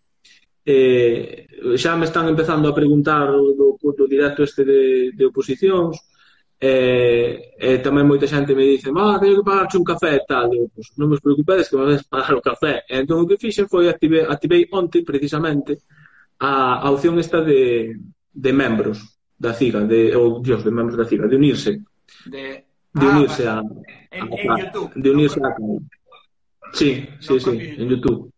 eh, 0.65 1.47
xa 1.77 1.97
me 1.97 2.05
están 2.05 2.27
empezando 2.29 2.69
a 2.69 2.77
preguntar 2.77 3.31
do, 3.31 3.77
do 3.79 4.05
directo 4.07 4.43
este 4.43 4.61
de, 4.63 5.11
de 5.17 5.23
oposicións, 5.25 5.97
E, 6.59 7.55
e 7.55 7.79
tamén 7.79 8.03
moita 8.03 8.27
xente 8.27 8.51
me 8.51 8.67
dice 8.67 8.91
ah, 8.91 9.15
teño 9.15 9.39
que 9.39 9.47
pagarche 9.47 9.79
un 9.79 9.87
café 9.87 10.19
e 10.19 10.23
tal 10.27 10.51
Digo, 10.51 10.67
pues, 10.75 10.91
non 10.99 11.07
vos 11.07 11.23
preocupedes 11.23 11.71
que 11.71 11.79
me 11.79 11.87
vais 11.87 12.03
pagar 12.03 12.35
o 12.35 12.43
café 12.43 12.83
e 12.83 12.99
entón 12.99 13.23
o 13.23 13.27
que 13.31 13.39
fixen 13.39 13.71
foi 13.71 13.87
active, 13.87 14.27
activei 14.27 14.67
onte 14.67 14.99
precisamente 15.07 15.87
a, 16.39 16.83
a 16.83 16.87
opción 16.91 17.15
esta 17.15 17.39
de, 17.39 17.95
de 18.27 18.51
membros 18.51 19.19
da 19.39 19.53
CIGA 19.53 19.87
de, 19.87 20.15
ou, 20.15 20.35
oh, 20.35 20.39
dios, 20.43 20.63
de 20.63 20.71
membros 20.71 20.97
da 20.99 21.07
CIGA, 21.07 21.27
de 21.27 21.35
unirse. 21.35 21.79
De, 22.27 22.67
de 22.91 23.05
ah, 23.07 23.11
unirse 23.15 23.47
ah, 23.47 23.55
a, 23.55 23.59
a, 23.59 23.63
en, 24.11 24.23
a, 24.27 24.35
en 24.35 24.57
YouTube. 24.59 24.91
De 24.95 25.09
unirse 25.09 25.39
no, 25.39 25.47
a 25.47 25.55
sí, 26.73 27.07
sí, 27.19 27.33
no, 27.33 27.39
sí, 27.39 27.75
en 27.79 27.87
YouTube. 27.87 28.31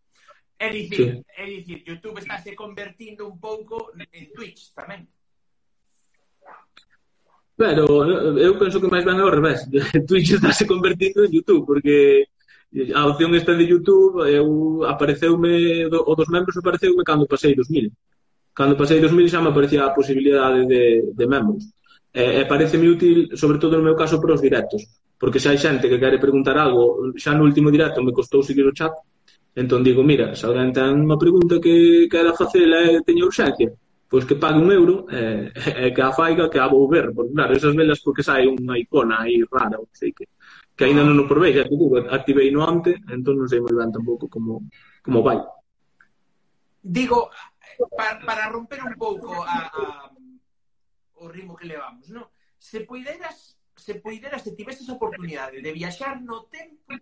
É 0.61 0.69
dicir, 0.69 1.17
sí. 1.17 1.25
é 1.41 1.45
dicir, 1.45 1.81
YouTube 1.81 2.19
está 2.19 2.37
se 2.37 2.53
convertindo 2.53 3.25
un 3.25 3.41
pouco 3.41 3.89
en 3.97 4.29
Twitch 4.29 4.77
tamén 4.77 5.09
Pero 7.61 7.85
eh, 8.09 8.47
eu 8.47 8.57
penso 8.57 8.81
que 8.81 8.89
máis 8.89 9.05
ben 9.05 9.21
é 9.21 9.23
ao 9.23 9.29
revés. 9.37 9.59
Twitch 10.09 10.33
estáse 10.33 10.65
convertindo 10.65 11.21
en 11.21 11.29
YouTube, 11.37 11.63
porque 11.69 12.25
eh, 12.73 12.89
a 12.99 13.05
opción 13.05 13.37
esta 13.37 13.53
de 13.53 13.69
YouTube 13.69 14.25
eu 14.25 14.81
apareceume 14.93 15.85
o 15.85 16.13
dos 16.17 16.29
membros 16.33 16.57
apareceume 16.57 17.05
cando 17.05 17.29
pasei 17.29 17.53
2000. 17.53 17.93
Cando 18.57 18.73
pasei 18.81 18.97
2000 18.97 19.29
xa 19.29 19.45
me 19.45 19.53
aparecía 19.53 19.85
a 19.85 19.93
posibilidade 19.93 20.65
de, 20.65 21.13
de 21.13 21.25
membros. 21.29 21.69
E, 22.09 22.41
e 22.41 22.49
pareceme 22.49 22.89
útil, 22.89 23.29
sobre 23.37 23.61
todo 23.61 23.77
no 23.77 23.85
meu 23.85 23.95
caso, 24.01 24.17
para 24.17 24.33
os 24.33 24.41
directos. 24.41 24.81
Porque 25.21 25.37
se 25.37 25.53
hai 25.53 25.61
xente 25.61 25.85
que 25.85 26.01
quere 26.01 26.17
preguntar 26.17 26.57
algo, 26.57 27.13
xa 27.13 27.37
no 27.37 27.45
último 27.45 27.69
directo 27.69 28.01
me 28.01 28.09
costou 28.09 28.41
seguir 28.41 28.65
o 28.65 28.73
chat, 28.73 28.93
entón 29.53 29.85
digo, 29.85 30.01
mira, 30.01 30.33
se 30.33 30.49
alguén 30.49 30.73
ten 30.73 31.05
unha 31.05 31.21
pregunta 31.21 31.61
que 31.61 32.09
quera 32.09 32.33
facela 32.33 32.89
e 32.89 33.05
teña 33.05 33.29
urxencia, 33.29 33.69
pois 34.11 34.27
que 34.27 34.35
pague 34.35 34.59
un 34.59 34.67
euro 34.75 35.07
e, 35.07 35.47
eh, 35.55 35.87
e 35.87 35.95
que 35.95 36.03
a 36.03 36.11
faiga 36.11 36.51
que 36.51 36.59
a 36.59 36.67
vou 36.67 36.83
ver, 36.91 37.15
porque 37.15 37.31
claro, 37.31 37.55
esas 37.55 37.71
velas 37.71 38.03
porque 38.03 38.27
sai 38.27 38.43
unha 38.43 38.75
icona 38.75 39.23
aí 39.23 39.39
rara, 39.47 39.79
ou 39.79 39.87
sei 39.95 40.11
que 40.11 40.27
que 40.75 40.83
ainda 40.83 41.07
non 41.07 41.15
o 41.15 41.29
provei, 41.31 41.55
xa 41.55 41.63
que 41.63 41.77
activei 42.11 42.51
no 42.51 42.67
ante, 42.67 42.99
entón 43.07 43.39
non 43.39 43.47
sei 43.47 43.63
moi 43.63 43.71
ben 43.71 43.87
tampouco 43.87 44.27
como, 44.27 44.67
como 44.99 45.23
vai. 45.23 45.39
Digo, 46.83 47.31
para, 47.95 48.19
para 48.19 48.51
romper 48.51 48.83
un 48.83 48.99
pouco 48.99 49.31
a, 49.47 49.71
a, 49.71 49.83
o 51.23 51.31
ritmo 51.31 51.55
que 51.55 51.71
levamos, 51.71 52.11
non? 52.11 52.27
Se 52.59 52.83
poideras, 52.83 53.55
se 53.79 53.95
poideras, 54.03 54.43
se 54.43 54.51
tiveses 54.51 54.91
a 54.91 54.97
oportunidade 54.99 55.63
de 55.63 55.71
viaxar 55.71 56.19
no 56.19 56.51
tempo 56.51 56.99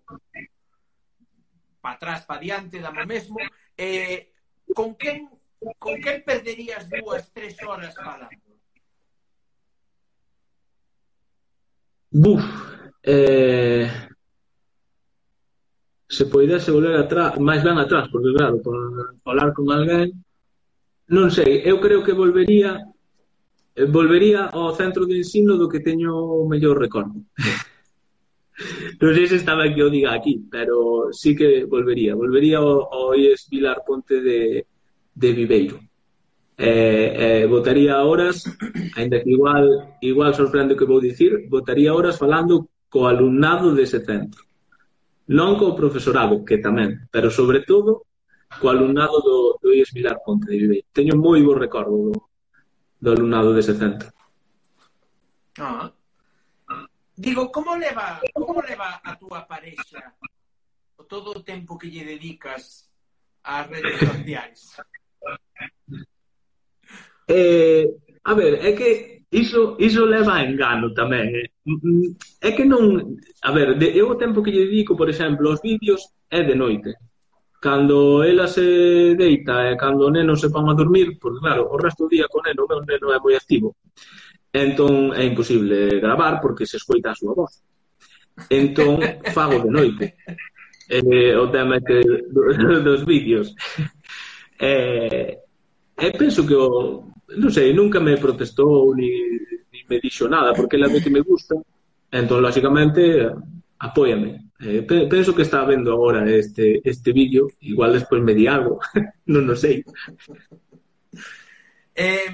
para 1.82 1.96
atrás, 1.96 2.22
para 2.30 2.44
diante, 2.44 2.84
dame 2.84 3.02
mesmo, 3.10 3.40
eh, 3.74 4.30
con 4.78 4.94
quen 4.94 5.39
con 5.78 6.02
quen 6.02 6.24
perderías 6.24 6.90
dúas, 6.90 7.32
tres 7.34 7.56
horas 7.64 7.96
falando? 7.96 8.30
Buf, 12.12 12.44
eh, 13.04 13.88
se 16.08 16.26
poidese 16.26 16.72
volver 16.72 16.96
atrás, 16.96 17.38
máis 17.38 17.62
ben 17.62 17.78
atrás, 17.78 18.10
porque 18.10 18.34
claro, 18.34 18.58
para 18.64 19.14
falar 19.22 19.54
con 19.54 19.70
alguén, 19.70 20.10
non 21.14 21.30
sei, 21.30 21.62
eu 21.62 21.78
creo 21.78 22.02
que 22.02 22.18
volvería 22.18 22.82
eh, 23.78 23.86
volvería 23.86 24.50
ao 24.50 24.74
centro 24.74 25.06
de 25.06 25.22
ensino 25.22 25.54
do 25.54 25.70
que 25.70 25.86
teño 25.86 26.18
o 26.18 26.50
mellor 26.50 26.82
recordo. 26.82 27.14
non 29.02 29.12
sei 29.14 29.26
se 29.30 29.38
estaba 29.38 29.70
que 29.70 29.86
o 29.86 29.94
diga 29.94 30.18
aquí, 30.18 30.42
pero 30.50 31.14
sí 31.14 31.38
que 31.38 31.70
volvería. 31.70 32.18
Volvería 32.18 32.58
ao, 32.58 32.90
ao 32.90 33.14
IES 33.14 33.46
Vilar 33.48 33.86
Ponte 33.86 34.18
de, 34.20 34.66
de 35.20 35.30
Viveiro. 35.34 35.78
Eh, 36.58 37.44
eh, 37.44 37.46
votaría 37.46 38.04
horas, 38.04 38.44
ainda 38.96 39.22
que 39.24 39.32
igual, 39.32 39.96
igual 40.02 40.32
sorprende 40.36 40.74
o 40.74 40.80
que 40.80 40.88
vou 40.88 41.00
dicir, 41.00 41.48
votaría 41.48 41.96
horas 41.96 42.20
falando 42.20 42.68
co 42.92 43.08
alumnado 43.08 43.76
dese 43.76 44.00
centro. 44.04 44.44
Non 45.30 45.60
co 45.60 45.78
profesorado, 45.78 46.44
que 46.48 46.58
tamén, 46.58 47.08
pero 47.14 47.28
sobre 47.30 47.64
todo 47.64 48.08
co 48.60 48.66
alumnado 48.68 49.22
do, 49.22 49.38
do 49.62 49.70
IES 49.72 49.92
Vilar 49.94 50.20
Ponte 50.26 50.50
de 50.50 50.58
Viveiro. 50.58 50.88
Teño 50.96 51.16
moi 51.16 51.40
bo 51.44 51.54
recordo 51.56 51.96
do, 52.10 52.16
do 53.04 53.10
alumnado 53.14 53.54
dese 53.56 53.76
centro. 53.76 54.10
Ah. 55.60 55.92
Digo, 57.20 57.52
como 57.52 57.76
leva, 57.76 58.24
como 58.32 58.64
leva 58.64 59.04
a 59.04 59.12
túa 59.20 59.44
parexa 59.44 60.16
todo 61.10 61.32
o 61.32 61.44
tempo 61.44 61.76
que 61.76 61.90
lle 61.90 62.06
dedicas 62.06 62.88
ás 63.44 63.68
redes 63.68 63.98
sociais? 64.00 64.78
Eh, 67.30 67.86
a 68.24 68.34
ver, 68.34 68.66
é 68.66 68.74
que 68.74 69.22
iso, 69.32 69.78
iso 69.80 70.06
leva 70.06 70.34
a 70.36 70.44
engano 70.44 70.94
tamén. 70.94 71.30
Eh? 71.30 71.50
É 72.42 72.50
que 72.58 72.66
non... 72.66 73.16
A 73.46 73.52
ver, 73.54 73.78
de, 73.78 73.94
eu 73.94 74.10
o 74.10 74.18
tempo 74.18 74.42
que 74.42 74.52
lle 74.52 74.66
dedico, 74.66 74.98
por 74.98 75.10
exemplo, 75.10 75.54
os 75.54 75.62
vídeos 75.62 76.02
é 76.30 76.42
de 76.42 76.56
noite. 76.58 76.98
Cando 77.62 78.24
ela 78.24 78.48
se 78.48 79.16
deita 79.20 79.70
e 79.70 79.78
cando 79.78 80.08
o 80.08 80.14
neno 80.14 80.34
se 80.36 80.50
pon 80.50 80.66
a 80.72 80.74
dormir, 80.74 81.20
porque 81.20 81.44
claro, 81.44 81.68
o 81.70 81.78
resto 81.78 82.08
do 82.08 82.14
día 82.16 82.26
con 82.32 82.42
neno, 82.42 82.66
o 82.66 82.70
meu 82.72 82.82
neno 82.82 83.14
é 83.14 83.20
moi 83.20 83.36
activo. 83.36 83.76
Entón 84.50 85.14
é 85.14 85.24
imposible 85.30 86.02
gravar 86.02 86.42
porque 86.42 86.66
se 86.66 86.82
escoita 86.82 87.12
a 87.12 87.20
súa 87.20 87.38
voz. 87.38 87.62
Entón 88.50 88.98
fago 89.36 89.62
de 89.62 89.70
noite. 89.70 90.06
Eh, 90.90 91.38
o 91.38 91.46
tema 91.54 91.78
que, 91.78 92.02
dos 92.88 93.06
vídeos. 93.06 93.54
E, 94.60 95.40
e 95.96 96.08
penso 96.12 96.44
que 96.44 96.54
o, 96.54 97.16
non 97.40 97.52
sei, 97.52 97.72
nunca 97.72 98.04
me 98.04 98.20
protestou 98.20 98.92
ni, 98.92 99.08
ni 99.72 99.80
me 99.88 100.04
dixo 100.04 100.28
nada, 100.28 100.52
porque 100.52 100.76
ela 100.76 100.92
ve 100.92 101.00
que 101.00 101.10
me 101.10 101.24
gusta, 101.24 101.56
entón, 102.12 102.44
lógicamente, 102.44 103.32
apóiame. 103.80 104.52
Eh, 104.60 104.84
penso 104.84 105.34
que 105.34 105.44
está 105.48 105.64
vendo 105.64 105.94
agora 105.94 106.28
este, 106.30 106.82
este 106.84 107.14
vídeo, 107.14 107.48
igual 107.62 107.94
despois 107.94 108.22
me 108.22 108.36
di 108.36 108.48
algo, 108.48 108.84
non 109.32 109.48
o 109.48 109.56
sei. 109.56 109.80
Eh, 111.96 112.28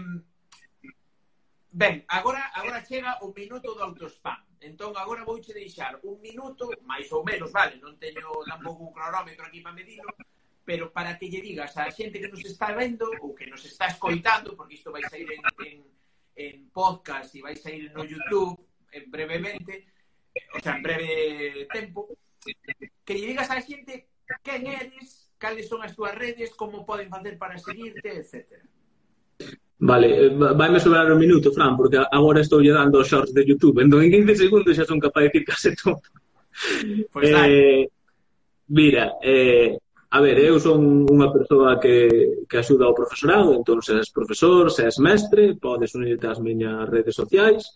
ben, 1.70 2.02
agora, 2.10 2.50
agora 2.58 2.82
chega 2.82 3.22
o 3.22 3.30
minuto 3.30 3.78
do 3.78 3.86
autospam. 3.86 4.42
Entón, 4.66 4.98
agora 4.98 5.22
vouche 5.22 5.54
deixar 5.54 6.02
un 6.02 6.18
minuto, 6.18 6.74
máis 6.90 7.06
ou 7.14 7.22
menos, 7.22 7.54
vale, 7.54 7.78
non 7.78 8.02
teño 8.02 8.34
tampouco 8.50 8.90
un 8.90 8.94
cronómetro 8.98 9.46
aquí 9.46 9.62
para 9.62 9.78
medirlo, 9.78 10.10
pero 10.66 10.92
para 10.92 11.18
que 11.18 11.30
lle 11.30 11.46
digas 11.46 11.78
a 11.78 11.94
xente 11.94 12.20
que 12.20 12.28
nos 12.28 12.44
está 12.44 12.74
vendo 12.74 13.06
ou 13.22 13.38
que 13.38 13.46
nos 13.46 13.62
está 13.64 13.86
escoitando, 13.88 14.58
porque 14.58 14.82
isto 14.82 14.90
vai 14.92 15.06
sair 15.06 15.30
en, 15.30 15.44
en, 15.62 15.78
en 16.36 16.56
podcast 16.74 17.30
e 17.38 17.46
vai 17.46 17.56
sair 17.56 17.94
no 17.94 18.02
YouTube 18.02 18.58
en 18.92 19.06
brevemente, 19.14 19.94
o 20.58 20.60
sea, 20.60 20.76
en 20.76 20.82
breve 20.82 21.70
tempo, 21.70 22.10
que 23.06 23.14
lle 23.14 23.30
digas 23.30 23.48
a 23.54 23.62
xente 23.62 24.10
quen 24.42 24.66
eres, 24.66 25.30
cales 25.38 25.70
son 25.70 25.86
as 25.86 25.94
túas 25.94 26.18
redes, 26.18 26.58
como 26.58 26.82
poden 26.82 27.14
facer 27.14 27.38
para 27.38 27.62
seguirte, 27.62 28.10
etcétera. 28.26 28.66
Vale, 29.78 30.08
eh, 30.08 30.30
vaime 30.34 30.80
sobrar 30.80 31.12
un 31.12 31.20
minuto, 31.20 31.52
Fran, 31.54 31.78
porque 31.78 32.00
agora 32.00 32.42
estou 32.42 32.58
lle 32.58 32.74
dando 32.74 33.06
os 33.06 33.08
shorts 33.08 33.38
de 33.38 33.46
YouTube, 33.46 33.86
entón 33.86 34.02
en 34.02 34.10
15 34.10 34.50
segundos 34.50 34.74
xa 34.74 34.88
son 34.88 34.98
capaz 34.98 35.22
de 35.22 35.30
dicir 35.30 35.46
case 35.46 35.70
todo. 35.78 36.02
Pois 37.12 37.30
pues 37.30 37.30
eh, 37.36 37.86
mira, 38.72 39.20
eh, 39.22 39.78
A 40.16 40.22
ver, 40.22 40.40
eu 40.40 40.56
son 40.64 41.04
unha 41.12 41.28
persoa 41.28 41.76
que, 41.76 42.08
que 42.48 42.56
axuda 42.56 42.88
ao 42.88 42.96
profesorado, 42.96 43.52
entón 43.52 43.84
se 43.84 44.00
és 44.00 44.08
profesor, 44.16 44.72
se 44.72 44.88
és 44.88 44.96
mestre, 44.96 45.60
podes 45.60 45.92
unirte 45.92 46.32
ás 46.32 46.40
miñas 46.40 46.88
redes 46.88 47.20
sociais, 47.20 47.76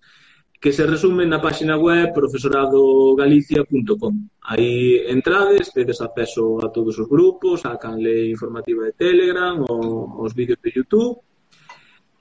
que 0.56 0.72
se 0.72 0.88
resumen 0.88 1.28
na 1.28 1.44
páxina 1.44 1.76
web 1.76 2.16
profesoradogalicia.com. 2.16 4.14
Aí 4.48 5.04
entrades, 5.12 5.76
tedes 5.76 6.00
acceso 6.00 6.64
a 6.64 6.72
todos 6.72 6.96
os 6.96 7.12
grupos, 7.12 7.68
a 7.68 7.76
canle 7.76 8.32
informativa 8.32 8.88
de 8.88 8.96
Telegram, 8.96 9.60
o, 9.68 10.24
os 10.24 10.32
vídeos 10.32 10.64
de 10.64 10.72
YouTube, 10.72 11.20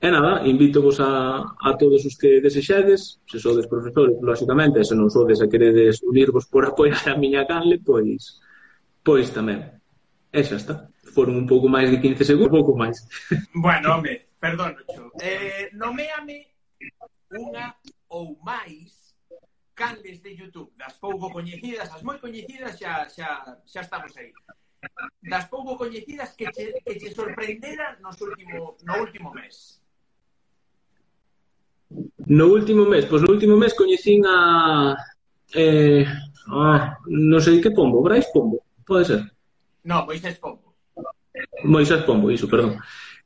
E 0.02 0.10
nada, 0.10 0.46
invítovos 0.46 0.98
a, 0.98 1.42
a 1.42 1.70
todos 1.78 2.02
os 2.06 2.14
que 2.18 2.42
desexedes, 2.42 3.18
se 3.26 3.38
sodes 3.38 3.66
profesores, 3.70 4.18
lógicamente, 4.22 4.82
se 4.82 4.98
non 4.98 5.10
sodes 5.10 5.38
e 5.42 5.46
queredes 5.46 6.02
unirvos 6.02 6.50
por 6.50 6.66
apoiar 6.66 7.06
a 7.06 7.14
miña 7.14 7.46
canle, 7.46 7.78
pois, 7.82 8.42
pois 9.06 9.30
tamén. 9.30 9.77
E 10.32 10.44
xa 10.44 10.56
está. 10.56 10.74
Foron 11.14 11.36
un 11.36 11.46
pouco 11.48 11.68
máis 11.68 11.88
de 11.88 12.00
15 12.00 12.24
segundos, 12.24 12.52
un 12.52 12.58
pouco 12.60 12.76
máis. 12.76 12.96
Bueno, 13.54 13.96
home, 13.96 14.28
perdón, 14.38 14.76
Cho. 14.92 15.08
Eh, 15.20 15.72
noméame 15.72 16.46
unha 17.32 17.72
ou 18.12 18.36
máis 18.44 19.16
canles 19.78 20.20
de 20.20 20.34
YouTube, 20.36 20.72
das 20.76 20.94
pouco 20.98 21.30
coñecidas, 21.30 21.88
as 21.94 22.02
moi 22.02 22.18
coñecidas 22.18 22.76
xa, 22.76 23.08
xa, 23.08 23.28
xa 23.64 23.80
estamos 23.80 24.12
aí. 24.18 24.32
Das 25.22 25.46
pouco 25.48 25.76
coñecidas 25.78 26.34
que 26.36 26.46
che, 26.52 26.76
que 26.84 26.94
che 27.00 27.08
sorprenderan 27.14 27.96
nos 28.02 28.20
último, 28.20 28.76
no 28.84 28.94
último 29.00 29.30
mes. 29.32 29.80
No 32.28 32.52
último 32.52 32.84
mes, 32.84 33.06
pois 33.08 33.22
no 33.22 33.32
último 33.32 33.56
mes 33.56 33.72
coñecín 33.72 34.26
a 34.28 34.92
eh, 35.54 36.04
ah, 36.52 36.98
non 37.08 37.40
sei 37.40 37.62
que 37.62 37.72
pombo, 37.72 38.04
Brais 38.04 38.28
Pombo, 38.34 38.60
pode 38.84 39.08
ser. 39.08 39.22
No, 39.88 40.04
Moisés 40.04 40.38
Pombo. 40.38 40.74
Moisés 41.64 42.02
Pombo, 42.02 42.30
iso, 42.30 42.46
perdón. 42.46 42.76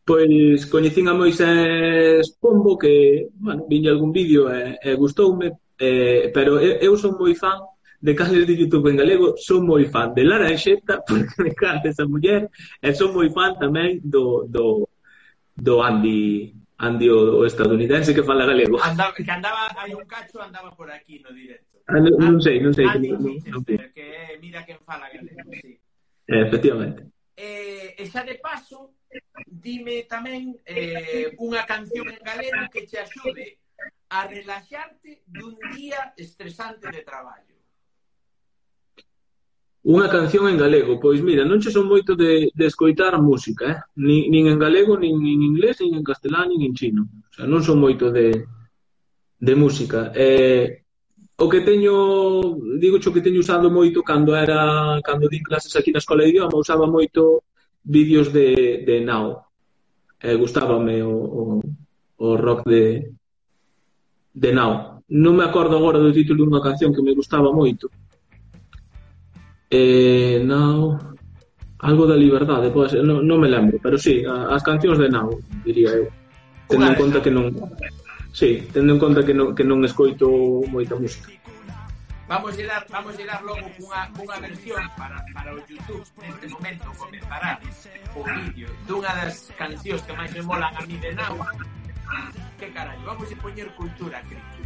Pois 0.05 0.65
coñecín 0.67 1.09
a 1.09 1.15
Moisés 1.15 2.39
Pombo 2.39 2.79
que, 2.79 3.27
bueno, 3.35 3.67
viña 3.69 3.91
algún 3.91 4.13
vídeo 4.13 4.47
e, 4.47 4.79
e 4.81 4.95
gustoume, 4.95 5.59
eh, 5.79 6.31
pero 6.33 6.61
eu, 6.63 6.79
eu 6.79 6.95
son 6.95 7.19
moi 7.19 7.35
fan 7.35 7.59
de 7.99 8.15
canles 8.15 8.47
de 8.47 8.55
YouTube 8.55 8.87
en 8.91 8.99
galego, 9.03 9.35
son 9.35 9.67
moi 9.67 9.91
fan 9.91 10.15
de 10.15 10.23
Laranxeta, 10.23 11.03
porque 11.07 11.35
me 11.43 11.51
encanta 11.51 11.91
esa 11.91 12.07
muller, 12.07 12.47
e 12.79 12.89
son 12.95 13.11
moi 13.11 13.27
fan 13.35 13.59
tamén 13.59 13.99
do, 14.07 14.47
do, 14.47 14.87
do 15.59 15.83
Andy, 15.83 16.55
Andy 16.79 17.11
o, 17.11 17.43
o 17.43 17.47
estadounidense 17.47 18.15
que 18.15 18.23
fala 18.23 18.47
galego. 18.47 18.79
Andaba, 18.79 19.11
que 19.11 19.27
andaba, 19.27 19.67
hai 19.83 19.99
un 19.99 20.07
cacho, 20.07 20.39
andaba 20.39 20.71
por 20.79 20.87
aquí 20.95 21.19
no 21.27 21.35
directo. 21.35 21.83
Ah, 21.91 21.99
non, 21.99 22.15
non 22.23 22.39
sei, 22.39 22.63
non 22.63 22.71
sei. 22.71 22.87
Andy, 22.87 23.11
que, 23.11 23.19
non, 23.19 23.35
non 23.51 23.63
non, 23.67 23.91
que 23.91 24.07
mira 24.39 24.63
quen 24.63 24.79
fala 24.87 25.11
galego, 25.11 25.51
sí. 25.59 25.82
Eh, 26.33 26.41
efectivamente. 26.41 27.13
Eh, 27.37 27.95
e 27.99 28.05
xa 28.09 28.25
de 28.25 28.41
paso, 28.41 28.97
dime 29.45 30.09
tamén 30.09 30.57
eh, 30.65 31.37
unha 31.37 31.63
canción 31.69 32.09
en 32.09 32.21
galego 32.25 32.65
que 32.73 32.89
te 32.89 32.97
axude 32.97 33.61
a 34.09 34.25
relaxarte 34.25 35.21
dun 35.29 35.61
día 35.77 36.17
estresante 36.17 36.89
de 36.89 37.05
traballo. 37.05 37.53
Unha 39.83 40.09
canción 40.09 40.47
en 40.49 40.57
galego, 40.57 40.97
pois 41.03 41.21
mira, 41.21 41.43
non 41.45 41.61
che 41.61 41.69
son 41.75 41.91
moito 41.91 42.15
de, 42.15 42.49
de 42.55 42.65
escoitar 42.71 43.19
música, 43.21 43.65
eh? 43.69 43.79
nin, 43.99 44.31
nin 44.33 44.45
en 44.47 44.57
galego, 44.57 44.97
nin 44.97 45.19
en 45.21 45.41
inglés, 45.43 45.83
nin 45.83 45.99
en 45.99 46.07
castelán, 46.07 46.49
nin 46.49 46.63
en 46.65 46.73
chino. 46.73 47.03
O 47.29 47.33
sea, 47.35 47.45
non 47.45 47.61
son 47.61 47.83
moito 47.83 48.09
de, 48.09 48.47
de 49.37 49.55
música. 49.59 50.15
Eh, 50.15 50.82
o 51.37 51.49
que 51.49 51.61
teño, 51.61 52.59
digo 52.79 53.01
xo 53.01 53.13
que 53.13 53.25
teño 53.25 53.41
usado 53.41 53.71
moito 53.71 54.03
cando 54.03 54.37
era 54.37 55.01
cando 55.03 55.29
din 55.29 55.43
clases 55.43 55.75
aquí 55.75 55.91
na 55.91 56.03
escola 56.03 56.23
de 56.23 56.31
idioma, 56.31 56.59
usaba 56.59 56.87
moito 56.87 57.43
vídeos 57.83 58.33
de, 58.33 58.83
de 58.87 59.01
Now. 59.01 59.43
Eh, 60.23 60.37
gustábame 60.39 61.03
o, 61.03 61.13
o, 61.13 61.43
o 62.19 62.27
rock 62.37 62.63
de 62.69 62.85
de 64.33 64.51
Now. 64.53 65.03
Non 65.13 65.35
me 65.37 65.45
acordo 65.45 65.77
agora 65.77 65.99
do 65.99 66.15
título 66.15 66.47
dunha 66.47 66.63
canción 66.63 66.95
que 66.95 67.03
me 67.03 67.17
gustaba 67.17 67.51
moito. 67.51 67.91
Eh, 69.73 70.41
Now 70.45 71.13
algo 71.83 72.07
da 72.07 72.15
liberdade, 72.15 72.71
pode 72.71 72.95
ser, 72.95 73.03
non, 73.03 73.27
non 73.27 73.43
me 73.43 73.51
lembro, 73.51 73.75
pero 73.83 73.99
sí, 73.99 74.23
as 74.23 74.63
cancións 74.63 75.03
de 75.03 75.11
Now, 75.11 75.35
diría 75.67 75.91
eu. 75.99 76.07
Tendo 76.71 76.87
en 76.87 76.95
conta 76.95 77.19
que 77.19 77.35
non 77.35 77.51
Sí, 78.33 78.67
tendo 78.73 78.95
en 78.95 78.99
conta 78.99 79.21
que 79.25 79.37
non, 79.37 79.53
que 79.53 79.65
non 79.65 79.85
escoito 79.85 80.27
moita 80.73 80.97
música. 80.97 81.29
Vamos 82.33 82.57
a 82.57 82.65
dar, 82.65 82.87
vamos 82.89 83.15
a 83.21 83.25
dar 83.29 83.43
logo 83.45 83.61
cunha, 83.77 84.09
cunha 84.17 84.41
versión 84.41 84.81
para, 84.97 85.21
para 85.35 85.53
o 85.53 85.61
YouTube 85.69 86.01
neste 86.17 86.49
momento 86.49 86.89
comenzará 86.97 87.61
o 88.17 88.25
vídeo 88.25 88.69
dunha 88.89 89.13
das 89.21 89.53
cancións 89.61 90.01
que 90.01 90.13
máis 90.17 90.33
me 90.33 90.41
molan 90.41 90.73
a 90.73 90.81
mí 90.89 90.97
de 90.97 91.13
Nau 91.13 91.37
que 92.57 92.73
carallo, 92.73 93.05
vamos 93.05 93.29
a 93.29 93.37
poñer 93.37 93.69
cultura 93.77 94.17
Cristo. 94.25 94.57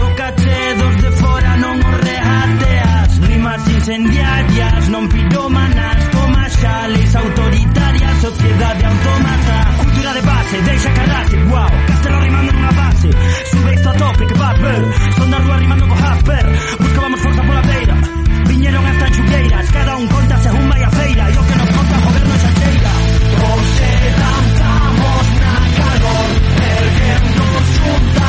O 0.00 0.08
caché 0.16 0.60
dos 0.80 0.96
de 1.02 1.10
fora 1.20 1.52
non 1.60 1.76
o 1.76 1.90
reateas 2.08 3.10
Rimas 3.20 3.64
incendiarias, 3.68 4.82
non 4.88 5.04
piromanas 5.12 6.00
Toma 6.08 6.44
xales 6.48 7.10
autoritarias, 7.20 8.16
sociedade 8.22 8.84
automata. 8.86 9.56
Cultura 9.82 10.10
de 10.16 10.22
base, 10.22 10.56
deixa 10.62 10.90
carase, 10.96 11.36
guau 11.52 11.68
wow. 11.68 11.86
Castelo 11.88 12.18
rimando 12.24 12.52
nunha 12.52 12.72
base 12.72 12.83
classe 13.10 13.50
Subexto 13.50 13.88
a 13.88 13.92
tope, 13.94 14.26
que 14.26 14.34
vas 14.34 14.60
ver 14.60 14.82
Son 15.16 15.30
da 15.30 15.38
rúa 15.38 15.56
rimando 15.56 15.86
co 15.88 15.96
jasper 15.96 16.46
Buscábamos 16.80 17.20
forza 17.20 17.42
pola 17.42 17.62
beira 17.62 17.96
Viñeron 18.48 18.86
hasta 18.86 19.10
chugueiras 19.10 19.70
Cada 19.70 19.96
un 19.96 20.06
conta 20.08 20.36
según 20.38 20.68
vai 20.68 20.82
a 20.82 20.90
feira 20.90 21.30
E 21.30 21.38
o 21.38 21.44
que 21.44 21.56
nos 21.56 21.70
conta 21.76 21.94
o 21.98 22.02
goberno 22.06 22.34
xa 22.42 22.50
cheira 22.58 22.92
Hoxe 23.44 23.90
danzamos 24.20 25.26
na 25.42 25.54
calor 25.78 26.28
Erguemos 26.80 27.64
juntas 27.78 28.23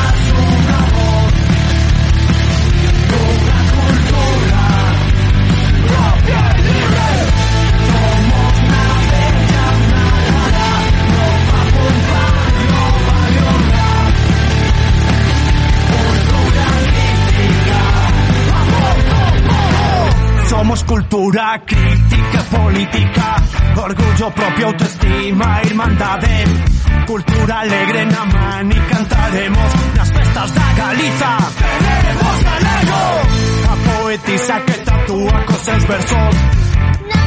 Somos 20.66 20.82
cultura, 20.82 21.62
crítica, 21.64 22.42
política, 22.50 23.36
orgullo 23.76 24.30
propio, 24.34 24.66
autoestima, 24.66 25.60
hermandad. 25.62 26.18
Cultura 27.06 27.60
alegre 27.60 28.02
en 28.02 28.12
Amán 28.12 28.72
y 28.72 28.74
cantaremos 28.74 29.72
las 29.96 30.12
festas 30.12 30.52
de 30.52 30.60
Galiza. 30.76 31.38
¡Tenemos 31.78 32.42
galego! 32.42 32.98
A 33.70 34.02
poetisa 34.02 34.60
que 34.64 34.72
tatúa 34.72 35.44
cosas 35.46 35.86
versos. 35.86 36.34
No 37.14 37.20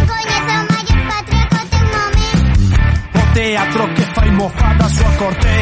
mayor 0.69 0.99
O 3.13 3.33
teatro 3.33 3.93
que 3.93 4.01
fai 4.01 4.31
mojada 4.31 4.89
su 4.89 5.05
corte. 5.17 5.61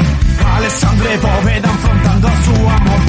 Alessandre 0.56 1.18
Bóveda 1.18 1.70
enfrentando 1.70 2.28
a 2.28 2.42
su 2.42 2.54
amor 2.70 3.08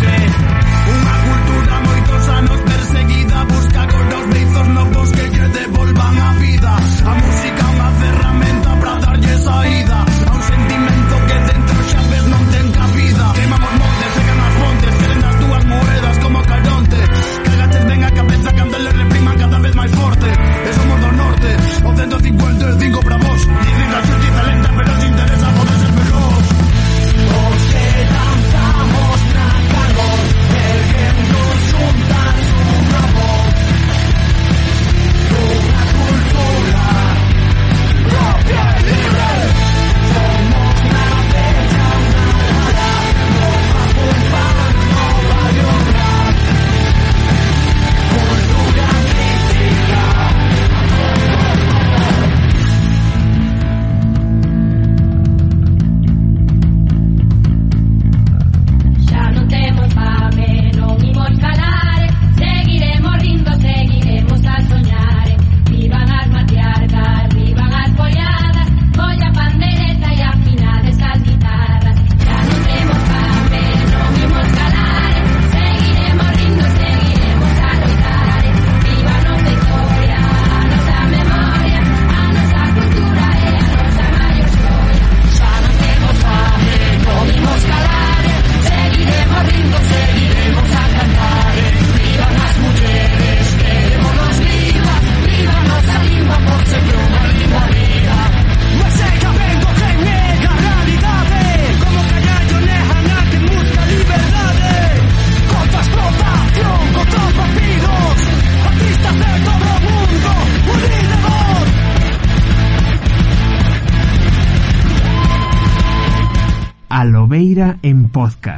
La 7.09 7.15
música 7.15 7.71
una 7.71 8.07
herramienta 8.07 8.81
para 8.81 9.01
darle 9.01 9.39
salida 9.39 10.08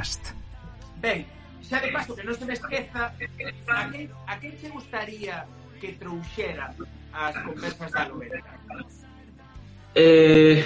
podcast. 0.00 0.32
Ben, 1.00 1.24
xa 1.62 1.80
de 1.80 1.92
paso 1.92 2.16
que 2.16 2.24
non 2.24 2.34
se 2.34 2.44
me 2.48 2.56
esqueza 2.56 3.12
a 3.12 3.80
que, 3.92 4.08
a 4.08 4.34
que 4.40 4.50
te 4.56 4.68
gustaría 4.72 5.44
que 5.76 5.92
trouxera 6.00 6.72
as 7.12 7.36
conversas 7.44 7.90
da 7.92 8.08
novela? 8.08 8.40
Eh, 9.92 10.64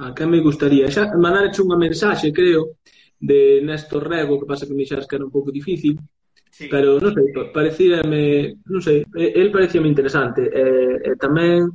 a 0.00 0.12
que 0.16 0.24
me 0.24 0.40
gustaría? 0.40 0.88
Xa 0.88 1.12
mandar 1.16 1.52
unha 1.60 1.76
mensaxe, 1.76 2.32
creo, 2.32 2.80
de 3.20 3.60
Néstor 3.60 4.08
Rego, 4.08 4.40
que 4.40 4.48
pasa 4.48 4.64
que 4.64 4.76
me 4.76 4.88
xas 4.88 5.04
que 5.04 5.16
era 5.16 5.28
un 5.28 5.32
pouco 5.32 5.52
difícil, 5.52 6.00
Sí. 6.48 6.66
Pero 6.66 6.98
non 6.98 7.12
sei, 7.14 7.28
parecíame, 7.54 8.56
non 8.66 8.80
sei, 8.82 9.04
el 9.14 9.52
parecíame 9.52 9.86
interesante. 9.86 10.48
Eh, 10.48 10.96
eh 11.12 11.14
tamén 11.20 11.70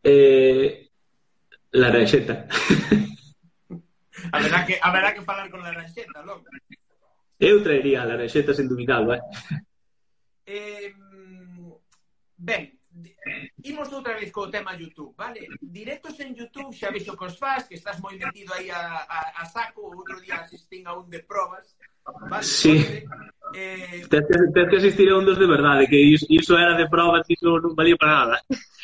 eh, 0.00 0.88
la 1.76 1.90
rexeta. 1.92 2.46
Haberá 4.32 4.64
que, 4.64 4.78
haberá 4.80 5.14
que 5.14 5.22
falar 5.22 5.50
con 5.50 5.62
Laranxeta 5.62 6.22
logo. 6.22 6.44
Eu 7.38 7.62
traería 7.62 8.02
a 8.02 8.08
Laranxeta 8.08 8.54
sen 8.54 8.68
dubidado, 8.68 9.12
eh? 9.12 9.20
eh 10.46 10.94
ben, 12.36 12.78
imos 13.64 13.90
outra 13.92 14.14
vez 14.14 14.30
co 14.30 14.52
tema 14.52 14.78
YouTube, 14.78 15.14
vale? 15.16 15.48
Directos 15.60 16.20
en 16.20 16.34
YouTube, 16.34 16.72
xa 16.72 16.94
vexo 16.94 17.16
cos 17.16 17.36
faz, 17.36 17.66
que 17.66 17.74
estás 17.74 17.98
moi 17.98 18.14
metido 18.14 18.54
aí 18.54 18.70
a, 18.70 19.02
a, 19.04 19.20
a 19.42 19.44
saco, 19.50 19.82
outro 19.90 20.20
día 20.20 20.40
asistín 20.40 20.86
a 20.86 20.94
un 20.94 21.10
de 21.10 21.20
probas, 21.24 21.74
Vale, 22.04 22.42
sí. 22.42 23.04
Eh... 23.54 24.06
Tens 24.10 24.26
que, 24.26 24.34
tens 24.52 24.68
que 24.68 24.76
asistir 24.76 25.08
a 25.10 25.16
un 25.16 25.24
dos 25.24 25.38
de 25.38 25.46
verdade, 25.46 25.86
que 25.86 25.96
iso, 25.96 26.26
iso 26.28 26.58
era 26.58 26.76
de 26.76 26.88
provas, 26.88 27.22
iso 27.30 27.62
non 27.62 27.78
valía 27.78 27.94
para 27.94 28.26
nada. 28.26 28.42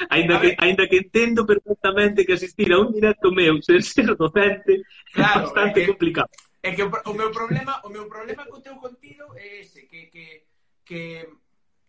Ainda 0.08 0.38
a 0.38 0.40
que, 0.40 0.54
ver... 0.54 0.56
ainda 0.62 0.86
que 0.86 1.02
entendo 1.02 1.42
perfectamente 1.42 2.22
que 2.22 2.38
asistir 2.38 2.70
a 2.70 2.78
un 2.78 2.94
directo 2.94 3.34
meu 3.34 3.58
sen 3.66 3.82
ser 3.82 4.14
docente 4.14 4.86
claro, 5.10 5.42
é 5.42 5.50
bastante 5.50 5.82
é 5.82 5.82
que, 5.82 5.90
complicado. 5.90 6.30
É 6.62 6.70
que 6.70 6.86
o, 6.86 6.88
o 6.88 7.14
meu 7.18 7.34
problema, 7.34 7.82
o 7.82 7.90
meu 7.90 8.06
problema 8.06 8.46
co 8.46 8.62
teu 8.62 8.78
contido 8.78 9.26
é 9.34 9.66
ese, 9.66 9.90
que, 9.90 10.06
que, 10.06 10.46
que 10.86 11.26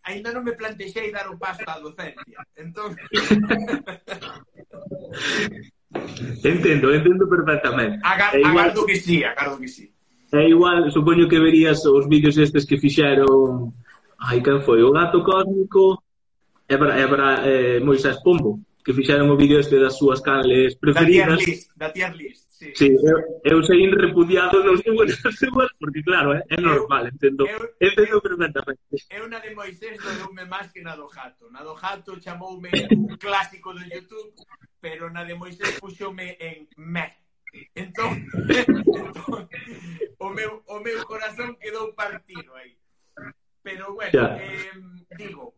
ainda 0.01 0.33
non 0.33 0.41
me 0.41 0.57
plantexei 0.57 1.13
dar 1.13 1.29
o 1.29 1.37
paso 1.37 1.61
á 1.69 1.77
docencia. 1.77 2.41
Entón... 2.57 2.97
entendo, 6.41 6.89
entendo 6.89 7.29
perfectamente. 7.29 8.01
Agar, 8.01 8.33
é 8.33 8.41
igual... 8.41 8.73
Agardo 8.73 8.89
que 8.89 8.97
sí, 8.97 9.21
agardo 9.21 9.61
que 9.61 9.69
sí. 9.69 9.93
É 10.31 10.47
igual, 10.47 10.89
supoño 10.91 11.27
que 11.27 11.39
verías 11.39 11.85
os 11.85 12.07
vídeos 12.07 12.37
estes 12.37 12.65
que 12.65 12.79
fixeron 12.79 13.75
ai, 14.17 14.39
quen 14.39 14.63
foi? 14.63 14.79
O 14.83 14.91
gato 14.91 15.19
cósmico 15.23 16.03
é 16.67 16.77
para, 16.77 16.93
é 16.95 17.05
para 17.07 17.27
eh, 17.43 17.79
Moisés 17.83 18.17
Pombo 18.23 18.63
que 18.83 18.93
fixeron 18.93 19.29
o 19.29 19.37
vídeo 19.37 19.59
este 19.59 19.77
das 19.77 19.97
súas 19.97 20.21
canles 20.21 20.75
preferidas. 20.75 21.27
Da 21.27 21.37
tier 21.37 21.47
list, 21.47 21.67
da 21.75 21.89
tier 21.91 22.13
list. 22.15 22.47
Sí. 22.61 22.69
sí, 22.75 22.87
eu, 22.93 23.17
eu 23.43 23.63
sei 23.63 23.89
repudiado 23.89 24.61
nos 24.63 24.81
seus 24.81 25.17
seus 25.39 25.71
porque 25.79 26.03
claro, 26.03 26.33
eh, 26.33 26.45
é, 26.49 26.55
é 26.55 26.61
normal, 26.61 27.05
eu, 27.05 27.11
entendo. 27.11 27.47
Eu, 27.47 27.73
entendo 27.81 28.21
perfectamente. 28.21 28.81
Eu 29.09 29.27
na 29.27 29.39
de 29.39 29.55
Moisés 29.55 29.97
doume 29.97 30.45
máis 30.45 30.71
que 30.71 30.81
na 30.81 30.95
do 30.95 31.09
Jato. 31.09 31.49
Na 31.49 31.63
do 31.63 31.73
Jato 31.73 32.21
chamoume 32.21 32.69
un 32.93 33.17
clásico 33.17 33.73
do 33.73 33.81
YouTube, 33.81 34.29
pero 34.79 35.09
na 35.09 35.25
de 35.25 35.33
Moisés 35.33 35.79
puxome 35.81 36.37
en 36.39 36.69
meh. 36.77 37.09
Entón 37.75 38.25
o, 40.19 40.29
meu, 40.29 40.63
o 40.67 40.79
meu 40.79 41.05
corazón 41.05 41.55
quedou 41.59 41.93
partido 41.93 42.55
aí. 42.55 42.77
Pero 43.61 43.93
bueno, 43.93 44.11
Ya. 44.11 44.37
eh, 44.41 44.71
digo, 45.17 45.53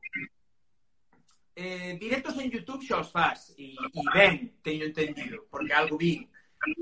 eh, 1.56 1.96
directos 2.00 2.36
en 2.40 2.52
YouTube 2.52 2.84
xa 2.84 3.00
os 3.00 3.12
faz 3.12 3.54
e, 3.58 3.76
e 3.78 4.02
ben, 4.14 4.60
teño 4.62 4.86
entendido, 4.92 5.48
porque 5.50 5.74
algo 5.74 5.98
vi. 5.98 6.28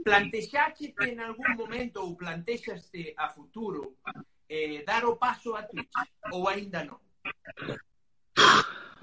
Plantexache 0.05 0.93
en 1.01 1.20
algún 1.20 1.57
momento 1.57 2.05
ou 2.05 2.14
plantexaste 2.18 3.14
a 3.18 3.30
futuro 3.30 3.97
eh, 4.47 4.84
dar 4.86 5.05
o 5.05 5.18
paso 5.18 5.55
a 5.57 5.66
Twitch 5.66 5.93
ou 6.32 6.45
aínda 6.47 6.86
non? 6.86 7.01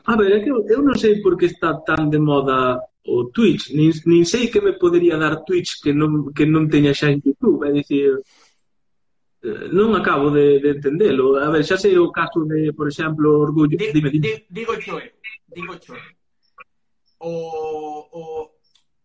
A 0.06 0.16
ver, 0.16 0.30
é 0.32 0.40
que 0.40 0.50
eu 0.50 0.80
non 0.82 0.94
sei 0.96 1.20
por 1.20 1.36
que 1.36 1.50
está 1.50 1.74
tan 1.82 2.08
de 2.08 2.18
moda 2.18 2.78
o 3.08 3.30
Twitch, 3.32 3.72
nin, 3.72 3.90
nin 4.04 4.24
sei 4.28 4.52
que 4.52 4.60
me 4.60 4.76
podería 4.76 5.16
dar 5.16 5.40
Twitch 5.44 5.80
que 5.80 5.96
non, 5.96 6.28
que 6.36 6.44
non 6.44 6.68
teña 6.68 6.92
xa 6.92 7.08
en 7.08 7.24
YouTube, 7.24 7.64
é 7.64 7.72
dicir, 7.72 8.20
eh, 9.40 9.66
non 9.72 9.96
acabo 9.96 10.28
de, 10.28 10.60
de 10.60 10.76
entendelo. 10.76 11.40
A 11.40 11.48
ver, 11.48 11.64
xa 11.64 11.80
sei 11.80 11.96
o 11.96 12.12
caso 12.12 12.44
de, 12.44 12.76
por 12.76 12.84
exemplo, 12.84 13.40
Orgullo... 13.40 13.72
Di, 13.72 13.88
dime, 13.96 14.12
dime. 14.12 14.24
Di, 14.28 14.34
digo 14.52 14.76
choe, 14.76 15.08
eh, 15.08 15.36
digo 15.48 15.80
choe. 15.80 16.04
O, 17.24 17.32
o, 18.12 18.22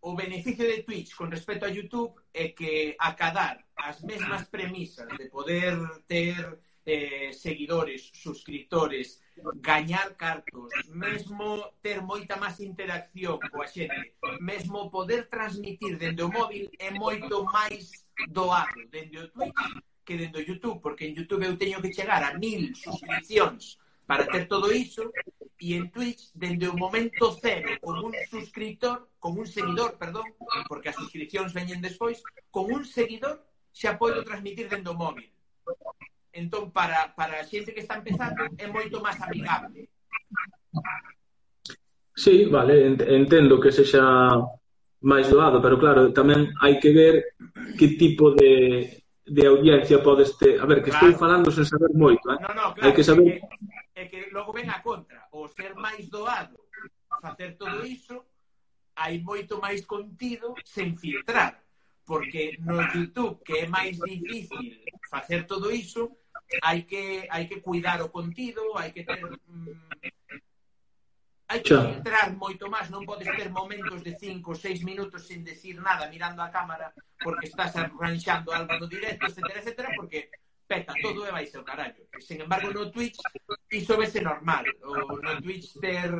o 0.03 0.09
beneficio 0.13 0.67
de 0.67 0.83
Twitch 0.83 1.15
con 1.15 1.31
respecto 1.31 1.63
a 1.63 1.71
YouTube 1.71 2.11
é 2.35 2.51
que 2.51 2.93
acadar 2.99 3.63
as 3.79 4.03
mesmas 4.03 4.43
premisas 4.51 5.07
de 5.15 5.31
poder 5.31 5.79
ter 6.05 6.59
eh, 6.85 7.31
seguidores, 7.33 8.11
suscriptores, 8.13 9.21
gañar 9.55 10.15
cartos, 10.15 10.69
mesmo 10.89 11.73
ter 11.81 12.01
moita 12.01 12.35
máis 12.37 12.59
interacción 12.59 13.39
coa 13.51 13.67
xente, 13.67 14.13
mesmo 14.39 14.91
poder 14.91 15.27
transmitir 15.27 15.97
dende 15.97 16.21
o 16.23 16.29
móvil 16.29 16.69
é 16.77 16.91
moito 16.91 17.43
máis 17.47 18.05
doado 18.29 18.77
dende 18.91 19.17
o 19.19 19.27
Twitch 19.31 19.63
que 20.05 20.17
dende 20.19 20.43
o 20.43 20.45
YouTube, 20.45 20.81
porque 20.83 21.07
en 21.07 21.15
YouTube 21.15 21.47
eu 21.47 21.57
teño 21.57 21.81
que 21.81 21.95
chegar 21.95 22.21
a 22.23 22.35
mil 22.37 22.75
suscripcións 22.75 23.79
para 24.05 24.27
ter 24.27 24.47
todo 24.51 24.67
iso, 24.71 25.09
e 25.63 25.79
en 25.79 25.87
Twitch, 25.95 26.35
dende 26.35 26.67
o 26.67 26.75
momento 26.75 27.31
cero, 27.39 27.71
con 27.79 27.95
un 28.03 28.13
suscriptor, 28.27 29.07
con 29.17 29.39
un 29.39 29.47
seguidor, 29.47 29.95
perdón, 29.97 30.27
porque 30.67 30.91
as 30.91 30.99
suscripcións 30.99 31.55
veñen 31.55 31.79
despois, 31.79 32.19
con 32.51 32.67
un 32.67 32.83
seguidor 32.83 33.47
xa 33.71 33.95
podo 33.95 34.27
transmitir 34.27 34.67
dende 34.67 34.91
o 34.91 34.99
móvil. 34.99 35.31
Entón, 36.33 36.73
para, 36.73 37.13
para 37.13 37.39
a 37.39 37.45
xente 37.45 37.73
que 37.73 37.85
está 37.85 38.01
empezando, 38.01 38.49
é 38.57 38.65
moito 38.65 38.97
máis 39.05 39.21
amigable. 39.21 39.85
Sí, 42.17 42.45
vale, 42.49 42.89
entendo 42.89 43.61
que 43.61 43.69
sexa 43.69 44.01
máis 45.05 45.29
doado, 45.29 45.61
pero 45.61 45.77
claro, 45.77 46.09
tamén 46.09 46.49
hai 46.65 46.81
que 46.81 46.89
ver 46.89 47.37
que 47.77 47.93
tipo 48.01 48.33
de, 48.33 49.05
de 49.29 49.43
audiencia 49.45 50.01
podes 50.01 50.33
ter... 50.41 50.57
A 50.57 50.65
ver, 50.65 50.81
que 50.81 50.89
claro. 50.89 51.05
estou 51.05 51.21
falando 51.21 51.53
sen 51.53 51.69
saber 51.69 51.93
moito, 51.93 52.25
eh? 52.33 52.39
No, 52.41 52.49
no, 52.57 52.65
claro, 52.73 52.81
hai 52.81 52.93
que 52.97 53.05
saber... 53.05 53.29
É 53.29 53.37
que, 53.37 53.45
é 53.93 54.03
que 54.09 54.19
logo 54.33 54.49
ven 54.57 54.73
a 54.73 54.81
contra, 54.81 55.29
o 55.37 55.45
ser 55.45 55.77
máis 55.77 56.09
doado, 56.09 56.57
facer 57.21 57.61
todo 57.61 57.85
iso, 57.85 58.25
hai 58.97 59.21
moito 59.21 59.61
máis 59.61 59.85
contido 59.85 60.57
sen 60.65 60.97
filtrar, 60.97 61.61
porque 62.05 62.57
no 62.63 62.81
YouTube, 62.89 63.43
que 63.45 63.63
é 63.63 63.67
máis 63.67 64.01
difícil 64.01 64.81
facer 65.13 65.45
todo 65.45 65.69
iso, 65.69 66.22
hai 66.61 66.83
que 66.83 67.25
hai 67.31 67.47
que 67.49 67.61
cuidar 67.61 68.01
o 68.01 68.11
contido, 68.13 68.77
hai 68.77 68.91
que 68.91 69.03
ter 69.03 69.23
mm, 69.23 69.73
hai 71.49 71.59
que 71.61 71.73
Xa. 71.73 71.89
entrar 71.89 72.27
moito 72.35 72.69
máis, 72.69 72.89
non 72.93 73.05
podes 73.05 73.29
ter 73.33 73.49
momentos 73.49 74.03
de 74.05 74.13
5 74.13 74.53
ou 74.53 74.57
6 74.57 74.83
minutos 74.83 75.25
sen 75.25 75.41
decir 75.41 75.79
nada 75.81 76.09
mirando 76.09 76.41
a 76.41 76.53
cámara 76.53 76.93
porque 77.21 77.47
estás 77.47 77.73
arranxando 77.75 78.51
algo 78.51 78.73
no 78.77 78.87
directo, 78.87 79.25
etcétera, 79.25 79.59
etcétera, 79.59 79.89
porque 79.95 80.29
peta 80.67 80.93
todo 81.01 81.27
e 81.27 81.31
vai 81.31 81.45
ao 81.49 81.63
carallo. 81.63 82.07
Sin 82.19 82.41
embargo, 82.41 82.71
no 82.73 82.89
Twitch 82.89 83.19
iso 83.69 83.97
vese 83.97 84.21
normal. 84.21 84.65
O, 84.81 85.17
no 85.21 85.33
Twitch 85.41 85.77
ter 85.79 86.11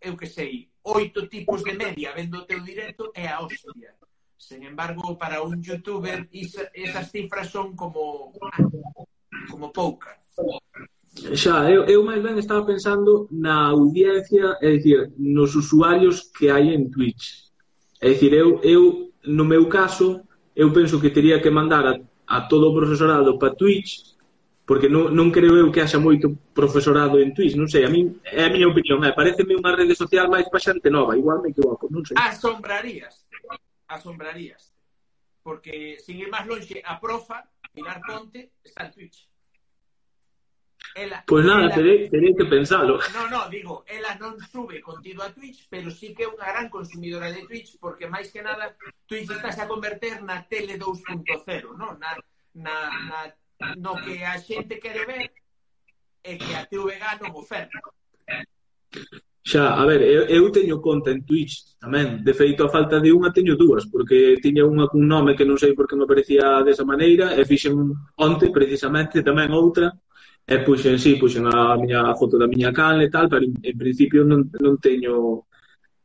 eu 0.00 0.16
que 0.16 0.26
sei, 0.26 0.70
oito 0.82 1.26
tipos 1.28 1.62
de 1.62 1.74
media 1.74 2.14
vendo 2.14 2.38
o 2.38 2.46
teu 2.46 2.60
directo 2.60 3.10
é 3.14 3.28
a 3.28 3.40
hostia. 3.40 3.94
Sin 4.38 4.62
embargo, 4.62 5.18
para 5.18 5.42
un 5.42 5.60
youtuber 5.60 6.28
isa, 6.30 6.62
esas 6.72 7.10
cifras 7.10 7.50
son 7.50 7.74
como 7.74 8.32
como 9.50 9.72
poucas. 9.72 10.16
Xa, 11.34 11.68
eu, 11.68 11.82
eu 11.84 12.00
máis 12.06 12.22
ben 12.22 12.38
estaba 12.38 12.62
pensando 12.62 13.26
na 13.32 13.74
audiencia, 13.74 14.54
é 14.62 14.78
dicir, 14.78 15.10
nos 15.18 15.58
usuarios 15.58 16.30
que 16.30 16.46
hai 16.48 16.70
en 16.70 16.86
Twitch. 16.94 17.50
É 18.00 18.14
dicir, 18.14 18.32
eu, 18.32 18.62
eu 18.62 19.10
no 19.26 19.44
meu 19.44 19.66
caso, 19.66 20.22
eu 20.54 20.72
penso 20.72 21.00
que 21.02 21.10
teria 21.10 21.42
que 21.42 21.50
mandar 21.50 21.84
a, 21.86 21.94
a 22.28 22.46
todo 22.46 22.70
o 22.70 22.76
profesorado 22.78 23.36
para 23.38 23.58
Twitch, 23.58 24.14
porque 24.68 24.86
non, 24.86 25.10
non 25.10 25.34
creo 25.34 25.56
eu 25.56 25.72
que 25.72 25.80
haxa 25.82 25.98
moito 25.98 26.30
profesorado 26.54 27.18
en 27.18 27.34
Twitch, 27.34 27.58
non 27.58 27.66
sei, 27.66 27.82
a 27.82 27.90
min 27.90 28.20
é 28.22 28.46
a 28.46 28.52
miña 28.52 28.70
opinión, 28.70 29.02
eh, 29.02 29.10
é, 29.10 29.16
pareceme 29.16 29.58
unha 29.58 29.74
rede 29.74 29.98
social 29.98 30.30
máis 30.30 30.46
para 30.46 30.62
xente 30.62 30.92
nova, 30.92 31.18
igual 31.18 31.42
me 31.42 31.50
equivoco, 31.50 31.88
non 31.90 32.04
sei. 32.06 32.14
Asombrarías. 32.20 33.26
Asombrarías. 33.88 34.72
Porque, 35.42 35.96
sin 36.04 36.20
ir 36.20 36.28
máis 36.28 36.44
longe, 36.46 36.78
a 36.84 37.00
profa, 37.00 37.42
Pilar 37.72 38.00
Ponte, 38.04 38.52
está 38.62 38.84
en 38.86 38.92
Twitch. 38.92 39.24
Ela, 40.94 41.22
Pois 41.26 41.44
nada, 41.44 41.66
ela- 41.66 41.74
terei, 41.74 42.08
terei 42.08 42.34
que 42.34 42.44
pensalo. 42.44 42.98
No, 43.12 43.28
no, 43.28 43.48
digo, 43.48 43.84
ela 43.86 44.14
non 44.16 44.36
sube 44.44 44.80
contido 44.80 45.22
a 45.22 45.32
Twitch, 45.32 45.66
pero 45.68 45.90
sí 45.90 46.12
que 46.14 46.24
é 46.24 46.30
unha 46.30 46.48
gran 46.48 46.68
consumidora 46.68 47.32
de 47.32 47.44
Twitch, 47.48 47.76
porque 47.80 48.06
máis 48.10 48.30
que 48.30 48.42
nada 48.44 48.76
Twitch 49.08 49.30
estás 49.30 49.58
a 49.58 49.68
converter 49.68 50.20
na 50.22 50.42
tele 50.46 50.76
2.0, 50.78 51.76
no? 51.76 51.96
Na, 51.98 52.12
na, 52.54 52.76
na, 53.08 53.18
no 53.78 53.96
que 54.04 54.20
a 54.24 54.36
xente 54.38 54.78
quere 54.82 55.04
ver 55.06 55.28
e 56.24 56.32
que 56.36 56.52
a 56.56 56.66
TVG 56.66 57.24
non 57.24 57.32
oferta. 57.36 57.78
Xa, 59.50 59.64
a 59.80 59.84
ver, 59.90 60.00
eu, 60.02 60.22
eu 60.38 60.44
teño 60.56 60.76
conta 60.86 61.08
en 61.10 61.24
Twitch 61.28 61.54
tamén. 61.80 62.20
De 62.26 62.34
feito, 62.40 62.60
a 62.64 62.72
falta 62.76 62.96
de 63.00 63.10
unha 63.18 63.32
teño 63.36 63.54
dúas, 63.56 63.84
porque 63.92 64.36
tiña 64.44 64.68
unha 64.68 64.86
cun 64.92 65.04
nome 65.08 65.32
que 65.38 65.48
non 65.48 65.56
sei 65.62 65.72
por 65.72 65.88
que 65.88 65.96
me 65.96 66.04
aparecía 66.04 66.60
desa 66.66 66.84
maneira, 66.84 67.26
e 67.38 67.48
fixen 67.48 67.74
onte 68.26 68.46
precisamente 68.52 69.24
tamén 69.24 69.56
outra, 69.56 69.88
e 70.44 70.56
puxen, 70.66 71.00
sí, 71.00 71.16
puxen 71.16 71.44
a 71.48 71.76
miña 71.80 72.00
a 72.12 72.16
foto 72.20 72.36
da 72.36 72.50
miña 72.52 72.76
canle 72.76 73.08
e 73.08 73.12
tal, 73.14 73.26
pero 73.32 73.44
en, 73.48 73.56
en 73.70 73.76
principio 73.82 74.20
non, 74.20 74.40
non 74.64 74.76
teño 74.76 75.48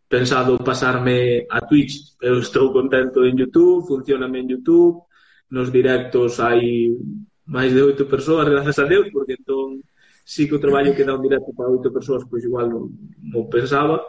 pensado 0.08 0.56
pasarme 0.70 1.44
a 1.52 1.60
Twitch. 1.68 2.16
Eu 2.24 2.40
estou 2.40 2.72
contento 2.72 3.28
en 3.28 3.36
YouTube, 3.36 3.84
funciona 3.92 4.28
en 4.32 4.48
YouTube, 4.48 5.04
nos 5.52 5.68
directos 5.68 6.40
hai 6.40 6.96
máis 7.44 7.76
de 7.76 7.82
oito 7.84 8.08
persoas, 8.08 8.48
grazas 8.48 8.80
a 8.80 8.88
Deus, 8.88 9.12
porque 9.12 9.36
entón 9.36 9.84
sí 10.24 10.48
que 10.48 10.56
o 10.56 10.64
traballo 10.64 10.96
que 10.96 11.04
dá 11.04 11.16
un 11.16 11.22
directo 11.22 11.52
para 11.54 11.70
oito 11.70 11.92
persoas, 11.92 12.24
pois 12.26 12.44
igual 12.44 12.72
non, 12.72 12.90
non 13.20 13.52
pensaba. 13.52 14.00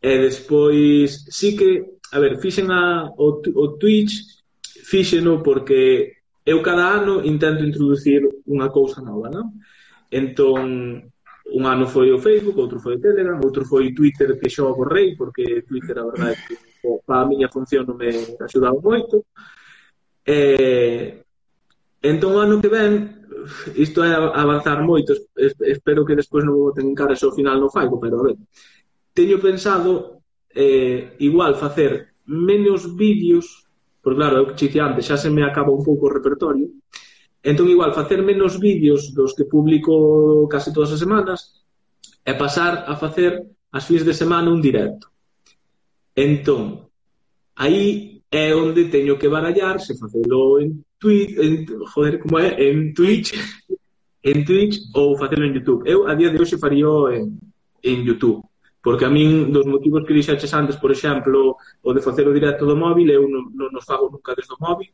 E 0.00 0.20
despois, 0.20 1.28
sí 1.28 1.56
que, 1.56 2.00
a 2.12 2.18
ver, 2.18 2.40
fixen 2.40 2.68
a, 2.72 3.08
o, 3.16 3.40
o 3.40 3.64
Twitch, 3.76 4.42
fixeno 4.84 5.42
porque 5.42 6.24
eu 6.44 6.60
cada 6.60 7.00
ano 7.00 7.24
intento 7.24 7.64
introducir 7.64 8.20
unha 8.44 8.68
cousa 8.68 9.00
nova, 9.00 9.32
non? 9.32 9.56
Entón, 10.12 11.00
un 11.56 11.62
ano 11.64 11.86
foi 11.88 12.12
o 12.12 12.20
Facebook, 12.20 12.60
outro 12.60 12.80
foi 12.80 12.96
o 12.96 13.00
Telegram, 13.00 13.40
outro 13.40 13.64
foi 13.64 13.88
o 13.88 13.94
Twitter 13.94 14.36
que 14.36 14.52
xo 14.52 14.76
borrei, 14.76 15.16
porque 15.16 15.64
Twitter, 15.64 15.96
a 15.98 16.04
verdade, 16.04 16.36
que 16.48 16.56
para 17.06 17.24
a 17.24 17.28
miña 17.28 17.48
función 17.48 17.88
non 17.88 17.96
me 17.96 18.12
axudaba 18.40 18.76
moito. 18.76 19.24
E, 20.24 21.24
entón, 22.04 22.36
o 22.36 22.40
ano 22.44 22.60
que 22.60 22.68
ven, 22.68 23.23
isto 23.74 24.04
é 24.04 24.14
avanzar 24.14 24.82
moito, 24.82 25.12
espero 25.60 26.04
que 26.04 26.16
despois 26.16 26.44
non 26.44 26.56
vou 26.56 26.72
ten 26.72 26.92
cara 26.96 27.16
se 27.16 27.24
ao 27.24 27.36
final 27.36 27.56
non 27.60 27.72
faigo, 27.72 27.96
pero 28.00 28.20
a 28.20 28.24
ver, 28.30 28.36
teño 29.12 29.38
pensado 29.38 30.22
eh, 30.54 31.16
igual 31.20 31.54
facer 31.54 32.14
menos 32.26 32.96
vídeos, 32.96 33.66
porque 34.02 34.18
claro, 34.18 34.42
eu 34.42 34.54
que 34.54 34.80
antes, 34.80 35.06
xa 35.06 35.16
se 35.16 35.30
me 35.30 35.44
acaba 35.44 35.72
un 35.72 35.84
pouco 35.84 36.06
o 36.06 36.14
repertorio, 36.14 36.68
entón 37.44 37.68
igual 37.68 37.92
facer 37.92 38.24
menos 38.24 38.56
vídeos 38.58 39.12
dos 39.12 39.36
que 39.36 39.44
publico 39.44 40.48
casi 40.48 40.72
todas 40.72 40.92
as 40.92 41.00
semanas 41.00 41.64
e 42.24 42.32
pasar 42.32 42.88
a 42.88 42.96
facer 42.96 43.44
as 43.70 43.84
fins 43.84 44.04
de 44.04 44.14
semana 44.16 44.48
un 44.48 44.64
directo. 44.64 45.12
Entón, 46.16 46.88
aí 47.58 48.22
é 48.30 48.54
onde 48.54 48.88
teño 48.88 49.18
que 49.18 49.28
barallar 49.28 49.78
se 49.78 49.94
facelo 49.94 50.58
en 50.58 50.84
Twitch, 51.04 51.36
en, 51.36 51.52
joder, 51.92 52.18
como 52.18 52.38
é? 52.40 52.56
En 52.56 52.94
Twitch, 52.96 53.36
en 54.24 54.44
Twitch 54.48 54.88
ou 54.96 55.18
facelo 55.20 55.44
en 55.44 55.52
YouTube. 55.52 55.84
Eu 55.84 56.08
a 56.08 56.16
día 56.16 56.32
de 56.32 56.40
hoxe 56.40 56.56
farío 56.56 57.12
en, 57.12 57.36
en 57.84 57.96
YouTube. 58.08 58.40
Porque 58.80 59.04
a 59.04 59.12
min, 59.12 59.52
dos 59.52 59.68
motivos 59.68 60.04
que 60.04 60.16
dixaches 60.16 60.52
antes, 60.52 60.76
por 60.76 60.92
exemplo, 60.92 61.56
o 61.84 61.90
de 61.92 62.00
facer 62.00 62.24
o 62.28 62.32
directo 62.32 62.64
do 62.64 62.76
móvil, 62.76 63.08
eu 63.12 63.28
non, 63.28 63.52
non 63.52 63.68
nos 63.68 63.84
fago 63.84 64.08
nunca 64.08 64.32
desde 64.32 64.56
o 64.56 64.60
móvil, 64.60 64.92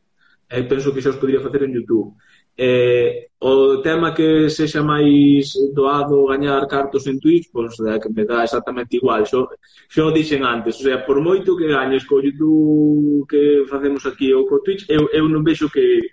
e 0.51 0.63
penso 0.67 0.91
que 0.91 1.03
xa 1.03 1.15
os 1.15 1.19
podría 1.19 1.43
facer 1.43 1.63
en 1.63 1.75
YouTube 1.75 2.15
eh, 2.57 3.29
o 3.39 3.81
tema 3.81 4.13
que 4.13 4.49
sexa 4.49 4.83
máis 4.83 5.55
doado 5.73 6.29
gañar 6.29 6.67
cartos 6.67 7.07
en 7.07 7.17
Twitch, 7.19 7.49
pois 7.51 7.73
pues, 7.75 7.99
que 8.01 8.09
me 8.09 8.25
dá 8.25 8.43
exactamente 8.43 8.97
igual. 8.97 9.25
Xo, 9.25 9.49
xo 9.89 10.11
dixen 10.11 10.43
antes, 10.45 10.77
o 10.79 10.83
sea, 10.83 11.05
por 11.05 11.17
moito 11.21 11.57
que 11.57 11.67
gañes 11.67 12.05
co 12.05 12.21
YouTube 12.21 13.25
que 13.25 13.65
facemos 13.65 14.05
aquí 14.05 14.33
ou 14.33 14.45
co 14.45 14.61
Twitch, 14.61 14.85
eu, 14.89 15.09
eu 15.09 15.25
non 15.25 15.41
vexo 15.41 15.71
que, 15.71 16.05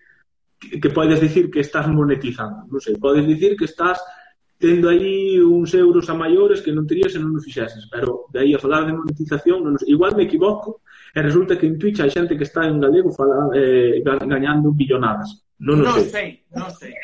que, 0.61 0.81
que 0.81 0.91
podes 0.91 1.21
dicir 1.21 1.51
que 1.51 1.61
estás 1.61 1.87
monetizando. 1.91 2.65
Non 2.71 2.81
sei, 2.81 2.97
podes 2.97 3.27
dicir 3.27 3.53
que 3.59 3.67
estás 3.67 3.99
tendo 4.59 4.89
aí 4.89 5.39
uns 5.43 5.75
euros 5.75 6.09
a 6.11 6.15
maiores 6.15 6.65
que 6.65 6.73
non 6.73 6.89
terías 6.89 7.13
se 7.13 7.21
non 7.21 7.37
o 7.37 7.43
fixases, 7.45 7.87
pero 7.93 8.27
de 8.33 8.43
aí 8.43 8.55
a 8.55 8.63
falar 8.63 8.87
de 8.87 8.97
monetización, 8.97 9.63
non 9.63 9.77
sei, 9.77 9.93
igual 9.93 10.17
me 10.17 10.25
equivoco, 10.25 10.81
e 11.13 11.19
resulta 11.21 11.61
que 11.61 11.69
en 11.69 11.77
Twitch 11.77 12.01
hai 12.01 12.11
xente 12.11 12.41
que 12.41 12.47
está 12.49 12.65
en 12.65 12.81
galego 12.81 13.13
fala, 13.13 13.53
eh, 13.55 14.01
gañando 14.03 14.73
billonadas 14.73 15.48
Non, 15.59 15.81
non 15.81 15.95
sei. 15.95 16.11
sei, 16.11 16.31
non 16.55 16.71
sei. 16.75 16.95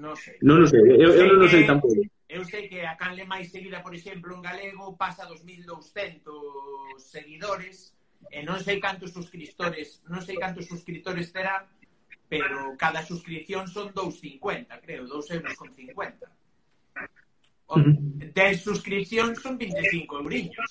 Non 0.00 0.16
sei. 0.16 0.36
Non 0.40 0.62
o 0.62 0.66
sei, 0.66 0.80
eu, 0.80 1.10
eu 1.14 1.26
non 1.36 1.46
o 1.46 1.48
sei 1.48 1.64
tampouco. 1.64 2.02
Eu 2.30 2.42
sei 2.46 2.66
que 2.70 2.80
a 2.86 2.94
canle 2.94 3.26
máis 3.26 3.50
seguida, 3.50 3.82
por 3.82 3.94
exemplo, 3.94 4.34
en 4.34 4.42
galego 4.42 4.96
pasa 4.96 5.26
dos 5.26 5.42
1200 5.42 6.30
seguidores 6.98 7.94
e 8.30 8.42
non 8.42 8.58
sei 8.62 8.78
cantos 8.78 9.10
suscriptores, 9.10 10.02
non 10.06 10.22
sei 10.22 10.38
cantos 10.38 10.66
suscriptores 10.66 11.30
terá, 11.34 11.66
pero 12.30 12.78
cada 12.78 13.02
suscripción 13.02 13.66
son 13.66 13.90
2,50, 13.90 14.78
creo, 14.80 15.06
2 15.06 15.30
euros 15.36 15.54
con 15.58 15.70
50. 15.74 16.30
O, 17.66 17.78
uh 17.78 17.82
-huh. 17.82 18.32
Ten 18.34 18.54
suscripción 18.58 19.34
son 19.34 19.58
25 19.58 20.18
euriños. 20.22 20.70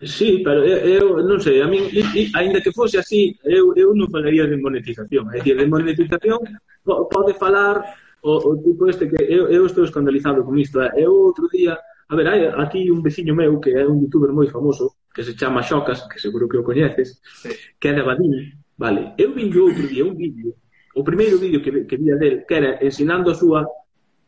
Sí, 0.00 0.42
pero 0.44 0.60
eu, 0.62 1.16
eu 1.16 1.24
non 1.24 1.40
sei, 1.40 1.64
a 1.64 1.66
min, 1.66 1.88
aínda 2.36 2.60
que 2.60 2.68
fose 2.68 3.00
así, 3.00 3.32
eu, 3.48 3.72
eu 3.72 3.96
non 3.96 4.12
falaría 4.12 4.44
de 4.44 4.60
monetización. 4.60 5.32
É 5.32 5.40
dicir, 5.40 5.56
de 5.56 5.64
monetización 5.64 6.36
pode 6.84 7.32
falar 7.40 7.80
o, 8.20 8.32
o 8.36 8.50
tipo 8.60 8.84
este 8.92 9.08
que 9.08 9.16
eu, 9.24 9.48
eu 9.48 9.64
estou 9.64 9.88
escandalizado 9.88 10.44
con 10.44 10.60
isto. 10.60 10.84
Eh? 10.84 10.92
Eu 11.00 11.16
outro 11.32 11.48
día, 11.48 11.80
a 11.80 12.12
ver, 12.12 12.28
hai 12.28 12.44
aquí 12.60 12.92
un 12.92 13.00
veciño 13.00 13.32
meu 13.32 13.56
que 13.56 13.72
é 13.72 13.88
un 13.88 14.04
youtuber 14.04 14.36
moi 14.36 14.52
famoso, 14.52 15.00
que 15.16 15.24
se 15.24 15.32
chama 15.32 15.64
Xocas, 15.64 16.04
que 16.04 16.20
seguro 16.20 16.44
que 16.44 16.60
o 16.60 16.66
coñeces, 16.66 17.16
sí. 17.40 17.56
que 17.80 17.88
é 17.88 17.96
de 17.96 18.04
Badín. 18.04 18.52
vale. 18.76 19.16
Eu 19.16 19.32
vin 19.32 19.48
outro 19.56 19.88
día 19.88 20.04
un 20.04 20.12
vídeo, 20.12 20.52
o 20.92 21.02
primeiro 21.02 21.40
vídeo 21.40 21.64
que, 21.64 21.88
que 21.88 21.96
vía 21.96 22.20
del, 22.20 22.44
que 22.44 22.54
era 22.54 22.76
ensinando 22.84 23.32
a 23.32 23.34
súa 23.34 23.64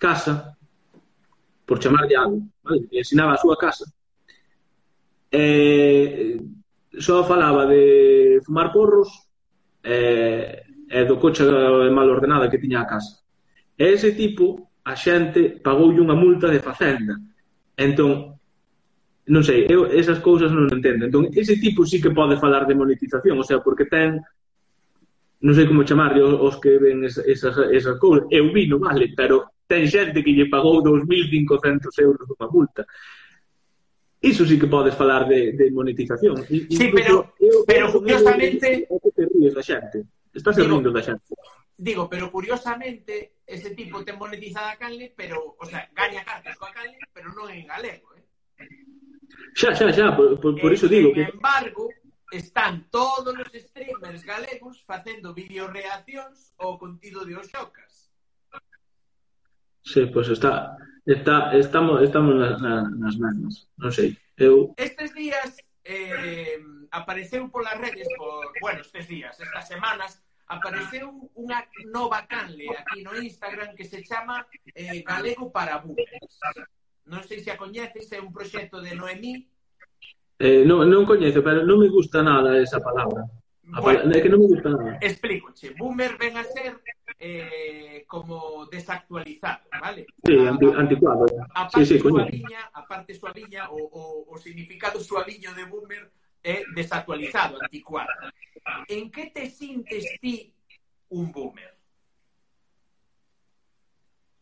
casa, 0.00 0.56
por 1.68 1.76
chamarlle 1.76 2.16
algo, 2.16 2.40
vale? 2.64 2.88
ensinaba 2.88 3.36
a 3.36 3.42
súa 3.42 3.56
casa, 3.60 3.84
eh, 5.31 6.41
só 6.99 7.24
falaba 7.24 7.66
de 7.66 8.41
fumar 8.45 8.72
porros 8.72 9.09
eh, 9.83 10.64
e 10.89 11.05
do 11.05 11.20
coche 11.20 11.45
mal 11.93 12.09
ordenada 12.09 12.49
que 12.49 12.59
tiña 12.59 12.83
a 12.83 12.89
casa. 12.89 13.20
E 13.76 13.93
ese 13.93 14.12
tipo, 14.12 14.72
a 14.85 14.97
xente 14.97 15.61
pagoulle 15.61 16.01
unha 16.01 16.16
multa 16.16 16.49
de 16.49 16.64
facenda. 16.64 17.14
Entón, 17.76 18.41
non 19.29 19.43
sei, 19.45 19.68
eu 19.68 19.85
esas 19.87 20.18
cousas 20.24 20.49
non 20.49 20.66
entendo. 20.72 21.05
Entón, 21.05 21.29
ese 21.37 21.61
tipo 21.61 21.85
sí 21.85 22.01
que 22.01 22.16
pode 22.16 22.41
falar 22.41 22.64
de 22.64 22.74
monetización, 22.74 23.37
o 23.37 23.45
sea, 23.45 23.61
porque 23.61 23.85
ten 23.85 24.18
non 25.39 25.55
sei 25.55 25.70
como 25.70 25.87
chamarlle 25.87 26.24
os 26.24 26.59
que 26.59 26.81
ven 26.83 27.05
esas, 27.05 27.22
esas 27.70 27.97
cousas. 28.03 28.26
Eu 28.33 28.51
vi, 28.51 28.66
non 28.66 28.83
vale, 28.83 29.12
pero 29.14 29.55
ten 29.68 29.85
xente 29.87 30.24
que 30.24 30.35
lle 30.35 30.51
pagou 30.51 30.83
2.500 30.83 31.93
euros 32.01 32.26
unha 32.33 32.49
multa. 32.49 32.83
Iso 34.20 34.44
sí 34.44 34.58
que 34.58 34.66
podes 34.66 34.94
falar 34.94 35.28
de, 35.28 35.52
de 35.52 35.70
monetización. 35.70 36.44
Sí, 36.46 36.66
Incluso, 36.70 36.90
pero, 36.94 37.34
eu, 37.38 37.64
pero 37.66 37.92
curiosamente... 37.92 38.86
O 38.90 38.98
que 38.98 39.10
te 39.14 39.26
ríes 39.30 39.54
da 39.54 39.62
xente. 39.62 40.02
Estás 40.34 40.56
digo, 40.56 40.74
rindo 40.74 40.90
da 40.90 41.02
xente. 41.02 41.34
Digo, 41.78 42.10
pero 42.10 42.26
curiosamente, 42.32 43.38
este 43.46 43.70
tipo 43.78 44.02
ten 44.02 44.18
monetizada 44.18 44.74
a 44.74 44.76
canle, 44.76 45.14
pero, 45.14 45.54
o 45.54 45.64
sea, 45.66 45.86
gaña 45.94 46.26
cartas 46.26 46.58
coa 46.58 46.74
canle, 46.74 46.98
pero 47.14 47.30
non 47.30 47.46
en 47.54 47.62
galego, 47.70 48.10
eh? 48.18 48.26
Xa, 49.54 49.70
xa, 49.78 49.86
xa, 49.94 50.10
por, 50.18 50.34
por, 50.42 50.58
por 50.58 50.70
iso 50.74 50.90
digo. 50.90 51.14
Sin 51.14 51.22
que... 51.22 51.30
embargo, 51.30 51.86
están 52.34 52.90
todos 52.90 53.30
os 53.30 53.54
streamers 53.54 54.26
galegos 54.26 54.82
facendo 54.82 55.30
videoreaccións 55.30 56.52
ao 56.58 56.74
contido 56.74 57.22
de 57.22 57.38
Oxocas. 57.38 57.88
Sí, 59.89 60.01
pois 60.12 60.12
pues 60.12 60.28
está, 60.28 60.76
está 61.07 61.57
estamos 61.57 62.03
estamos 62.03 62.34
na, 62.36 62.59
na, 62.61 62.74
nas 62.91 63.16
mesmas, 63.16 63.64
non 63.80 63.89
sei. 63.89 64.12
Eu 64.36 64.76
Estes 64.76 65.16
días 65.16 65.57
eh, 65.80 66.61
apareceu 66.93 67.49
polas 67.49 67.80
redes 67.80 68.05
por, 68.20 68.53
bueno, 68.61 68.84
estes 68.84 69.09
días, 69.09 69.32
estas 69.41 69.64
semanas 69.64 70.20
apareceu 70.45 71.09
unha 71.41 71.64
nova 71.89 72.28
canle 72.28 72.68
aquí 72.76 73.01
no 73.01 73.16
Instagram 73.16 73.72
que 73.72 73.89
se 73.89 74.05
chama 74.05 74.45
eh, 74.76 75.01
Galego 75.01 75.49
para 75.49 75.80
Boomers. 75.80 76.36
Non 77.09 77.24
sei 77.24 77.41
se 77.41 77.49
a 77.49 77.57
coñeces, 77.57 78.12
é 78.12 78.20
un 78.20 78.28
proxecto 78.28 78.84
de 78.84 78.93
Noemí. 78.93 79.49
Eh, 80.36 80.68
non, 80.68 80.84
non 80.84 81.09
coñezo, 81.09 81.41
pero 81.41 81.64
non 81.64 81.80
me 81.80 81.89
gusta 81.89 82.20
nada 82.20 82.61
esa 82.61 82.84
palabra. 82.84 83.24
A 83.72 83.80
bueno, 83.80 84.05
palabra, 84.05 84.16
é 84.16 84.20
que 84.20 84.28
non 84.28 84.45
me 84.45 84.49
gusta 84.53 84.68
nada. 84.68 85.01
Explícoche. 85.01 85.72
Boomer 85.72 86.20
ven 86.20 86.36
a 86.36 86.45
ser 86.45 86.76
eh, 87.18 88.04
como 88.06 88.66
desactualizado, 88.66 89.64
¿vale? 89.80 90.06
Sí, 90.24 90.36
a, 90.38 90.50
anticuado. 90.50 91.26
A 91.54 91.68
parte 91.68 91.86
sí, 91.86 91.94
sí, 91.94 92.00
suaviña, 92.00 92.70
a 92.72 92.86
parte 92.86 93.14
suaviña, 93.14 93.70
o, 93.70 93.76
o, 93.76 94.34
o 94.34 94.38
significado 94.38 95.00
suaviño 95.00 95.54
de 95.54 95.64
boomer 95.64 96.10
é 96.42 96.52
eh, 96.52 96.64
desactualizado, 96.74 97.58
anticuado. 97.60 98.08
En 98.88 99.10
que 99.10 99.30
te 99.30 99.50
sintes 99.50 100.04
ti 100.20 100.52
un 101.10 101.32
boomer? 101.32 101.74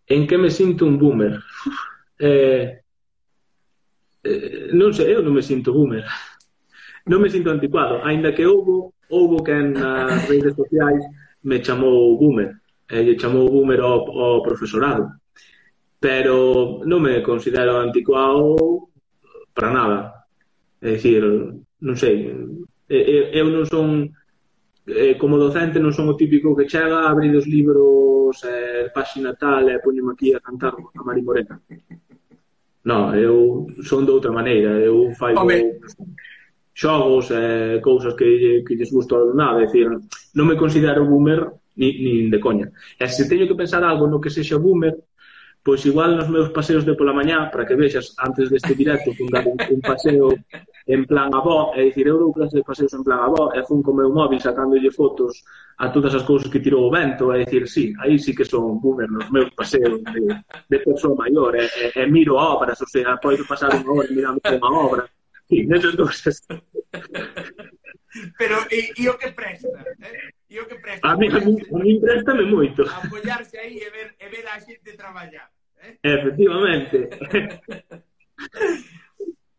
En 0.06 0.26
que 0.26 0.38
me 0.38 0.50
sinto 0.50 0.86
un 0.86 0.98
boomer? 0.98 1.40
Eh, 2.18 2.80
eh, 4.24 4.70
non 4.72 4.94
sei, 4.94 5.12
eu 5.12 5.20
non 5.20 5.34
me 5.34 5.42
sinto 5.42 5.72
boomer. 5.72 6.00
Non 7.12 7.20
me 7.20 7.28
sinto 7.28 7.50
anticuado, 7.52 8.02
aínda 8.02 8.32
que 8.32 8.48
houbo 8.48 8.96
houbo 9.08 9.44
que 9.44 9.52
nas 9.52 10.26
redes 10.26 10.56
sociais 10.56 11.04
me 11.44 11.62
chamou 11.62 12.18
boomer 12.18 12.56
e 12.88 13.02
lle 13.02 13.18
chamou 13.18 13.50
boomer 13.50 13.80
ao, 13.80 14.06
ao 14.10 14.42
profesorado. 14.42 15.10
Pero 15.98 16.80
non 16.84 17.02
me 17.02 17.22
considero 17.22 17.82
anticuado 17.82 18.92
para 19.54 19.70
nada. 19.72 19.98
É 20.80 20.94
dicir, 20.94 21.24
non 21.80 21.96
sei, 21.96 22.30
eh, 22.88 23.04
eh, 23.10 23.26
eu 23.32 23.48
non 23.48 23.64
son 23.66 24.06
eh, 24.86 25.16
como 25.18 25.40
docente 25.40 25.82
non 25.82 25.90
son 25.90 26.06
o 26.12 26.18
típico 26.18 26.54
que 26.54 26.70
chega, 26.70 27.10
abrir 27.10 27.34
os 27.34 27.48
libros, 27.48 28.38
eh, 28.46 28.92
páxina 28.94 29.34
tal 29.34 29.66
e 29.66 29.74
eh, 29.74 29.82
poñeme 29.82 30.14
aquí 30.14 30.30
a 30.30 30.40
cantar 30.40 30.76
a 30.76 31.02
Mari 31.02 31.22
Morena. 31.26 31.58
Non, 32.86 33.10
eu 33.18 33.66
son 33.82 34.06
de 34.06 34.14
outra 34.14 34.30
maneira, 34.30 34.78
eu 34.78 35.10
fai 35.18 35.34
xogos, 36.76 37.32
eh, 37.32 37.80
cousas 37.82 38.14
que, 38.14 38.62
que 38.62 38.76
lles 38.76 38.92
gusto 38.92 39.16
ao 39.16 39.22
alumnado, 39.26 39.58
é 39.58 39.66
dicir, 39.66 39.90
non 40.36 40.46
me 40.46 40.54
considero 40.54 41.08
boomer 41.08 41.50
ni, 41.76 41.88
ni 42.02 42.30
de 42.30 42.40
coña. 42.40 42.66
E 42.98 43.06
se 43.08 43.28
teño 43.28 43.46
que 43.46 43.54
pensar 43.54 43.84
algo 43.84 44.08
no 44.08 44.20
que 44.20 44.32
sexa 44.32 44.56
boomer, 44.56 44.96
pois 45.66 45.84
igual 45.84 46.16
nos 46.16 46.30
meus 46.30 46.50
paseos 46.50 46.86
de 46.86 46.94
pola 46.94 47.12
mañá, 47.12 47.50
para 47.50 47.66
que 47.66 47.74
vexas 47.74 48.14
antes 48.18 48.50
deste 48.50 48.74
directo, 48.74 49.10
fun 49.18 49.26
dar 49.34 49.42
un, 49.42 49.58
un 49.58 49.80
paseo 49.82 50.30
en 50.86 51.02
plan 51.10 51.34
avó, 51.34 51.74
é 51.74 51.82
dicir, 51.90 52.06
eu 52.06 52.22
dou 52.22 52.30
clase 52.30 52.54
de 52.54 52.62
paseos 52.62 52.94
en 52.94 53.02
plan 53.02 53.18
avó, 53.18 53.50
e 53.50 53.66
fun 53.66 53.82
co 53.82 53.90
meu 53.90 54.06
móvil 54.14 54.38
sacándolle 54.38 54.94
fotos 54.94 55.42
a 55.82 55.90
todas 55.90 56.14
as 56.14 56.22
cousas 56.22 56.46
que 56.46 56.62
tirou 56.62 56.86
o 56.86 56.94
vento, 56.94 57.34
é 57.34 57.42
dicir, 57.42 57.66
sí, 57.66 57.84
aí 57.98 58.14
sí 58.14 58.30
que 58.30 58.46
son 58.46 58.78
boomer 58.78 59.10
nos 59.10 59.26
meus 59.34 59.50
paseos 59.58 59.98
de, 60.14 60.22
de 60.70 60.78
persoa 60.86 61.18
maior, 61.18 61.58
e, 61.58 61.66
e, 61.66 61.98
e 61.98 62.06
miro 62.06 62.38
obras, 62.38 62.78
ou 62.78 62.86
sea, 62.86 63.18
podo 63.18 63.42
pasar 63.42 63.74
unha 63.74 63.90
hora 63.90 64.14
mirando 64.14 64.38
unha 64.46 64.70
obra, 64.70 65.02
sí, 65.50 65.66
nesas 65.66 65.98
cousas. 65.98 66.46
Pero, 68.38 68.62
e, 68.70 68.94
e 68.94 69.10
o 69.10 69.18
que 69.18 69.34
presta? 69.34 69.66
Eh? 69.98 70.35
E 70.48 70.60
o 70.62 70.66
que 70.66 70.78
presta... 70.78 71.10
A 71.10 71.16
mí, 71.16 71.26
a 71.26 71.40
mí, 71.42 71.58
a 71.58 71.78
mí 71.78 72.00
préstame 72.00 72.46
moito. 72.46 72.86
Apoyarse 72.86 73.58
aí 73.58 73.82
e 73.82 73.90
ver, 73.90 74.14
e 74.14 74.26
ver 74.30 74.46
a 74.46 74.60
xente 74.62 74.94
traballar. 74.94 75.50
Eh? 75.82 75.98
Efectivamente. 76.02 77.10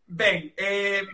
ben, 0.08 0.54
eh, 0.56 1.04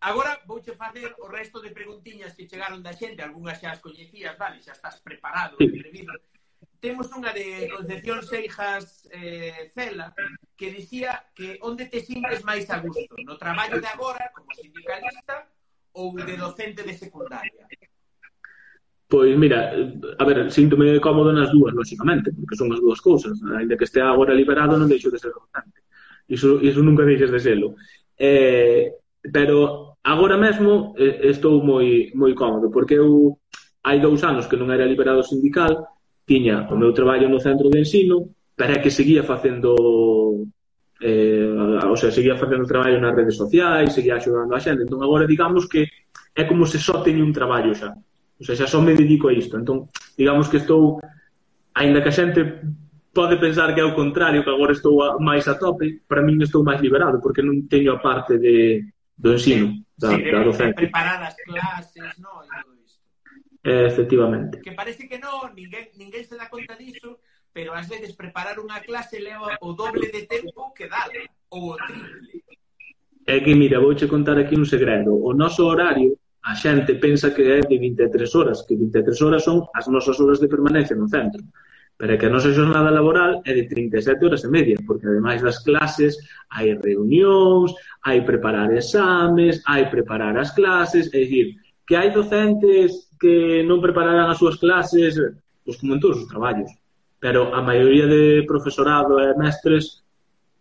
agora 0.00 0.40
vouche 0.48 0.72
facer 0.72 1.12
o 1.20 1.28
resto 1.28 1.60
de 1.60 1.76
preguntiñas 1.76 2.32
que 2.32 2.48
chegaron 2.48 2.80
da 2.80 2.96
xente, 2.96 3.20
algunhas 3.20 3.60
xa 3.60 3.76
as 3.76 3.84
coñecías, 3.84 4.32
vale, 4.40 4.64
xa 4.64 4.72
estás 4.72 4.96
preparado, 5.04 5.60
sí. 5.60 5.68
entrevido. 5.68 6.16
Temos 6.80 7.12
unha 7.12 7.30
de 7.36 7.68
Concepción 7.70 8.24
Seijas 8.26 9.06
eh, 9.12 9.70
Cela 9.76 10.10
que 10.56 10.72
dicía 10.72 11.30
que 11.36 11.60
onde 11.62 11.86
te 11.86 12.00
sintes 12.00 12.42
máis 12.42 12.66
a 12.72 12.80
gusto, 12.80 13.12
no 13.22 13.36
traballo 13.36 13.78
de 13.78 13.86
agora 13.86 14.32
como 14.34 14.50
sindicalista 14.56 15.46
ou 15.94 16.16
de 16.16 16.34
docente 16.34 16.82
de 16.82 16.96
secundaria? 16.96 17.68
Pois, 19.12 19.36
mira, 19.36 19.58
a 20.18 20.24
ver, 20.24 20.50
síntome 20.50 20.98
cómodo 20.98 21.36
nas 21.36 21.52
dúas, 21.52 21.76
lóxicamente, 21.76 22.32
porque 22.32 22.56
son 22.56 22.72
as 22.72 22.80
dúas 22.80 22.96
cousas. 22.96 23.36
Ainda 23.60 23.76
que 23.76 23.84
estea 23.84 24.08
agora 24.08 24.32
liberado, 24.32 24.80
non 24.80 24.88
deixo 24.88 25.12
de 25.12 25.20
ser 25.20 25.36
constante. 25.36 25.84
Iso, 26.32 26.56
iso 26.64 26.80
nunca 26.80 27.04
deixes 27.04 27.28
de 27.28 27.36
selo. 27.36 27.76
Eh, 28.16 28.88
pero 29.20 30.00
agora 30.00 30.40
mesmo 30.40 30.96
eh, 30.96 31.28
estou 31.28 31.60
moi 31.60 32.08
moi 32.16 32.32
cómodo, 32.32 32.72
porque 32.72 32.96
eu 32.96 33.36
hai 33.84 34.00
dous 34.00 34.24
anos 34.24 34.48
que 34.48 34.56
non 34.56 34.72
era 34.72 34.88
liberado 34.88 35.20
sindical, 35.20 35.92
tiña 36.24 36.64
o 36.72 36.74
meu 36.80 36.96
traballo 36.96 37.28
no 37.28 37.36
centro 37.36 37.68
de 37.68 37.84
ensino, 37.84 38.32
para 38.56 38.80
que 38.80 38.88
seguía 38.88 39.20
facendo 39.20 39.76
eh, 41.04 41.52
o 41.84 41.96
sea, 42.00 42.08
seguía 42.08 42.40
facendo 42.40 42.64
traballo 42.64 42.96
nas 42.96 43.12
redes 43.12 43.36
sociais, 43.36 43.92
seguía 43.92 44.16
axudando 44.16 44.56
a 44.56 44.64
xente. 44.64 44.88
Entón 44.88 45.04
agora 45.04 45.28
digamos 45.28 45.68
que 45.68 45.84
é 46.32 46.48
como 46.48 46.64
se 46.64 46.80
só 46.80 47.04
teño 47.04 47.20
un 47.28 47.36
traballo 47.36 47.76
xa 47.76 47.92
O 48.42 48.44
sea, 48.44 48.58
xa 48.58 48.66
só 48.66 48.82
me 48.82 48.98
dedico 48.98 49.30
a 49.30 49.32
isto. 49.32 49.54
Entón, 49.54 49.86
digamos 50.18 50.50
que 50.50 50.58
estou, 50.58 50.98
aínda 51.78 52.02
que 52.02 52.10
a 52.10 52.18
xente 52.18 52.42
pode 53.14 53.38
pensar 53.38 53.70
que 53.70 53.80
é 53.80 53.86
o 53.86 53.94
contrario, 53.94 54.42
que 54.42 54.50
agora 54.50 54.74
estou 54.74 54.98
a, 54.98 55.14
máis 55.22 55.46
a 55.46 55.54
tope, 55.54 56.02
para 56.10 56.26
min 56.26 56.42
estou 56.42 56.66
máis 56.66 56.82
liberado, 56.82 57.22
porque 57.22 57.38
non 57.38 57.70
teño 57.70 57.94
a 57.94 58.02
parte 58.02 58.42
de, 58.42 58.82
do 59.14 59.38
ensino, 59.38 59.78
da, 59.94 60.10
sí, 60.10 60.26
da 60.26 60.42
docencia. 60.42 60.74
preparadas 60.74 61.38
clases, 61.46 62.18
no, 62.18 62.42
e 62.42 62.50
todo 62.50 62.74
isto. 62.82 62.98
Eh, 63.62 63.86
efectivamente. 63.86 64.58
Que 64.58 64.74
parece 64.74 65.06
que 65.06 65.22
non, 65.22 65.54
ninguén, 65.54 65.94
ninguén 65.94 66.26
se 66.26 66.34
dá 66.34 66.50
conta 66.50 66.74
disso, 66.74 67.22
pero 67.54 67.78
ás 67.78 67.86
veces 67.86 68.18
preparar 68.18 68.58
unha 68.58 68.82
clase 68.82 69.22
leva 69.22 69.54
o 69.62 69.70
doble 69.70 70.10
de 70.10 70.26
tempo 70.26 70.74
que 70.74 70.90
dala, 70.90 71.22
ou 71.54 71.76
o 71.76 71.78
triple. 71.78 72.42
É 73.22 73.38
que, 73.38 73.54
mira, 73.54 73.78
vouche 73.78 74.10
contar 74.10 74.34
aquí 74.34 74.58
un 74.58 74.66
segredo. 74.66 75.14
O 75.14 75.30
noso 75.30 75.62
horario 75.70 76.18
a 76.42 76.54
xente 76.54 76.98
pensa 76.98 77.30
que 77.30 77.42
é 77.42 77.60
de 77.60 77.78
23 77.78 78.34
horas, 78.34 78.66
que 78.66 78.74
23 78.74 79.22
horas 79.22 79.44
son 79.44 79.70
as 79.74 79.86
nosas 79.86 80.18
horas 80.18 80.40
de 80.42 80.50
permanencia 80.50 80.96
no 80.98 81.06
centro. 81.06 81.42
Pero 81.94 82.14
é 82.14 82.18
que 82.18 82.26
a 82.26 82.34
nosa 82.34 82.50
jornada 82.50 82.90
laboral 82.90 83.42
é 83.46 83.54
de 83.54 83.70
37 83.70 84.26
horas 84.26 84.42
e 84.42 84.50
media, 84.50 84.76
porque 84.82 85.06
ademais 85.06 85.38
das 85.38 85.62
clases 85.62 86.18
hai 86.50 86.74
reunións, 86.74 87.70
hai 88.02 88.26
preparar 88.26 88.74
exames, 88.74 89.62
hai 89.70 89.86
preparar 89.86 90.34
as 90.34 90.50
clases, 90.50 91.06
é 91.14 91.22
dicir, 91.22 91.54
que 91.86 91.94
hai 91.94 92.10
docentes 92.10 93.12
que 93.22 93.62
non 93.62 93.78
prepararán 93.78 94.26
as 94.26 94.42
súas 94.42 94.58
clases, 94.58 95.14
pois 95.62 95.78
como 95.78 95.94
en 95.94 96.02
todos 96.02 96.26
os 96.26 96.26
traballos. 96.26 96.74
Pero 97.22 97.54
a 97.54 97.62
maioría 97.62 98.10
de 98.10 98.42
profesorado 98.50 99.22
e 99.22 99.30
mestres 99.38 100.02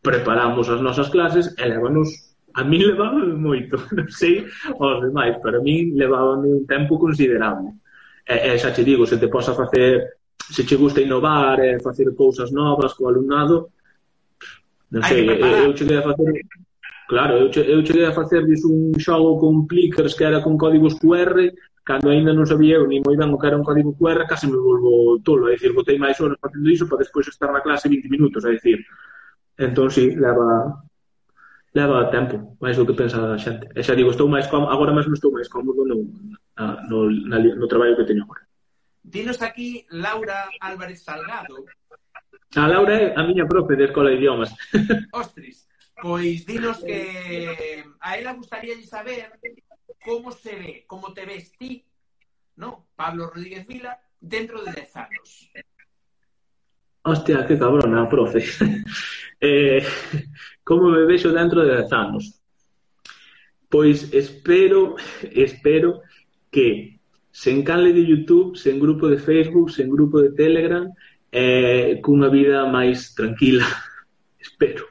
preparamos 0.05 0.69
as 0.69 0.77
nosas 0.77 1.09
clases 1.09 1.57
e 1.57 1.65
levanos 1.65 2.30
A 2.53 2.63
mí 2.63 2.77
levaba 2.79 3.23
moito, 3.35 3.77
non 3.97 4.07
sei 4.11 4.43
aos 4.79 4.99
demais, 5.01 5.37
para 5.39 5.59
mí 5.61 5.91
levaba 5.95 6.35
un 6.35 6.65
tempo 6.67 6.99
considerable. 6.99 7.79
E, 8.27 8.53
e 8.53 8.59
xa 8.59 8.71
che 8.71 8.83
digo, 8.83 9.05
se 9.05 9.17
te 9.17 9.27
posa 9.27 9.53
facer, 9.53 10.19
se 10.35 10.63
che 10.63 10.75
gusta 10.75 11.01
innovar 11.01 11.59
e 11.63 11.79
facer 11.79 12.13
cousas 12.15 12.51
novas 12.51 12.93
co 12.93 13.07
alumnado, 13.07 13.71
non 14.91 15.01
sei, 15.03 15.23
eu 15.27 15.73
cheguei 15.73 15.97
a 15.97 16.03
facer... 16.03 16.43
Claro, 17.07 17.35
eu, 17.35 17.49
che, 17.51 17.59
eu 17.59 17.83
cheguei 17.83 18.05
a 18.05 18.13
facer 18.15 18.45
dis 18.45 18.63
un 18.63 18.95
xogo 18.95 19.37
con 19.39 19.67
clickers 19.67 20.15
que 20.15 20.23
era 20.23 20.39
con 20.41 20.55
códigos 20.55 20.95
QR, 20.95 21.35
cando 21.83 22.09
aínda 22.09 22.31
non 22.31 22.47
sabía 22.47 22.79
eu 22.79 22.87
ni 22.87 23.01
moi 23.03 23.15
ben 23.17 23.31
o 23.31 23.39
que 23.39 23.47
era 23.47 23.59
un 23.59 23.67
código 23.67 23.95
QR, 23.95 24.27
case 24.27 24.47
me 24.47 24.59
volvo 24.59 25.19
tolo, 25.23 25.49
é 25.49 25.55
dicir, 25.55 25.73
botei 25.73 25.97
máis 25.97 26.19
horas 26.21 26.39
facendo 26.39 26.67
iso 26.69 26.87
para 26.87 27.03
despois 27.03 27.27
estar 27.27 27.51
na 27.51 27.63
clase 27.63 27.89
20 27.89 28.07
minutos, 28.07 28.45
é 28.45 28.51
dicir, 28.55 28.79
entón 29.59 29.89
si, 29.91 30.11
sí, 30.11 30.15
leva, 30.15 30.83
leva 31.74 32.11
tempo, 32.11 32.57
máis 32.59 32.76
do 32.76 32.86
que 32.86 32.93
pensa 32.93 33.17
a 33.34 33.38
xente. 33.39 33.67
E 33.76 33.82
xa 33.84 33.95
digo, 33.95 34.11
estou 34.11 34.28
máis 34.28 34.47
cómodo, 34.47 34.72
agora 34.72 34.91
mesmo 34.91 35.15
estou 35.15 35.32
máis 35.32 35.47
cómodo 35.47 35.88
no, 35.88 36.03
na, 36.57 36.84
no, 36.88 37.07
na, 37.07 37.38
no 37.39 37.67
traballo 37.67 37.95
que 37.95 38.07
teño 38.07 38.24
agora. 38.24 38.43
Dinos 39.03 39.41
aquí 39.41 39.88
Laura 39.89 40.51
Álvarez 40.59 41.03
Salgado. 41.03 41.65
A 42.55 42.67
Laura 42.67 42.93
é 42.93 43.15
a 43.15 43.24
miña 43.24 43.47
profe 43.47 43.80
de 43.80 43.86
Escola 43.88 44.11
de 44.11 44.19
Idiomas. 44.19 44.51
Ostris, 45.15 45.67
pois 46.01 46.45
dinos 46.45 46.84
que 46.84 47.84
a 47.99 48.17
ela 48.19 48.36
gustaría 48.36 48.76
saber 48.84 49.32
como 50.03 50.32
se 50.32 50.55
ve, 50.55 50.74
como 50.88 51.13
te 51.13 51.26
ves 51.26 51.55
ti, 51.57 51.86
no? 52.57 52.91
Pablo 52.95 53.32
Rodríguez 53.32 53.65
Vila, 53.65 53.99
dentro 54.19 54.61
de 54.63 54.72
10 54.72 54.95
anos. 54.97 55.51
Hostia, 57.03 57.45
que 57.47 57.57
cabrona, 57.57 58.07
profe. 58.07 58.43
eh, 59.41 59.84
como 60.72 60.88
me 60.88 61.03
vexo 61.03 61.34
dentro 61.34 61.65
de 61.65 61.76
10 61.76 61.91
anos? 61.91 62.39
Pois 63.67 64.07
espero, 64.13 64.95
espero 65.36 65.99
que 66.49 66.97
sen 67.30 67.59
canle 67.61 67.91
de 67.91 68.07
YouTube, 68.07 68.55
sen 68.55 68.80
grupo 68.80 69.11
de 69.11 69.19
Facebook, 69.19 69.67
sen 69.67 69.91
grupo 69.91 70.24
de 70.24 70.32
Telegram, 70.32 70.88
eh, 71.28 71.99
cunha 71.99 72.32
vida 72.32 72.63
máis 72.72 73.11
tranquila, 73.11 73.67
espero 74.39 74.88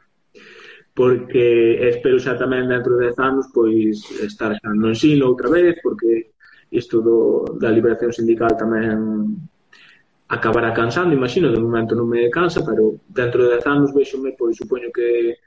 porque 0.92 1.80
espero 1.88 2.20
xa 2.20 2.36
tamén 2.36 2.68
dentro 2.68 3.00
de 3.00 3.08
10 3.08 3.24
anos 3.24 3.48
pois 3.56 4.04
estar 4.20 4.52
xa 4.52 4.68
no 4.76 4.92
ensino 4.92 5.32
outra 5.32 5.48
vez 5.48 5.80
porque 5.80 6.36
isto 6.68 7.00
do, 7.00 7.56
da 7.56 7.72
liberación 7.72 8.12
sindical 8.12 8.52
tamén 8.52 9.48
acabará 10.28 10.76
cansando, 10.76 11.16
imagino, 11.16 11.48
de 11.48 11.56
momento 11.56 11.96
non 11.96 12.04
me 12.04 12.28
cansa, 12.28 12.60
pero 12.68 13.00
dentro 13.08 13.48
de 13.48 13.56
10 13.64 13.66
anos 13.66 13.96
vexome, 13.96 14.36
pois 14.36 14.60
supoño 14.60 14.92
que 14.92 15.40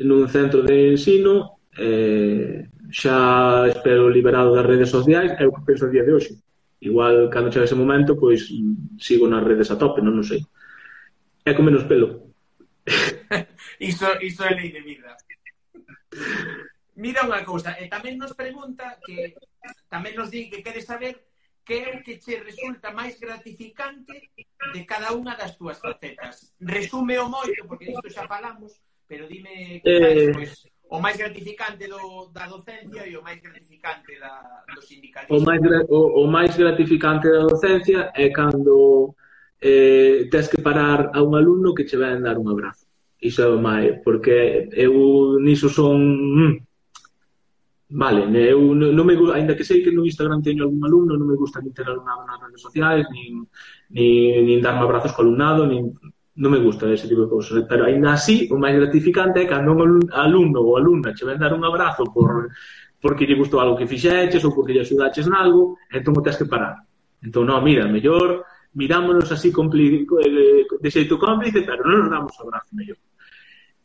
nun 0.00 0.28
centro 0.32 0.64
de 0.64 0.96
ensino 0.96 1.60
eh, 1.76 2.66
xa 2.90 3.68
espero 3.68 4.10
liberado 4.10 4.56
das 4.56 4.66
redes 4.66 4.90
sociais 4.90 5.36
é 5.38 5.44
o 5.46 5.54
que 5.54 5.66
penso 5.66 5.86
a 5.86 5.92
día 5.92 6.04
de 6.04 6.12
hoxe. 6.12 6.34
Igual 6.80 7.28
cando 7.28 7.52
chega 7.52 7.68
ese 7.68 7.76
momento 7.76 8.16
pois 8.16 8.48
sigo 8.98 9.28
nas 9.28 9.44
redes 9.44 9.68
a 9.70 9.76
tope, 9.76 10.00
non, 10.00 10.16
non 10.16 10.24
sei. 10.24 10.40
É 11.44 11.52
con 11.52 11.68
menos 11.68 11.84
pelo. 11.84 12.32
Iso, 13.80 14.08
iso 14.20 14.44
é 14.44 14.52
lei 14.52 14.68
de 14.72 14.80
vida. 14.84 15.16
Mira 16.96 17.24
unha 17.24 17.40
cousa, 17.48 17.76
e 17.80 17.88
tamén 17.88 18.20
nos 18.20 18.36
pregunta 18.36 19.00
que 19.00 19.32
tamén 19.88 20.16
nos 20.16 20.28
di 20.28 20.52
que 20.52 20.60
queres 20.60 20.84
saber 20.84 21.16
que 21.64 21.80
é 21.80 21.88
o 21.96 22.02
que 22.04 22.20
che 22.20 22.44
resulta 22.44 22.92
máis 22.92 23.16
gratificante 23.16 24.32
de 24.74 24.80
cada 24.84 25.14
unha 25.16 25.32
das 25.32 25.56
túas 25.56 25.80
facetas. 25.80 26.52
Resume 26.60 27.16
o 27.16 27.30
moito, 27.30 27.64
porque 27.64 27.88
isto 27.88 28.08
xa 28.12 28.28
falamos, 28.28 28.76
Pero 29.10 29.26
dime, 29.26 29.82
que 29.82 29.90
eh... 29.90 30.30
pois, 30.30 30.70
o 30.90 30.98
máis 31.02 31.18
gratificante 31.18 31.90
do, 31.90 32.30
da 32.30 32.46
docencia 32.46 33.02
e 33.10 33.18
o 33.18 33.22
máis 33.26 33.42
gratificante 33.42 34.14
da, 34.22 34.62
do 34.70 34.82
sindicalismo. 34.82 35.34
O 35.34 35.42
máis, 35.42 35.60
o, 35.90 36.00
o 36.22 36.24
máis 36.30 36.54
gratificante 36.54 37.26
da 37.26 37.42
docencia 37.50 38.14
é 38.14 38.30
cando 38.30 39.14
eh, 39.58 40.30
tens 40.30 40.46
que 40.46 40.62
parar 40.62 41.10
a 41.14 41.22
un 41.22 41.34
alumno 41.34 41.74
que 41.74 41.86
che 41.86 41.98
ven 41.98 42.22
dar 42.22 42.38
un 42.38 42.54
abrazo. 42.54 42.86
Iso 43.18 43.42
é 43.42 43.50
o 43.50 43.58
máis, 43.58 43.98
porque 44.06 44.70
eu 44.72 45.38
niso 45.42 45.68
son... 45.68 45.98
Mm, 46.38 46.54
vale, 47.90 48.22
eu 48.46 48.74
non 48.74 49.06
me 49.06 49.14
ainda 49.34 49.58
que 49.58 49.66
sei 49.66 49.82
que 49.82 49.90
no 49.90 50.06
Instagram 50.06 50.38
teño 50.38 50.62
algún 50.62 50.86
alumno, 50.86 51.18
non 51.18 51.26
me 51.26 51.34
gusta 51.34 51.58
nin 51.58 51.74
ter 51.74 51.86
alumnado 51.90 52.22
nas 52.26 52.38
redes 52.38 52.62
sociais, 52.62 53.06
nin, 53.10 53.42
nin, 53.90 54.46
nin 54.46 54.58
darme 54.62 54.86
abrazos 54.86 55.10
co 55.10 55.22
alumnado, 55.22 55.66
nin 55.66 55.90
non 56.40 56.50
me 56.56 56.60
gusta 56.64 56.88
ese 56.88 57.04
tipo 57.04 57.28
de 57.28 57.32
cousas, 57.36 57.60
¿eh? 57.60 57.66
pero 57.68 57.84
aínda 57.84 58.16
así 58.16 58.48
o 58.48 58.56
máis 58.56 58.72
gratificante 58.72 59.44
é 59.44 59.46
cando 59.46 59.76
un 59.76 60.08
alumno 60.08 60.64
ou 60.64 60.80
alumna 60.80 61.12
che 61.12 61.28
ven 61.28 61.36
dar 61.36 61.52
un 61.52 61.64
abrazo 61.68 62.08
por 62.08 62.48
porque 63.00 63.28
lle 63.28 63.36
gustou 63.36 63.60
algo 63.60 63.76
que 63.76 63.88
fixeches 63.88 64.44
ou 64.44 64.52
porque 64.56 64.72
lle 64.72 64.84
axudaches 64.84 65.28
nalgo, 65.28 65.76
entón 65.92 66.16
o 66.16 66.24
tens 66.24 66.36
que 66.40 66.48
parar. 66.48 66.80
Entón, 67.20 67.48
non, 67.48 67.60
mira, 67.60 67.84
mellor 67.84 68.44
mirámonos 68.72 69.32
así 69.32 69.50
compli, 69.52 70.06
eh, 70.24 70.64
de 70.64 70.90
xeito 70.90 71.18
cómplice, 71.18 71.62
pero 71.62 71.84
non 71.84 72.06
nos 72.06 72.10
damos 72.12 72.34
abrazo 72.40 72.72
mellor. 72.72 73.00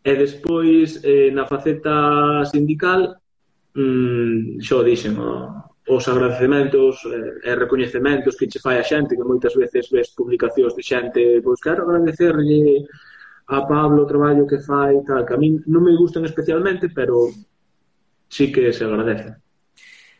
E 0.06 0.12
despois, 0.14 1.01
eh, 1.01 1.34
na 1.34 1.49
faceta 1.49 2.45
sindical, 2.45 3.20
mmm, 3.74 4.62
xo 4.62 4.86
dixen 4.86 5.18
o, 5.18 5.74
os 5.88 6.08
agradecementos 6.08 7.06
eh, 7.06 7.50
e 7.50 7.52
recoñecementos 7.54 8.36
que 8.36 8.50
che 8.50 8.60
fai 8.60 8.82
a 8.82 8.88
xente, 8.88 9.16
que 9.16 9.24
moitas 9.24 9.54
veces 9.54 9.90
ves 9.94 10.10
publicacións 10.18 10.74
de 10.74 10.82
xente, 10.82 11.22
pois 11.46 11.62
quero 11.62 11.86
agradecerlle 11.86 12.90
a 13.48 13.62
Pablo 13.70 14.04
o 14.04 14.10
traballo 14.10 14.50
que 14.50 14.58
fai, 14.58 14.98
tal, 15.06 15.26
que 15.26 15.34
a 15.34 15.38
mí 15.38 15.62
non 15.70 15.86
me 15.86 15.94
gustan 15.94 16.26
especialmente, 16.26 16.90
pero 16.90 17.30
sí 18.26 18.50
que 18.50 18.74
se 18.74 18.84
agradece. 18.86 19.38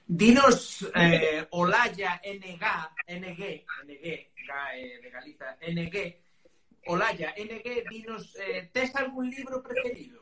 Dinos 0.05 0.86
eh, 0.93 1.47
Olaya 1.49 2.22
NG, 2.22 2.61
NG, 3.09 3.41
NG, 3.89 4.13
de 5.01 5.09
Galiza, 5.09 5.57
NG, 5.66 5.95
Olaya, 6.86 7.34
NG, 7.34 7.89
dinos, 7.89 8.38
eh, 8.38 8.70
tes 8.72 8.93
algún 8.95 9.32
libro 9.32 9.63
preferido? 9.63 10.22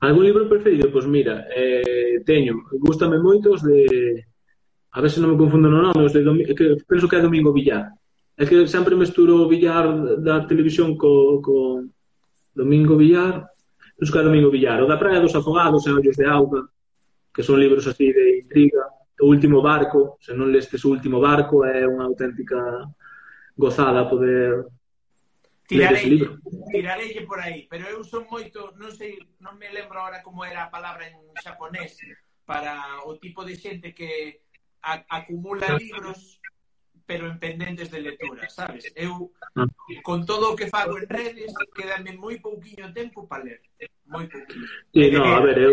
Algún 0.00 0.24
libro 0.24 0.48
preferido? 0.48 0.90
Pois 0.92 1.06
mira, 1.06 1.46
eh, 1.50 2.22
teño, 2.24 2.54
gústame 2.80 3.18
moito 3.18 3.52
os 3.52 3.62
de 3.62 4.24
a 4.96 5.00
ver 5.00 5.10
se 5.12 5.20
non 5.20 5.36
me 5.36 5.40
confundo 5.40 5.68
no 5.68 5.84
nome, 5.84 6.08
os 6.08 6.14
de 6.16 6.24
Domi... 6.24 6.48
que 6.48 6.56
penso 6.88 7.04
que 7.04 7.16
é 7.16 7.20
Domingo 7.20 7.52
Villar. 7.52 7.92
É 8.32 8.48
que 8.48 8.64
sempre 8.64 8.96
mesturo 8.96 9.44
o 9.44 9.48
Villar 9.48 9.84
da 10.24 10.48
televisión 10.48 10.96
co, 10.96 11.40
co 11.44 11.84
Domingo 12.56 12.96
Villar, 12.96 13.44
penso 13.96 14.12
que 14.12 14.20
é 14.20 14.24
Domingo 14.24 14.48
Villar, 14.48 14.80
o 14.80 14.88
da 14.88 14.96
Praia 14.96 15.20
dos 15.20 15.36
Afogados 15.36 15.84
e 15.84 15.92
Ollos 15.92 16.16
de 16.16 16.24
Auga, 16.24 16.64
que 17.28 17.44
son 17.44 17.60
libros 17.60 17.84
así 17.84 18.08
de 18.08 18.40
intriga, 18.40 18.88
o 19.20 19.28
último 19.28 19.60
barco, 19.60 20.16
se 20.20 20.32
non 20.32 20.48
lestes 20.48 20.80
o 20.88 20.92
último 20.96 21.20
barco 21.20 21.60
é 21.64 21.84
unha 21.84 22.08
auténtica 22.08 22.56
gozada 23.52 24.08
poder 24.08 24.64
Tirarei, 25.66 26.22
tirarei 26.70 27.26
por 27.26 27.40
aí, 27.40 27.66
pero 27.66 27.90
eu 27.90 28.06
son 28.06 28.26
moito, 28.30 28.70
non 28.78 28.94
sei, 28.94 29.18
non 29.42 29.58
me 29.58 29.66
lembro 29.74 29.98
agora 29.98 30.22
como 30.22 30.46
era 30.46 30.66
a 30.66 30.72
palabra 30.72 31.10
en 31.10 31.18
xaponés 31.42 31.98
para 32.46 33.02
o 33.02 33.18
tipo 33.18 33.42
de 33.42 33.58
xente 33.58 33.90
que 33.90 34.46
a, 34.82 35.02
acumula 35.10 35.74
libros 35.74 36.38
pero 37.06 37.26
en 37.26 37.38
pendentes 37.38 37.90
de 37.90 38.00
lectura, 38.00 38.50
sabes? 38.50 38.92
Eu, 38.98 39.30
con 40.02 40.26
todo 40.26 40.52
o 40.52 40.56
que 40.58 40.66
fago 40.66 40.98
en 40.98 41.06
redes, 41.06 41.54
quedame 41.70 42.18
moi 42.18 42.38
pouquiño 42.42 42.90
tempo 42.90 43.30
para 43.30 43.46
ler. 43.46 43.62
Moi 44.10 44.26
pouquiño. 44.26 44.66
Sí, 44.90 45.14
no, 45.14 45.22
a 45.22 45.38
ver, 45.38 45.56
eu, 45.58 45.70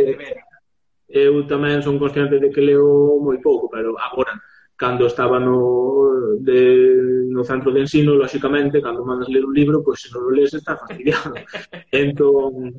eu 1.09 1.33
tamén 1.49 1.81
son 1.81 1.97
consciente 1.97 2.37
de 2.37 2.53
que 2.53 2.61
leo 2.61 3.17
moi 3.17 3.41
pouco, 3.41 3.65
pero 3.69 3.97
agora, 3.97 4.37
cando 4.75 5.07
estaba 5.07 5.39
no, 5.39 6.37
de, 6.39 7.25
no 7.29 7.43
centro 7.43 7.71
de 7.71 7.81
ensino, 7.81 8.13
lóxicamente, 8.13 8.81
cando 8.81 9.05
mandas 9.05 9.29
ler 9.29 9.45
un 9.45 9.53
libro, 9.53 9.83
pois 9.83 10.01
se 10.01 10.09
non 10.11 10.27
o 10.27 10.31
lees 10.31 10.53
está 10.53 10.77
fastidiado. 10.77 11.33
entón, 11.91 12.75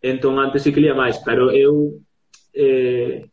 entón 0.00 0.38
antes 0.38 0.62
sí 0.62 0.72
que 0.72 0.82
lia 0.82 0.94
máis, 0.94 1.18
pero 1.24 1.50
eu 1.50 1.98
eh, 2.54 3.28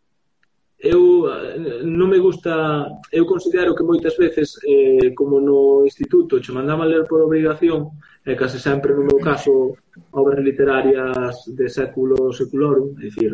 eu 0.80 1.26
eh, 1.30 1.82
non 1.84 2.07
me 2.11 2.20
gusta, 2.20 2.86
eu 3.09 3.26
considero 3.26 3.74
que 3.74 3.88
moitas 3.88 4.16
veces 4.18 4.59
eh, 4.68 5.13
como 5.16 5.39
no 5.39 5.82
instituto 5.86 6.39
che 6.39 6.51
mandaban 6.51 6.89
ler 6.89 7.07
por 7.07 7.22
obrigación, 7.22 7.95
e 8.26 8.34
eh, 8.34 8.38
case 8.38 8.59
sempre 8.59 8.93
no 8.93 9.05
meu 9.05 9.20
caso 9.22 9.78
obras 10.11 10.41
literarias 10.41 11.45
de 11.57 11.68
século 11.70 12.34
seculorum, 12.34 12.93
é 12.99 13.07
dicir, 13.07 13.32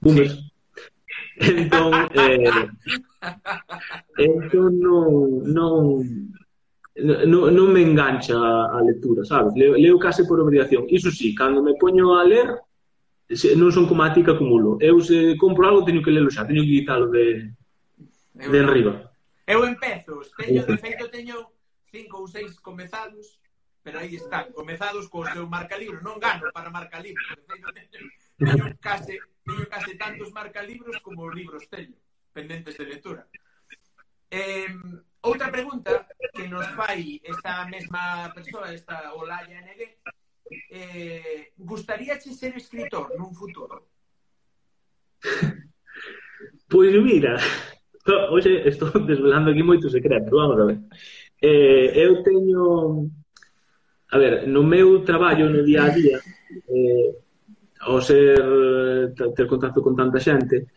bumes, 0.00 0.32
sí 0.32 0.47
entón, 1.40 2.08
eh, 2.14 2.68
entón 4.18 4.78
non, 4.78 5.42
non, 5.46 5.74
non, 6.98 7.54
non 7.54 7.66
me 7.70 7.82
engancha 7.82 8.36
a 8.36 8.78
lectura, 8.82 9.22
sabes? 9.24 9.54
Leo, 9.54 9.78
leo 9.78 9.98
case 9.98 10.24
por 10.24 10.40
obrigación. 10.40 10.86
Iso 10.88 11.10
sí, 11.10 11.34
cando 11.34 11.62
me 11.62 11.74
poño 11.78 12.18
a 12.18 12.24
ler, 12.24 12.48
se, 13.30 13.54
non 13.54 13.70
son 13.70 13.86
como 13.86 14.02
a 14.02 14.12
ti 14.12 14.24
que 14.24 14.34
acumulo. 14.34 14.80
Eu 14.82 14.98
se 14.98 15.36
compro 15.38 15.68
algo, 15.68 15.86
teño 15.86 16.02
que 16.02 16.10
lelo 16.10 16.30
xa, 16.32 16.48
teño 16.48 16.64
que 16.66 16.82
quitalo 16.82 17.06
de, 17.12 17.54
eu, 18.38 18.50
de 18.50 18.58
enriba. 18.58 18.92
Eu 19.46 19.62
empezo, 19.64 20.18
teño, 20.36 20.66
de 20.66 20.76
feito, 20.76 21.06
teño 21.08 21.36
cinco 21.92 22.20
ou 22.20 22.26
seis 22.26 22.58
comezados, 22.58 23.38
pero 23.84 24.02
aí 24.02 24.16
están, 24.16 24.50
comezados 24.52 25.06
co 25.08 25.24
seu 25.30 25.46
marca 25.46 25.78
libro, 25.78 26.02
non 26.02 26.18
gano 26.18 26.50
para 26.50 26.72
marca 26.72 26.98
libro, 26.98 27.22
de 27.22 27.44
feito, 27.46 27.68
teño 27.70 28.10
Teño 28.38 28.70
case, 28.80 29.18
teño 29.44 29.66
case 29.68 29.94
tantos 29.98 30.30
marcalibros 30.32 30.96
como 31.02 31.28
libros 31.30 31.68
teño, 31.68 31.98
pendentes 32.32 32.78
de 32.78 32.84
lectura. 32.86 33.26
Eh, 34.30 34.68
outra 35.22 35.50
pregunta 35.50 36.06
que 36.32 36.46
nos 36.46 36.66
fai 36.78 37.20
esta 37.24 37.66
mesma 37.66 38.30
persoa, 38.32 38.70
esta 38.72 39.12
Olaya 39.14 39.60
Negue, 39.62 39.98
eh, 40.70 41.50
gustaríache 41.58 42.30
ser 42.32 42.54
escritor 42.54 43.10
nun 43.18 43.34
futuro? 43.34 43.90
Pois 46.70 46.94
pues 46.94 47.02
mira, 47.02 47.34
hoxe 48.30 48.68
estou 48.70 48.94
desvelando 49.10 49.50
aquí 49.50 49.66
moito 49.66 49.90
secreto, 49.90 50.30
vamos 50.36 50.58
a 50.60 50.64
ver. 50.70 50.78
Eh, 51.42 51.90
eu 52.06 52.22
teño... 52.22 53.10
A 54.10 54.16
ver, 54.16 54.48
no 54.48 54.62
meu 54.64 55.04
traballo 55.04 55.50
no 55.50 55.60
día 55.60 55.84
a 55.84 55.90
día, 55.92 56.16
eh, 56.72 57.12
ao 57.88 58.04
ser 58.04 58.36
eh, 58.36 59.32
ter 59.32 59.46
contacto 59.48 59.80
con 59.80 59.96
tanta 59.96 60.20
xente 60.20 60.68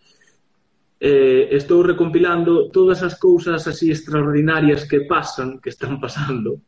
eh, 0.95 1.51
estou 1.51 1.83
recompilando 1.83 2.71
todas 2.71 3.03
as 3.03 3.19
cousas 3.19 3.67
así 3.67 3.91
extraordinarias 3.91 4.87
que 4.87 5.03
pasan, 5.03 5.59
que 5.59 5.69
están 5.75 5.99
pasando 5.99 6.63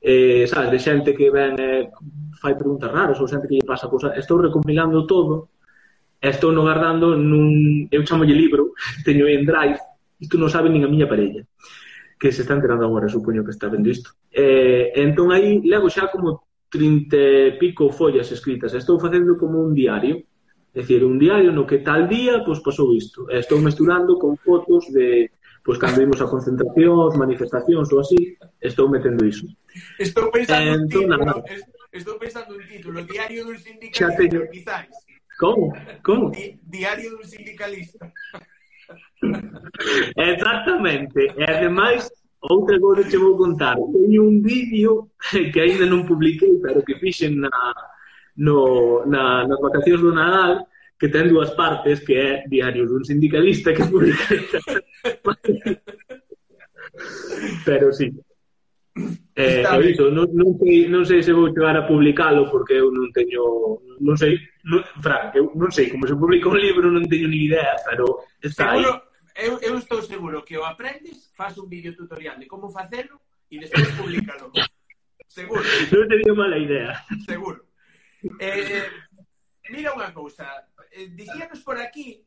eh, 0.00 0.44
sabes, 0.48 0.70
de 0.72 0.80
xente 0.80 1.10
que 1.12 1.28
ven 1.28 1.54
eh, 1.60 1.92
fai 2.40 2.56
preguntas 2.56 2.88
raras 2.88 3.20
ou 3.20 3.28
xente 3.28 3.48
que 3.48 3.60
lle 3.60 3.68
pasa 3.68 3.92
cousa, 3.92 4.16
estou 4.16 4.40
recompilando 4.40 5.04
todo 5.04 5.52
e 6.20 6.28
estou 6.32 6.52
no 6.52 6.64
guardando 6.64 7.12
nun, 7.12 7.84
eu 7.92 8.00
chamo 8.08 8.24
libro, 8.24 8.72
teño 9.06 9.28
en 9.28 9.44
drive 9.44 9.80
isto 10.20 10.40
non 10.40 10.48
sabe 10.48 10.72
nin 10.72 10.84
a 10.84 10.88
miña 10.88 11.10
parella 11.10 11.44
que 12.18 12.32
se 12.32 12.42
está 12.42 12.54
enterando 12.54 12.84
agora, 12.86 13.08
supoño 13.08 13.44
que 13.44 13.50
está 13.50 13.68
vendo 13.68 13.90
isto. 13.90 14.16
Eh, 14.32 14.92
entón 14.96 15.28
aí 15.34 15.60
lego 15.60 15.90
xa 15.90 16.08
como 16.08 16.46
trinta 16.74 17.16
e 17.16 17.54
pico 17.62 17.94
follas 17.94 18.34
escritas. 18.34 18.74
Estou 18.74 18.98
facendo 18.98 19.38
como 19.38 19.62
un 19.62 19.72
diario. 19.72 20.26
É 20.74 20.82
dicir, 20.82 21.06
un 21.06 21.22
diario 21.22 21.54
no 21.54 21.62
que 21.70 21.78
tal 21.78 22.10
día 22.10 22.42
pois, 22.42 22.58
pasou 22.58 22.90
isto. 22.98 23.30
Estou 23.30 23.62
mesturando 23.62 24.18
con 24.18 24.34
fotos 24.36 24.90
de 24.90 25.30
pois, 25.62 25.78
cando 25.78 26.02
vimos 26.02 26.20
a 26.20 26.26
concentracións, 26.26 27.16
manifestacións 27.16 27.88
ou 27.94 28.02
así, 28.02 28.36
estou 28.60 28.90
metendo 28.90 29.24
iso. 29.24 29.46
Estou 29.98 30.34
pensando 30.34 30.60
eh, 30.60 30.74
entón, 30.74 31.08
un 31.08 31.42
título, 31.46 31.88
estou 31.94 32.18
pensando 32.18 32.50
un 32.58 32.64
título, 32.68 32.96
Diario 33.06 33.46
dun 33.46 33.56
sindicalista, 33.56 34.18
teño... 34.18 34.50
quizáis. 34.50 34.92
Como? 35.38 35.72
Como? 36.02 36.30
Di 36.34 36.58
diario 36.68 37.16
dun 37.16 37.24
sindicalista. 37.24 38.12
Exactamente. 40.34 41.32
E 41.38 41.44
ademais, 41.48 42.12
Outra 42.50 42.78
cousa 42.78 43.08
che 43.08 43.16
vou 43.16 43.36
contar. 43.36 43.76
Teño 43.92 44.22
un 44.22 44.42
vídeo 44.42 45.10
que 45.52 45.60
aínda 45.60 45.88
non 45.88 46.04
publiquei, 46.04 46.60
pero 46.60 46.84
que 46.84 47.00
fixen 47.00 47.40
na, 47.40 47.48
no, 48.36 49.00
na, 49.08 49.48
nas 49.48 49.60
vacacións 49.60 50.04
do 50.04 50.12
Nadal, 50.12 50.68
que 51.00 51.08
ten 51.08 51.32
dúas 51.32 51.56
partes, 51.56 52.04
que 52.04 52.14
é 52.14 52.44
Diario 52.44 52.84
dun 52.84 53.00
sindicalista 53.00 53.72
que 53.72 53.88
publiquei. 53.88 54.44
pero 57.64 57.92
sí. 57.92 58.12
Eh, 59.34 59.64
Está 59.64 59.80
e 59.80 59.90
iso, 59.90 60.12
non, 60.12 60.28
non, 60.36 60.54
sei, 60.60 60.86
non 60.86 61.02
sei 61.02 61.24
se 61.24 61.32
vou 61.32 61.50
chegar 61.50 61.74
a 61.74 61.88
publicalo 61.88 62.46
porque 62.52 62.78
eu 62.78 62.92
non 62.92 63.10
teño, 63.10 63.42
non 64.04 64.14
sei, 64.14 64.38
non, 64.68 64.84
Frank, 65.02 65.34
eu 65.34 65.50
non 65.58 65.74
sei 65.74 65.90
como 65.90 66.06
se 66.06 66.14
publica 66.14 66.52
un 66.52 66.60
libro, 66.60 66.92
non 66.92 67.08
teño 67.08 67.26
ni 67.26 67.50
idea, 67.50 67.74
pero 67.82 68.22
está 68.38 68.70
seguro, 68.70 68.94
aí 68.94 69.13
eu, 69.34 69.58
eu 69.60 69.78
estou 69.78 70.02
seguro 70.02 70.44
que 70.44 70.56
o 70.56 70.64
aprendes, 70.64 71.30
faz 71.34 71.58
un 71.58 71.68
vídeo 71.68 71.96
tutorial 71.96 72.38
de 72.38 72.46
como 72.46 72.70
facelo 72.70 73.20
e 73.50 73.58
despois 73.58 73.90
públicalo. 73.98 74.52
Seguro. 75.26 75.62
Non 75.62 76.06
te 76.06 76.32
mala 76.32 76.58
idea. 76.58 76.94
Seguro. 77.26 77.66
Eh, 78.38 78.86
mira 79.74 79.90
unha 79.90 80.14
cousa. 80.14 80.46
Eh, 80.94 81.10
dicíanos 81.10 81.66
por 81.66 81.82
aquí 81.82 82.22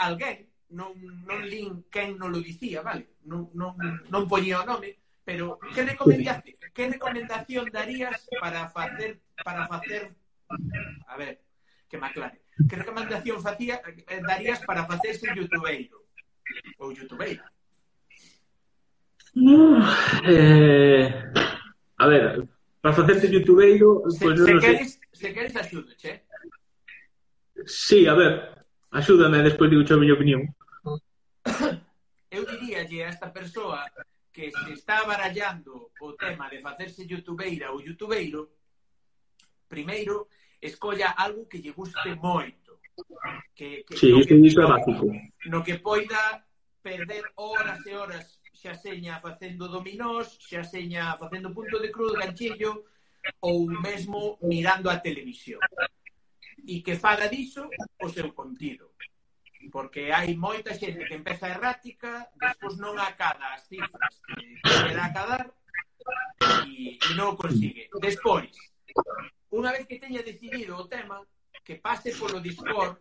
alguén, 0.00 0.48
non, 0.72 0.96
non 1.28 1.44
lin 1.44 1.84
quen 1.92 2.16
non 2.16 2.32
lo 2.32 2.40
dicía, 2.40 2.80
vale? 2.80 3.20
Non, 3.28 3.52
non, 3.52 3.76
non 4.08 4.24
poñía 4.24 4.64
o 4.64 4.68
nome, 4.68 4.96
pero 5.20 5.60
que 5.76 5.84
recomendación, 5.84 6.56
que 6.72 6.84
recomendación 6.88 7.68
darías 7.68 8.24
para 8.40 8.72
facer 8.72 9.20
para 9.44 9.68
facer 9.68 10.16
a 11.08 11.14
ver, 11.20 11.44
que 11.88 12.00
me 12.00 12.08
aclare 12.08 12.43
que 12.68 12.76
recomendación 12.76 13.42
facía, 13.42 13.82
eh, 13.84 14.20
darías 14.22 14.60
para 14.64 14.86
facerse 14.86 15.26
youtubeiro? 15.34 16.06
Ou 16.78 16.92
youtubeira? 16.94 17.44
Uh, 19.34 19.82
eh, 20.28 21.10
a 21.98 22.06
ver, 22.06 22.46
para 22.80 22.94
facerte 22.94 23.26
youtubeiro... 23.28 24.02
Se, 24.10 24.24
pues 24.24 24.40
se, 24.40 24.54
no 24.54 24.60
queres, 24.60 25.00
se 25.12 25.34
queres 25.34 25.56
axudo, 25.56 25.90
che? 25.96 26.10
Eh? 26.10 26.24
Sí, 27.66 28.06
a 28.06 28.14
ver, 28.14 28.66
axúdame, 28.90 29.42
despois 29.42 29.70
digo 29.70 29.82
a 29.82 29.96
miña 29.96 30.14
opinión. 30.14 30.54
Eu 32.30 32.46
diríalle 32.46 33.04
a 33.04 33.08
esta 33.08 33.32
persoa 33.32 33.86
que 34.32 34.50
se 34.50 34.72
está 34.72 35.04
barallando 35.04 35.90
o 36.00 36.12
tema 36.14 36.50
de 36.50 36.58
facerse 36.58 37.06
youtubeira 37.06 37.70
ou 37.70 37.80
youtubeiro, 37.80 38.50
primeiro, 39.68 40.28
escolla 40.64 41.12
algo 41.12 41.46
que 41.46 41.60
lle 41.60 41.72
guste 41.72 42.14
moito. 42.16 42.80
Que, 43.54 43.84
que, 43.84 43.96
sí, 43.96 44.10
no 44.10 44.24
que, 44.24 44.34
isto 44.34 44.60
é 44.62 44.66
básico. 44.66 45.04
No 45.46 45.62
que 45.62 45.76
poida 45.78 46.44
perder 46.82 47.24
horas 47.36 47.84
e 47.86 47.92
horas 47.94 48.40
xa 48.54 48.74
seña 48.74 49.20
facendo 49.20 49.68
dominós, 49.68 50.40
xa 50.40 50.64
seña 50.64 51.16
facendo 51.20 51.52
punto 51.52 51.76
de 51.78 51.92
cruz, 51.92 52.12
ganchillo, 52.16 52.88
ou 53.40 53.68
mesmo 53.68 54.38
mirando 54.40 54.88
a 54.88 55.00
televisión. 55.00 55.60
E 56.64 56.80
que 56.80 56.96
faga 56.96 57.28
diso 57.28 57.68
o 58.00 58.08
seu 58.08 58.32
contido. 58.32 58.96
Porque 59.72 60.12
hai 60.12 60.32
moita 60.36 60.76
xente 60.76 61.04
que 61.08 61.16
empeza 61.16 61.48
errática, 61.48 62.28
despois 62.40 62.76
non 62.80 62.96
acada 62.96 63.52
as 63.52 63.64
cifras 63.68 64.14
que 64.24 64.60
quere 64.64 65.00
acadar 65.00 65.44
e, 66.68 66.96
e 67.00 67.10
non 67.16 67.32
o 67.32 67.36
consigue. 67.36 67.88
Despois, 68.00 68.52
Unha 69.54 69.70
vez 69.70 69.86
que 69.86 70.02
teña 70.02 70.22
decidido 70.22 70.74
o 70.78 70.88
tema, 70.90 71.22
que 71.62 71.78
pase 71.78 72.10
polo 72.18 72.42
Discord, 72.42 72.98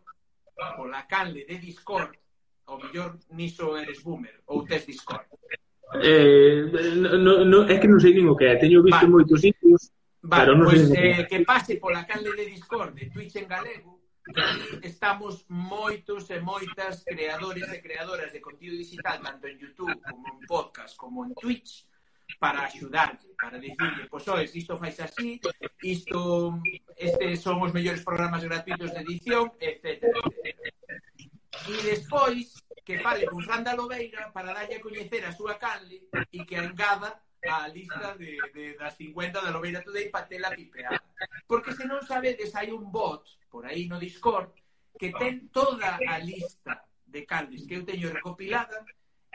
pola 0.78 1.06
canle 1.10 1.46
de 1.50 1.58
Discord, 1.58 2.14
ao 2.70 2.78
mellor 2.78 3.18
niso 3.34 3.76
eres 3.78 4.00
boomer, 4.06 4.42
ou 4.48 4.64
tes 4.64 4.86
Discord. 4.86 5.26
Eh, 6.02 6.66
no, 7.18 7.46
no, 7.46 7.58
é 7.70 7.78
que 7.78 7.90
non 7.90 8.02
sei 8.02 8.14
nin 8.14 8.26
o 8.26 8.38
que 8.38 8.50
é, 8.50 8.58
teño 8.58 8.82
visto 8.82 9.06
vale. 9.06 9.14
moitos 9.14 9.42
sitios, 9.42 9.94
vale, 10.22 10.40
pero 10.42 10.52
non 10.58 10.66
pois, 10.70 10.82
pues, 10.82 10.94
sei... 10.94 11.22
Eh, 11.22 11.26
que 11.30 11.46
pase 11.46 11.78
pola 11.78 12.06
canle 12.06 12.34
de 12.34 12.46
Discord 12.50 12.98
de 12.98 13.10
Twitch 13.14 13.38
en 13.38 13.46
galego, 13.46 14.02
que 14.82 14.88
estamos 14.88 15.46
moitos 15.50 16.30
e 16.32 16.40
moitas 16.40 17.04
creadores 17.04 17.68
e 17.70 17.78
creadoras 17.84 18.32
de 18.32 18.42
contido 18.42 18.74
digital, 18.74 19.22
tanto 19.22 19.46
en 19.46 19.60
YouTube 19.60 19.94
como 20.02 20.26
en 20.32 20.40
podcast, 20.48 20.96
como 20.98 21.28
en 21.28 21.36
Twitch, 21.36 21.86
para 22.40 22.66
axudarlle, 22.66 23.36
para 23.40 23.58
dicirlle, 23.60 24.08
pois 24.10 24.28
oes, 24.28 24.56
isto 24.56 24.78
fais 24.78 25.00
así, 25.00 25.40
isto, 25.84 26.60
estes 26.98 27.42
son 27.42 27.62
os 27.62 27.72
mellores 27.72 28.04
programas 28.04 28.44
gratuitos 28.44 28.92
de 28.92 29.00
edición, 29.00 29.52
etc. 29.60 30.04
E 31.64 31.76
despois, 31.84 32.60
que 32.84 33.00
fale 33.00 33.26
con 33.26 33.40
Fran 33.44 33.64
da 33.64 33.76
Lobeira 33.76 34.32
para 34.36 34.54
darlle 34.54 34.76
a 34.80 34.84
coñecer 34.84 35.24
a 35.24 35.32
súa 35.32 35.56
canle 35.56 36.12
e 36.12 36.44
que 36.44 36.60
engada 36.60 37.24
a 37.44 37.68
lista 37.68 38.16
de, 38.16 38.40
de, 38.56 38.76
das 38.76 38.96
50 38.96 39.40
da 39.40 39.52
Lobeira 39.52 39.84
Today 39.84 40.10
para 40.10 40.28
tela 40.28 40.52
pipeada. 40.52 41.00
Porque 41.48 41.76
se 41.76 41.88
non 41.88 42.04
sabedes, 42.04 42.56
hai 42.56 42.72
un 42.72 42.92
bot 42.92 43.24
por 43.48 43.64
aí 43.68 43.88
no 43.88 44.00
Discord 44.00 44.52
que 45.00 45.12
ten 45.16 45.48
toda 45.52 46.00
a 46.00 46.16
lista 46.20 46.84
de 47.08 47.24
canles 47.24 47.64
que 47.68 47.76
eu 47.80 47.88
teño 47.88 48.12
recopilada 48.12 48.84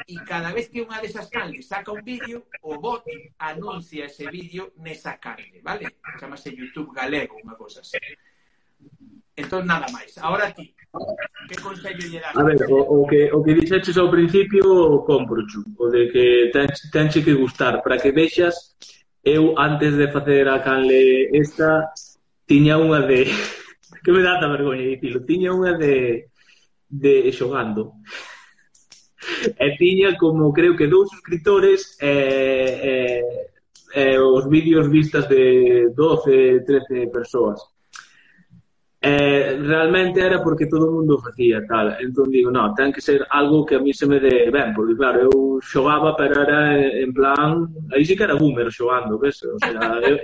e 0.06 0.14
cada 0.22 0.52
vez 0.52 0.68
que 0.68 0.84
unha 0.84 1.02
desas 1.02 1.26
canles 1.26 1.66
saca 1.66 1.90
un 1.90 2.04
vídeo, 2.04 2.46
o 2.62 2.78
bot 2.78 3.02
anuncia 3.38 4.06
ese 4.06 4.30
vídeo 4.30 4.70
nesa 4.78 5.18
canle, 5.18 5.58
vale? 5.64 5.98
Chamase 6.20 6.54
YouTube 6.54 6.94
Galego, 6.94 7.40
unha 7.42 7.58
cosa 7.58 7.82
así. 7.82 7.98
Entón, 9.34 9.66
nada 9.66 9.86
máis. 9.90 10.14
Ahora 10.18 10.50
ti, 10.54 10.74
que 11.48 11.56
consello 11.58 12.04
lle 12.06 12.20
das? 12.22 12.34
A 12.34 12.42
ver, 12.42 12.58
o, 12.70 12.78
o 12.78 13.06
que, 13.06 13.30
o 13.30 13.42
que 13.42 13.54
dixeches 13.54 13.98
ao 13.98 14.10
principio, 14.10 15.02
compro, 15.06 15.42
chu, 15.46 15.62
o 15.78 15.86
de 15.90 16.10
que 16.10 16.50
tenche, 16.54 16.90
tenche 16.90 17.20
que 17.22 17.34
gustar, 17.34 17.82
para 17.82 17.98
que 17.98 18.10
vexas, 18.10 18.74
eu 19.22 19.58
antes 19.58 19.94
de 19.98 20.06
facer 20.10 20.46
a 20.48 20.62
canle 20.62 21.30
esta, 21.34 21.90
tiña 22.46 22.78
unha 22.78 23.02
de... 23.02 23.26
que 24.04 24.10
me 24.14 24.22
dá 24.22 24.38
vergoña 24.38 24.86
dicilo, 24.86 25.26
tiña 25.26 25.50
unha 25.54 25.74
de 25.74 26.28
de 26.88 27.30
xogando 27.32 28.00
e 29.59 29.76
tiña 29.76 30.16
como 30.16 30.52
creo 30.52 30.76
que 30.76 30.86
dous 30.86 31.10
suscriptores 31.10 31.96
e, 32.00 32.12
eh, 32.82 33.22
eh, 33.94 34.18
os 34.18 34.48
vídeos 34.48 34.88
vistas 34.90 35.28
de 35.28 35.90
12, 35.94 36.60
13 36.64 37.09
persoas. 37.09 37.62
Eh, 39.00 39.56
realmente 39.62 40.20
era 40.20 40.42
porque 40.42 40.66
todo 40.66 40.90
o 40.90 40.92
mundo 40.92 41.18
facía 41.18 41.64
tal, 41.66 41.96
entón 42.02 42.30
digo, 42.30 42.50
no, 42.50 42.74
ten 42.74 42.90
que 42.92 43.00
ser 43.00 43.22
algo 43.30 43.64
que 43.64 43.76
a 43.76 43.78
mí 43.78 43.94
se 43.94 44.10
me 44.10 44.18
dé 44.18 44.50
ben, 44.50 44.74
porque 44.74 44.96
claro, 44.96 45.30
eu 45.30 45.60
xogaba 45.62 46.16
pero 46.18 46.42
era 46.42 46.74
en 46.74 47.14
plan, 47.14 47.70
aí 47.94 48.05
sí 48.05 48.16
que 48.16 48.24
era 48.26 48.34
boomer 48.34 48.72
xogando, 48.72 49.16
ves? 49.16 49.38
O 49.46 49.59
sea, 49.62 50.02
eu, 50.02 50.18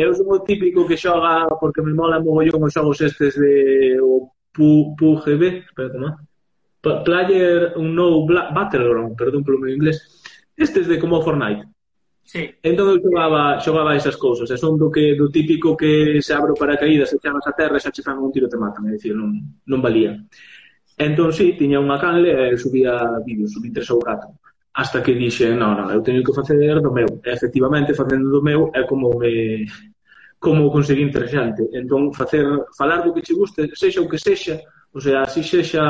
eu 0.00 0.14
son 0.16 0.32
o 0.32 0.40
típico 0.40 0.88
que 0.88 0.96
xoga 0.96 1.44
porque 1.60 1.82
me 1.84 1.92
mola 1.92 2.24
mogollón 2.24 2.64
os 2.64 2.72
xogos 2.72 3.04
estes 3.04 3.36
de 3.36 4.00
o 4.00 4.32
PUGB, 4.96 5.68
espera, 5.68 5.92
como 5.92 6.08
é? 6.08 6.12
Player 6.80 7.74
un 7.76 7.94
no 7.94 8.24
Battleground, 8.26 9.16
perdón 9.16 9.44
polo 9.44 9.60
meu 9.60 9.72
inglés. 9.72 10.00
Estes 10.56 10.88
de 10.88 10.98
como 10.98 11.20
Fortnite. 11.20 11.68
Sí. 12.30 12.46
Entón 12.62 12.94
eu 12.94 13.02
xogaba, 13.02 13.58
xogaba 13.58 13.98
esas 13.98 14.14
cousas, 14.14 14.46
e 14.50 14.56
son 14.56 14.78
do 14.78 14.86
que 14.86 15.18
do 15.18 15.34
típico 15.34 15.74
que 15.74 16.22
se 16.22 16.30
abre 16.30 16.54
para 16.54 16.78
caídas, 16.78 17.10
se 17.10 17.18
chamas 17.18 17.42
a 17.46 17.56
terra 17.58 17.74
e 17.76 17.82
xa 17.82 17.90
che 17.90 18.06
fan 18.06 18.22
un 18.22 18.30
tiro 18.30 18.46
te 18.46 18.54
matan, 18.54 18.86
é 18.86 18.94
dicir, 18.94 19.18
non, 19.18 19.34
non 19.66 19.82
valía. 19.82 20.14
Entón, 20.94 21.34
sí, 21.34 21.58
tiña 21.58 21.82
unha 21.82 21.98
canle 21.98 22.30
e 22.30 22.54
subía 22.54 22.94
vídeos, 23.26 23.50
subí 23.50 23.74
tres 23.74 23.90
ou 23.90 23.98
catro. 23.98 24.30
Hasta 24.78 25.02
que 25.02 25.18
dixe, 25.18 25.50
non, 25.58 25.74
non, 25.74 25.90
eu 25.90 26.06
teño 26.06 26.22
que 26.22 26.30
facer 26.30 26.78
do 26.78 26.94
meu. 26.94 27.10
E, 27.18 27.30
efectivamente, 27.34 27.98
facendo 27.98 28.30
do 28.30 28.44
meu 28.46 28.70
é 28.78 28.86
como 28.86 29.10
me 29.18 29.66
como 30.38 30.70
conseguir 30.70 31.02
interesante. 31.04 31.66
Entón, 31.74 32.14
facer, 32.14 32.46
falar 32.78 33.02
do 33.02 33.10
que 33.10 33.26
che 33.26 33.34
guste, 33.34 33.68
sexa 33.74 34.00
o 34.00 34.08
que 34.08 34.22
sexa, 34.22 34.54
o 34.94 35.00
sea, 35.02 35.26
así 35.26 35.42
sexa 35.42 35.82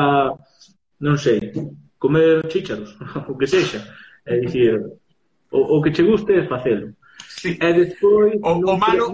non 1.01 1.17
sei, 1.17 1.53
comer 1.99 2.45
chícharos, 2.49 2.97
o 3.29 3.37
que 3.37 3.47
sexa. 3.47 3.81
É 4.25 4.39
dicir, 4.39 4.77
o, 5.51 5.59
o 5.77 5.83
que 5.83 5.91
che 5.91 6.03
guste 6.03 6.33
é 6.33 6.47
facelo. 6.47 6.93
Sí. 7.41 7.57
E 7.61 7.73
despois... 7.73 8.37
O, 8.43 8.53
o, 8.53 8.77
malo, 8.77 9.09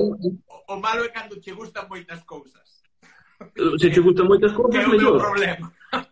o 0.69 0.77
malo 0.77 1.05
é 1.05 1.09
cando 1.09 1.41
che 1.41 1.53
gustan 1.53 1.87
moitas 1.89 2.23
cousas. 2.25 2.67
Se 3.81 3.91
che 3.91 4.01
gustan 4.01 4.27
moitas 4.27 4.53
cousas, 4.53 4.83
é 4.83 4.87
mellor. 4.87 5.19
problema. 5.19 5.73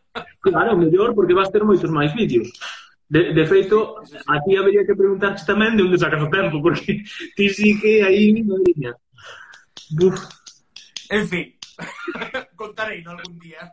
Claro, 0.44 0.76
mellor, 0.76 1.14
porque 1.14 1.34
vas 1.34 1.50
ter 1.50 1.64
moitos 1.64 1.90
máis 1.90 2.12
vídeos. 2.14 2.46
De, 3.08 3.32
de 3.32 3.44
feito, 3.46 3.96
a 4.28 4.38
ti 4.44 4.54
habería 4.54 4.86
que 4.86 4.94
preguntarche 4.94 5.42
tamén 5.42 5.74
de 5.74 5.82
onde 5.82 5.98
sacas 5.98 6.22
o 6.22 6.30
tempo, 6.30 6.60
porque 6.60 7.02
ti 7.34 7.46
sí 7.48 7.74
que 7.80 8.04
aí, 8.04 8.44
madriña. 8.44 8.92
Buf. 9.96 10.20
En 11.10 11.24
fin, 11.26 11.56
contarei 12.54 13.02
algún 13.02 13.40
día. 13.40 13.72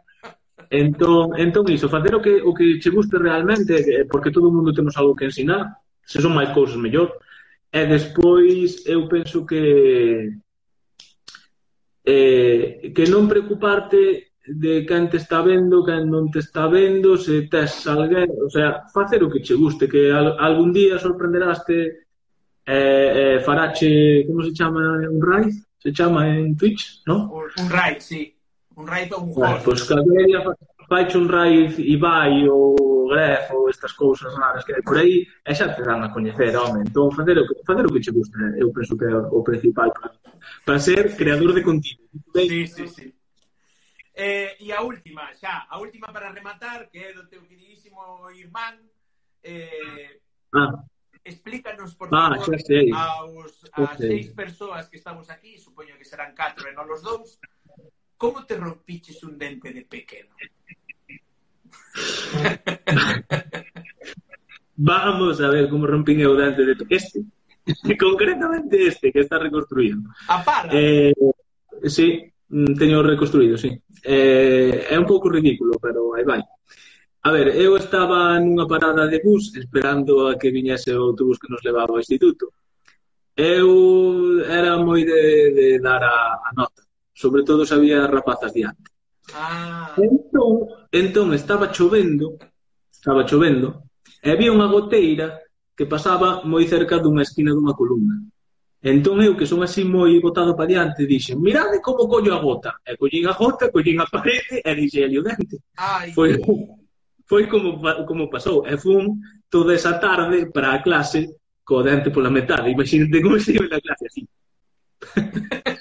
Entón, 0.69 1.33
entón 1.38 1.65
iso, 1.71 1.89
facer 1.89 2.15
o 2.15 2.21
que, 2.21 2.41
o 2.41 2.53
que 2.53 2.79
che 2.79 2.89
guste 2.89 3.17
realmente, 3.17 3.79
eh, 3.79 4.05
porque 4.05 4.31
todo 4.31 4.47
o 4.49 4.53
mundo 4.53 4.73
temos 4.73 4.95
algo 4.97 5.15
que 5.15 5.25
ensinar, 5.25 5.77
se 6.05 6.21
son 6.21 6.35
máis 6.35 6.51
cousas 6.51 6.77
mellor. 6.77 7.17
E 7.71 7.88
despois 7.88 8.83
eu 8.85 9.07
penso 9.07 9.47
que 9.47 10.35
eh, 12.03 12.91
que 12.93 13.05
non 13.07 13.31
preocuparte 13.31 14.35
de 14.43 14.83
quen 14.83 15.07
te 15.07 15.17
está 15.17 15.39
vendo, 15.41 15.85
quen 15.85 16.09
non 16.09 16.27
te 16.27 16.43
está 16.43 16.67
vendo, 16.67 17.15
se 17.15 17.47
tes 17.47 17.88
alguén, 17.88 18.27
o 18.43 18.49
sea, 18.49 18.83
facer 18.91 19.23
o 19.23 19.29
que 19.31 19.39
che 19.39 19.55
guste, 19.55 19.88
que 19.88 20.11
al, 20.11 20.35
algún 20.35 20.73
día 20.73 20.99
sorprenderaste 20.99 22.09
eh, 22.65 23.38
eh, 23.38 23.39
farache, 23.39 24.25
como 24.27 24.43
se 24.43 24.53
chama 24.53 24.97
un 25.07 25.21
raid? 25.21 25.53
Se 25.77 25.91
chama 25.91 26.27
en 26.27 26.55
Twitch, 26.57 27.01
no? 27.07 27.31
Un, 27.31 27.49
un 27.57 27.69
sí. 27.99 28.35
Un 28.81 28.87
raid 28.89 29.09
pois 29.09 29.21
ou 29.21 29.27
un 29.27 29.33
juego. 29.33 29.63
Pois 29.63 29.63
pues, 29.63 29.89
Caberia 29.89 30.39
faiche 30.89 31.17
un 31.17 31.29
raid 31.29 31.77
Ibai 31.77 32.49
ou 32.49 33.07
Gref 33.11 33.51
ou 33.53 33.69
estas 33.69 33.93
cousas 33.93 34.33
raras 34.35 34.63
que 34.65 34.73
hai 34.73 34.81
por 34.81 34.97
aí 34.97 35.27
e 35.45 35.51
xa 35.53 35.69
te 35.75 35.83
dan 35.83 36.01
a 36.03 36.09
coñecer, 36.15 36.55
home. 36.55 36.81
Entón, 36.81 37.11
facer 37.11 37.37
o 37.37 37.45
que, 37.47 37.55
facer 37.67 37.85
o 37.85 37.91
que 37.93 38.03
che 38.03 38.11
gusta, 38.11 38.39
eu 38.57 38.71
penso 38.71 38.97
que 38.97 39.05
é 39.05 39.15
o 39.15 39.43
principal 39.43 39.91
para, 39.93 40.11
para 40.65 40.79
ser 40.79 41.15
creador 41.15 41.53
de 41.53 41.61
contido. 41.61 42.01
Sí, 42.35 42.67
sí, 42.67 42.87
sí. 42.87 43.07
Eh, 44.13 44.57
e 44.59 44.67
a 44.71 44.81
última, 44.81 45.31
xa, 45.33 45.67
a 45.69 45.79
última 45.79 46.07
para 46.11 46.31
rematar, 46.31 46.89
que 46.91 46.99
é 46.99 47.13
do 47.13 47.27
teu 47.27 47.41
queridísimo 47.47 47.99
irmán, 48.35 48.75
eh, 49.43 50.19
ah. 50.55 50.83
explícanos, 51.23 51.95
por 51.95 52.07
ah, 52.11 52.35
favor, 52.35 52.55
aos, 52.95 53.51
a 53.71 53.95
seis 53.95 54.27
persoas 54.35 54.89
que 54.89 54.97
estamos 54.97 55.29
aquí, 55.29 55.57
supoño 55.57 55.97
que 55.97 56.05
serán 56.05 56.35
catro 56.35 56.67
e 56.67 56.75
non 56.75 56.87
los 56.91 57.01
dous, 57.01 57.39
Como 58.22 58.45
te 58.45 58.56
rompiches 58.56 59.23
un 59.23 59.35
dente 59.35 59.73
de 59.73 59.81
pequeno? 59.81 60.30
Vamos 64.76 65.41
a 65.41 65.49
ver 65.49 65.68
como 65.68 65.88
rompín 65.88 66.22
eu 66.22 66.38
dente 66.38 66.61
de 66.61 66.77
este. 66.88 67.26
Concretamente 67.98 68.85
este 68.85 69.11
que 69.11 69.22
está 69.22 69.39
reconstruído. 69.39 70.02
A 70.27 70.38
ah, 70.38 70.43
par. 70.45 70.69
Eh, 70.72 71.15
sí, 71.89 72.22
mm, 72.49 72.77
teño 72.77 73.02
reconstruído, 73.02 73.57
sí. 73.57 73.73
Eh, 74.03 74.85
é 74.88 74.99
un 74.99 75.07
pouco 75.07 75.27
ridículo, 75.27 75.80
pero 75.81 76.14
aí 76.14 76.23
vai. 76.23 76.45
A 77.26 77.31
ver, 77.31 77.57
eu 77.57 77.76
estaba 77.76 78.38
nunha 78.38 78.69
parada 78.69 79.10
de 79.10 79.18
bus 79.26 79.49
esperando 79.57 80.30
a 80.30 80.38
que 80.38 80.53
viñese 80.53 80.93
o 80.93 81.10
autobús 81.10 81.41
que 81.41 81.49
nos 81.49 81.65
levaba 81.65 81.98
ao 81.98 82.03
instituto. 82.06 82.53
Eu 83.34 84.45
era 84.45 84.77
moi 84.77 85.02
de, 85.10 85.22
de 85.57 85.68
dar 85.81 86.06
a, 86.06 86.38
a 86.45 86.53
nota 86.53 86.80
sobre 87.22 87.43
todo 87.43 87.65
se 87.65 87.76
había 87.76 88.07
rapazas 88.07 88.52
diante. 88.52 88.89
Ah. 89.35 89.93
Entón, 89.98 90.65
entón 90.91 91.34
estaba 91.35 91.72
chovendo, 91.72 92.38
estaba 92.91 93.26
chovendo, 93.26 93.85
e 94.26 94.34
había 94.34 94.49
unha 94.49 94.65
goteira 94.65 95.38
que 95.77 95.85
pasaba 95.85 96.41
moi 96.49 96.65
cerca 96.65 96.98
dunha 96.98 97.22
esquina 97.22 97.53
dunha 97.53 97.77
columna. 97.77 98.18
Entón 98.81 99.22
eu, 99.22 99.38
que 99.38 99.45
son 99.45 99.61
así 99.61 99.85
moi 99.85 100.18
botado 100.18 100.57
para 100.57 100.65
diante, 100.65 101.06
dixen, 101.06 101.38
mirade 101.38 101.77
como 101.85 102.10
collo 102.10 102.34
a 102.34 102.41
gota. 102.41 102.81
E 102.81 102.98
collín 102.98 103.30
a 103.30 103.38
gota, 103.38 103.69
collín 103.69 104.02
a 104.02 104.10
parede, 104.10 104.65
e 104.65 104.72
dixen, 104.73 105.06
ali 105.06 105.22
o 105.22 105.23
dente. 105.23 105.61
Ai. 105.77 106.10
Foi, 106.18 106.41
foi 107.30 107.45
como, 107.45 107.77
como 108.10 108.34
pasou. 108.34 108.65
E 108.65 108.73
fun 108.81 109.22
toda 109.45 109.77
esa 109.77 110.02
tarde 110.02 110.49
para 110.49 110.73
a 110.73 110.81
clase 110.81 111.38
co 111.61 111.85
dente 111.85 112.10
pola 112.10 112.34
metade. 112.34 112.73
Imagínate 112.73 113.22
como 113.22 113.38
se 113.38 113.53
iba 113.53 113.69
a 113.69 113.77
clase 113.77 114.06
así. 114.10 114.26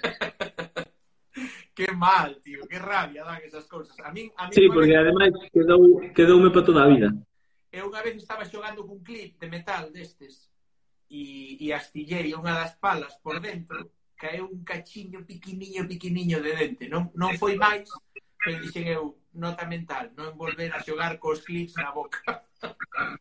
que 1.81 1.93
mal, 1.93 2.37
tío, 2.45 2.61
que 2.69 2.79
rabia 2.79 3.25
dan 3.25 3.41
esas 3.41 3.65
cousas. 3.65 3.97
A 4.05 4.13
min, 4.13 4.29
a 4.37 4.45
min 4.49 4.53
sí, 4.53 4.69
porque 4.69 4.93
vez... 4.93 5.01
ademais 5.01 5.33
quedou, 5.49 5.81
quedoume 6.13 6.53
para 6.53 6.67
toda 6.69 6.85
a 6.85 6.91
vida. 6.93 7.09
Eu 7.73 7.89
unha 7.89 8.05
vez 8.05 8.21
estaba 8.21 8.45
xogando 8.45 8.85
cun 8.85 9.01
clip 9.01 9.41
de 9.41 9.49
metal 9.49 9.89
destes 9.89 10.53
e, 11.09 11.57
e 11.57 11.73
astillei 11.73 12.37
unha 12.37 12.53
das 12.53 12.77
palas 12.77 13.17
por 13.25 13.41
dentro 13.41 13.89
caeu 14.21 14.45
un 14.53 14.61
cachiño 14.61 15.25
piquiniño, 15.25 15.89
piquiniño 15.89 16.45
de 16.45 16.53
dente. 16.53 16.85
Non, 16.93 17.09
non 17.17 17.33
foi 17.41 17.57
máis, 17.57 17.89
pero 18.37 18.61
dixen 18.61 18.85
eu, 18.93 19.17
nota 19.33 19.65
mental, 19.65 20.13
non 20.13 20.37
volver 20.37 20.69
a 20.77 20.85
xogar 20.85 21.17
cos 21.17 21.41
clips 21.41 21.81
na 21.81 21.97
boca. 21.97 22.45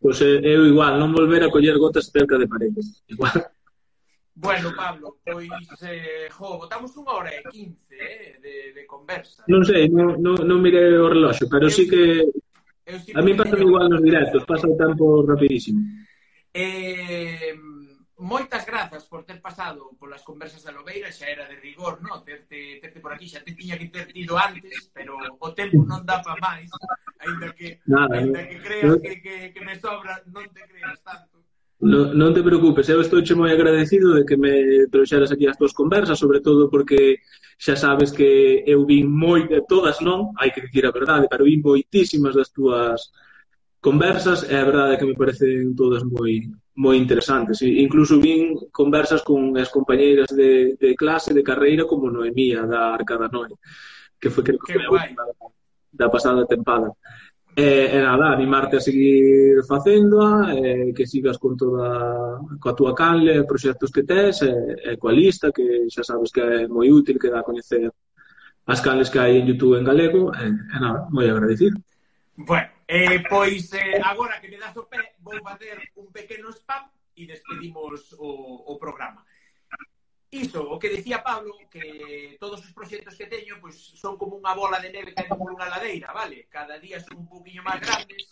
Pois 0.04 0.20
pues, 0.20 0.44
eu 0.44 0.68
igual, 0.68 1.00
non 1.00 1.16
volver 1.16 1.48
a 1.48 1.54
coller 1.54 1.80
gotas 1.80 2.12
cerca 2.12 2.36
de 2.36 2.52
paredes. 2.52 3.00
Igual. 3.08 3.40
Bueno, 4.40 4.74
Pablo, 4.74 5.18
pois, 5.26 5.50
eh, 5.82 6.30
jo, 6.32 6.58
botamos 6.64 6.96
unha 6.96 7.12
hora 7.12 7.28
e 7.36 7.44
quince 7.52 7.92
eh, 7.92 8.40
de, 8.40 8.72
de 8.72 8.84
conversa. 8.88 9.44
Non 9.52 9.68
sei, 9.68 9.92
non, 9.92 10.16
non, 10.24 10.40
non 10.48 10.64
mirei 10.64 10.96
o 10.96 11.12
reloxo, 11.12 11.52
pero 11.52 11.68
eu, 11.68 11.76
sí 11.76 11.84
que... 11.84 12.24
Eu 12.88 12.98
sí 13.04 13.12
a 13.12 13.20
mí 13.20 13.36
pasa 13.36 13.60
igual 13.60 13.92
nos 13.92 14.00
directos, 14.00 14.48
pasa 14.48 14.72
o 14.72 14.80
tempo 14.80 15.28
rapidísimo. 15.28 15.84
Eh, 16.56 17.52
moitas 18.16 18.64
grazas 18.64 19.04
por 19.12 19.28
ter 19.28 19.44
pasado 19.44 19.92
polas 20.00 20.24
conversas 20.24 20.64
da 20.64 20.72
Lobeira, 20.72 21.12
xa 21.12 21.28
era 21.28 21.44
de 21.44 21.60
rigor, 21.60 22.00
no? 22.00 22.24
Terte, 22.24 22.80
terte 22.80 23.04
por 23.04 23.12
aquí, 23.12 23.28
xa 23.28 23.44
te 23.44 23.52
tiña 23.52 23.76
que 23.76 23.92
ter 23.92 24.08
tido 24.08 24.40
antes, 24.40 24.88
pero 24.96 25.20
o 25.20 25.52
tempo 25.52 25.84
non 25.84 26.08
dá 26.08 26.24
para 26.24 26.40
máis, 26.40 26.72
ainda 27.20 27.52
que, 27.52 27.84
Nada, 27.84 28.24
ainda 28.24 28.40
que 28.48 28.56
creas 28.64 28.96
que, 29.04 29.20
que, 29.20 29.36
que 29.52 29.62
me 29.68 29.76
sobra, 29.76 30.24
non 30.32 30.48
te 30.48 30.64
creas 30.64 31.04
tanto. 31.04 31.39
Non, 31.80 32.12
non 32.12 32.36
te 32.36 32.44
preocupes, 32.44 32.92
eu 32.92 33.00
estou 33.00 33.24
moi 33.40 33.56
agradecido 33.56 34.12
de 34.12 34.28
que 34.28 34.36
me 34.36 34.84
trouxeras 34.92 35.32
aquí 35.32 35.48
as 35.48 35.56
túas 35.56 35.72
conversas, 35.72 36.20
sobre 36.20 36.44
todo 36.44 36.68
porque 36.68 37.24
xa 37.56 37.80
sabes 37.80 38.12
que 38.12 38.64
eu 38.68 38.84
vin 38.84 39.08
moi 39.08 39.48
de 39.48 39.64
todas, 39.64 40.04
non? 40.04 40.36
Hai 40.36 40.52
que 40.52 40.60
dicir 40.60 40.84
a 40.84 40.92
verdade, 40.92 41.32
pero 41.32 41.48
vin 41.48 41.64
moitísimas 41.64 42.36
das 42.36 42.52
túas 42.52 43.16
conversas 43.80 44.44
e 44.44 44.56
a 44.60 44.68
verdade 44.68 44.96
é 44.96 45.00
que 45.00 45.08
me 45.08 45.16
parecen 45.16 45.72
todas 45.72 46.04
moi 46.04 46.52
moi 46.76 47.00
interesantes. 47.00 47.64
E 47.64 47.80
incluso 47.80 48.20
vin 48.20 48.60
conversas 48.76 49.24
con 49.24 49.56
as 49.56 49.72
compañeiras 49.72 50.28
de, 50.36 50.76
de 50.76 50.92
clase, 51.00 51.32
de 51.32 51.48
carreira, 51.48 51.88
como 51.88 52.12
Noemía, 52.12 52.68
da 52.68 52.92
Arcada 52.92 53.32
Noe, 53.32 53.56
que 54.20 54.28
foi 54.28 54.44
creo 54.44 54.60
que, 54.60 54.76
que 54.76 54.84
foi 54.84 54.88
guai. 54.88 55.16
da, 55.16 55.26
da 55.96 56.08
pasada 56.12 56.44
tempada. 56.44 56.92
E, 57.60 57.92
e 57.92 58.00
nada, 58.00 58.32
animarte 58.32 58.78
a 58.78 58.80
seguir 58.88 59.60
facéndoa, 59.68 60.56
e, 60.56 60.94
que 60.96 61.04
sigas 61.06 61.38
con 61.44 61.60
toda 61.60 62.40
coa 62.56 62.78
túa 62.78 62.96
canle, 62.96 63.44
proxectos 63.44 63.92
que 63.92 64.08
tes, 64.08 64.48
e, 64.48 64.54
e 64.88 64.96
coa 64.96 65.12
lista, 65.12 65.52
que 65.52 65.92
xa 65.92 66.04
sabes 66.08 66.32
que 66.32 66.40
é 66.40 66.72
moi 66.72 66.88
útil, 66.88 67.20
que 67.20 67.28
dá 67.28 67.44
a 67.44 67.48
coñecer 67.50 67.92
as 68.64 68.80
canles 68.80 69.12
que 69.12 69.20
hai 69.20 69.44
en 69.44 69.48
Youtube 69.50 69.76
en 69.76 69.84
galego, 69.84 70.32
e, 70.32 70.46
e 70.48 70.78
nada, 70.80 71.12
moi 71.12 71.28
agradecido. 71.28 71.76
Bueno, 72.40 72.72
eh, 72.88 73.20
pois 73.28 73.68
eh, 73.76 74.00
agora 74.00 74.40
que 74.40 74.48
me 74.48 74.56
das 74.56 74.72
o 74.80 74.88
pé, 74.88 75.20
vou 75.20 75.36
facer 75.44 75.76
un 76.00 76.08
pequeno 76.16 76.56
spam 76.56 76.88
e 77.20 77.28
despedimos 77.28 78.16
o, 78.16 78.72
o 78.72 78.74
programa. 78.80 79.20
Iso, 80.32 80.62
o 80.62 80.78
que 80.78 80.90
decía 80.90 81.24
Pablo, 81.24 81.58
que 81.72 82.38
todos 82.40 82.62
os 82.62 82.72
proxectos 82.72 83.18
que 83.18 83.26
teño 83.26 83.58
pois 83.58 83.74
son 83.98 84.14
como 84.14 84.38
unha 84.38 84.54
bola 84.54 84.78
de 84.78 84.94
neve 84.94 85.18
que 85.18 85.26
por 85.26 85.50
unha 85.50 85.66
ladeira, 85.66 86.14
vale? 86.14 86.46
Cada 86.54 86.78
día 86.78 87.02
son 87.02 87.26
un 87.26 87.28
poquinho 87.28 87.66
máis 87.66 87.82
grandes 87.82 88.30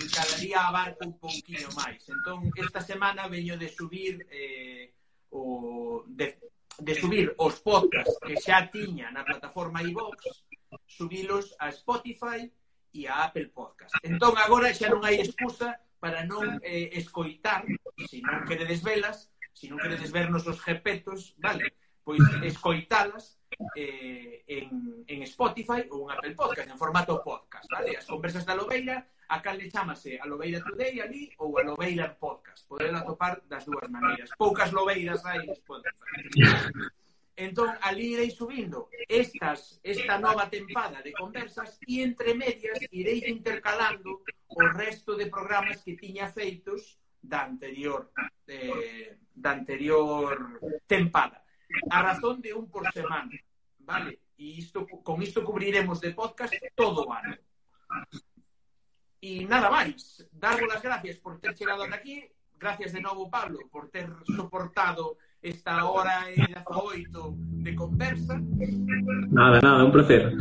e 0.00 0.08
cada 0.08 0.34
día 0.40 0.64
abarco 0.64 1.04
un 1.04 1.20
poquinho 1.20 1.68
máis. 1.76 2.00
Entón, 2.08 2.48
esta 2.56 2.80
semana 2.80 3.28
veño 3.28 3.60
de 3.60 3.68
subir 3.68 4.24
eh, 4.32 4.96
o, 5.28 6.08
de, 6.08 6.40
de 6.80 6.94
subir 6.96 7.36
os 7.36 7.60
podcasts 7.60 8.16
que 8.24 8.40
xa 8.40 8.72
tiña 8.72 9.12
na 9.12 9.20
plataforma 9.20 9.84
iVox, 9.84 10.24
subilos 10.88 11.52
a 11.60 11.68
Spotify 11.68 12.48
e 12.96 13.06
a 13.06 13.28
Apple 13.28 13.52
Podcast. 13.52 13.92
Entón, 14.02 14.40
agora 14.40 14.72
xa 14.72 14.88
non 14.88 15.04
hai 15.04 15.20
excusa 15.20 15.76
para 16.00 16.24
non 16.24 16.58
eh, 16.64 16.96
escoitar, 16.96 17.68
se 18.08 18.24
non 18.24 18.48
queredes 18.48 18.80
velas, 18.80 19.29
se 19.52 19.68
non 19.68 19.78
queredes 19.78 20.10
vernos 20.10 20.46
os 20.46 20.58
jepetos, 20.60 21.34
vale, 21.38 21.74
pois 22.04 22.20
escoitalas 22.42 23.38
eh, 23.76 24.42
en, 24.46 25.04
en 25.06 25.18
Spotify 25.26 25.84
ou 25.90 26.08
en 26.08 26.16
Apple 26.16 26.34
Podcast, 26.34 26.70
en 26.70 26.80
formato 26.80 27.20
podcast, 27.22 27.66
vale? 27.70 27.98
As 27.98 28.06
conversas 28.08 28.46
da 28.46 28.56
Lobeira, 28.56 29.04
a 29.30 29.38
cal 29.40 29.58
le 29.58 29.70
chamase 29.70 30.18
a 30.18 30.26
Lobeira 30.26 30.60
Today 30.60 31.00
ali 31.00 31.30
ou 31.38 31.58
a 31.58 31.62
Lobeira 31.62 32.06
en 32.10 32.16
podcast. 32.18 32.66
Podelo 32.66 32.98
atopar 32.98 33.42
das 33.46 33.64
dúas 33.64 33.86
maneiras. 33.86 34.30
Poucas 34.36 34.72
Lobeiras 34.72 35.22
hai 35.24 35.46
en 35.46 35.54
Spotify. 35.54 36.18
Entón, 37.40 37.72
ali 37.80 38.12
irei 38.18 38.30
subindo 38.30 38.90
estas, 39.08 39.80
esta 39.80 40.18
nova 40.18 40.50
tempada 40.50 41.00
de 41.00 41.12
conversas 41.12 41.78
e 41.88 42.02
entre 42.02 42.34
medias 42.34 42.76
irei 42.92 43.24
intercalando 43.30 44.20
o 44.50 44.60
resto 44.76 45.16
de 45.16 45.30
programas 45.30 45.80
que 45.80 45.96
tiña 45.96 46.28
feitos 46.28 46.98
da 47.22 47.44
anterior 47.44 48.10
eh, 48.48 49.16
da 49.40 49.52
anterior 49.52 50.60
tempada. 50.86 51.42
A 51.90 52.02
razón 52.02 52.40
de 52.40 52.52
un 52.52 52.68
por 52.68 52.84
semana, 52.92 53.32
vale? 53.80 54.20
E 54.36 54.58
isto, 54.60 54.86
con 54.86 55.22
isto 55.22 55.44
cubriremos 55.44 56.00
de 56.00 56.12
podcast 56.12 56.54
todo 56.74 57.06
o 57.06 57.12
ano. 57.12 57.36
E 59.20 59.44
nada 59.44 59.68
máis, 59.68 60.24
darvos 60.32 60.72
as 60.72 60.80
gracias 60.80 61.20
por 61.20 61.36
ter 61.40 61.52
chegado 61.52 61.84
ata 61.84 61.96
aquí, 62.00 62.24
gracias 62.56 62.92
de 62.92 63.04
novo 63.04 63.28
Pablo 63.28 63.68
por 63.68 63.92
ter 63.92 64.08
soportado 64.36 65.18
esta 65.42 65.84
hora 65.84 66.28
e 66.32 66.40
18 66.40 67.36
de 67.64 67.72
conversa. 67.76 68.40
Nada, 69.28 69.60
nada, 69.60 69.84
un 69.84 69.92
placer. 69.92 70.32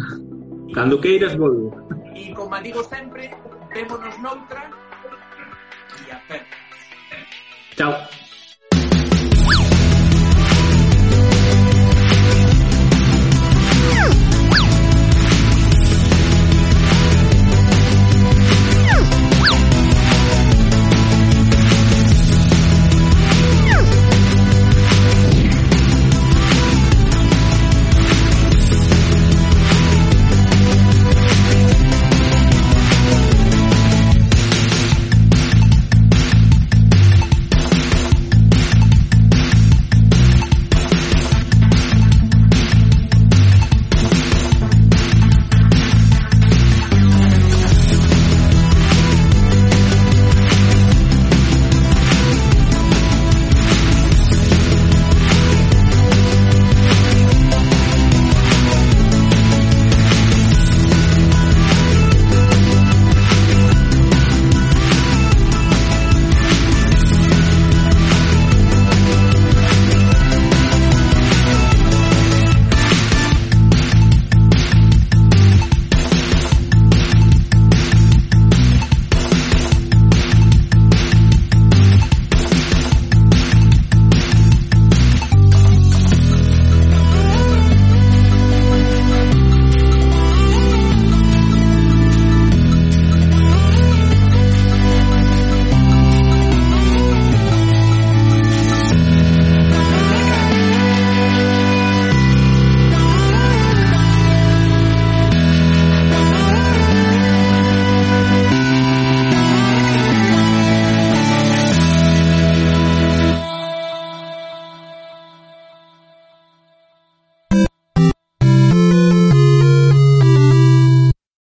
Cando 0.74 1.00
queiras 1.00 1.36
volvo. 1.36 1.76
E 2.16 2.32
como 2.34 2.56
digo 2.64 2.84
sempre, 2.84 3.32
vémonos 3.74 4.16
noutra 4.20 4.72
e 6.08 6.12
a 6.12 6.20
pernas. 6.28 6.60
Chao. 7.76 8.29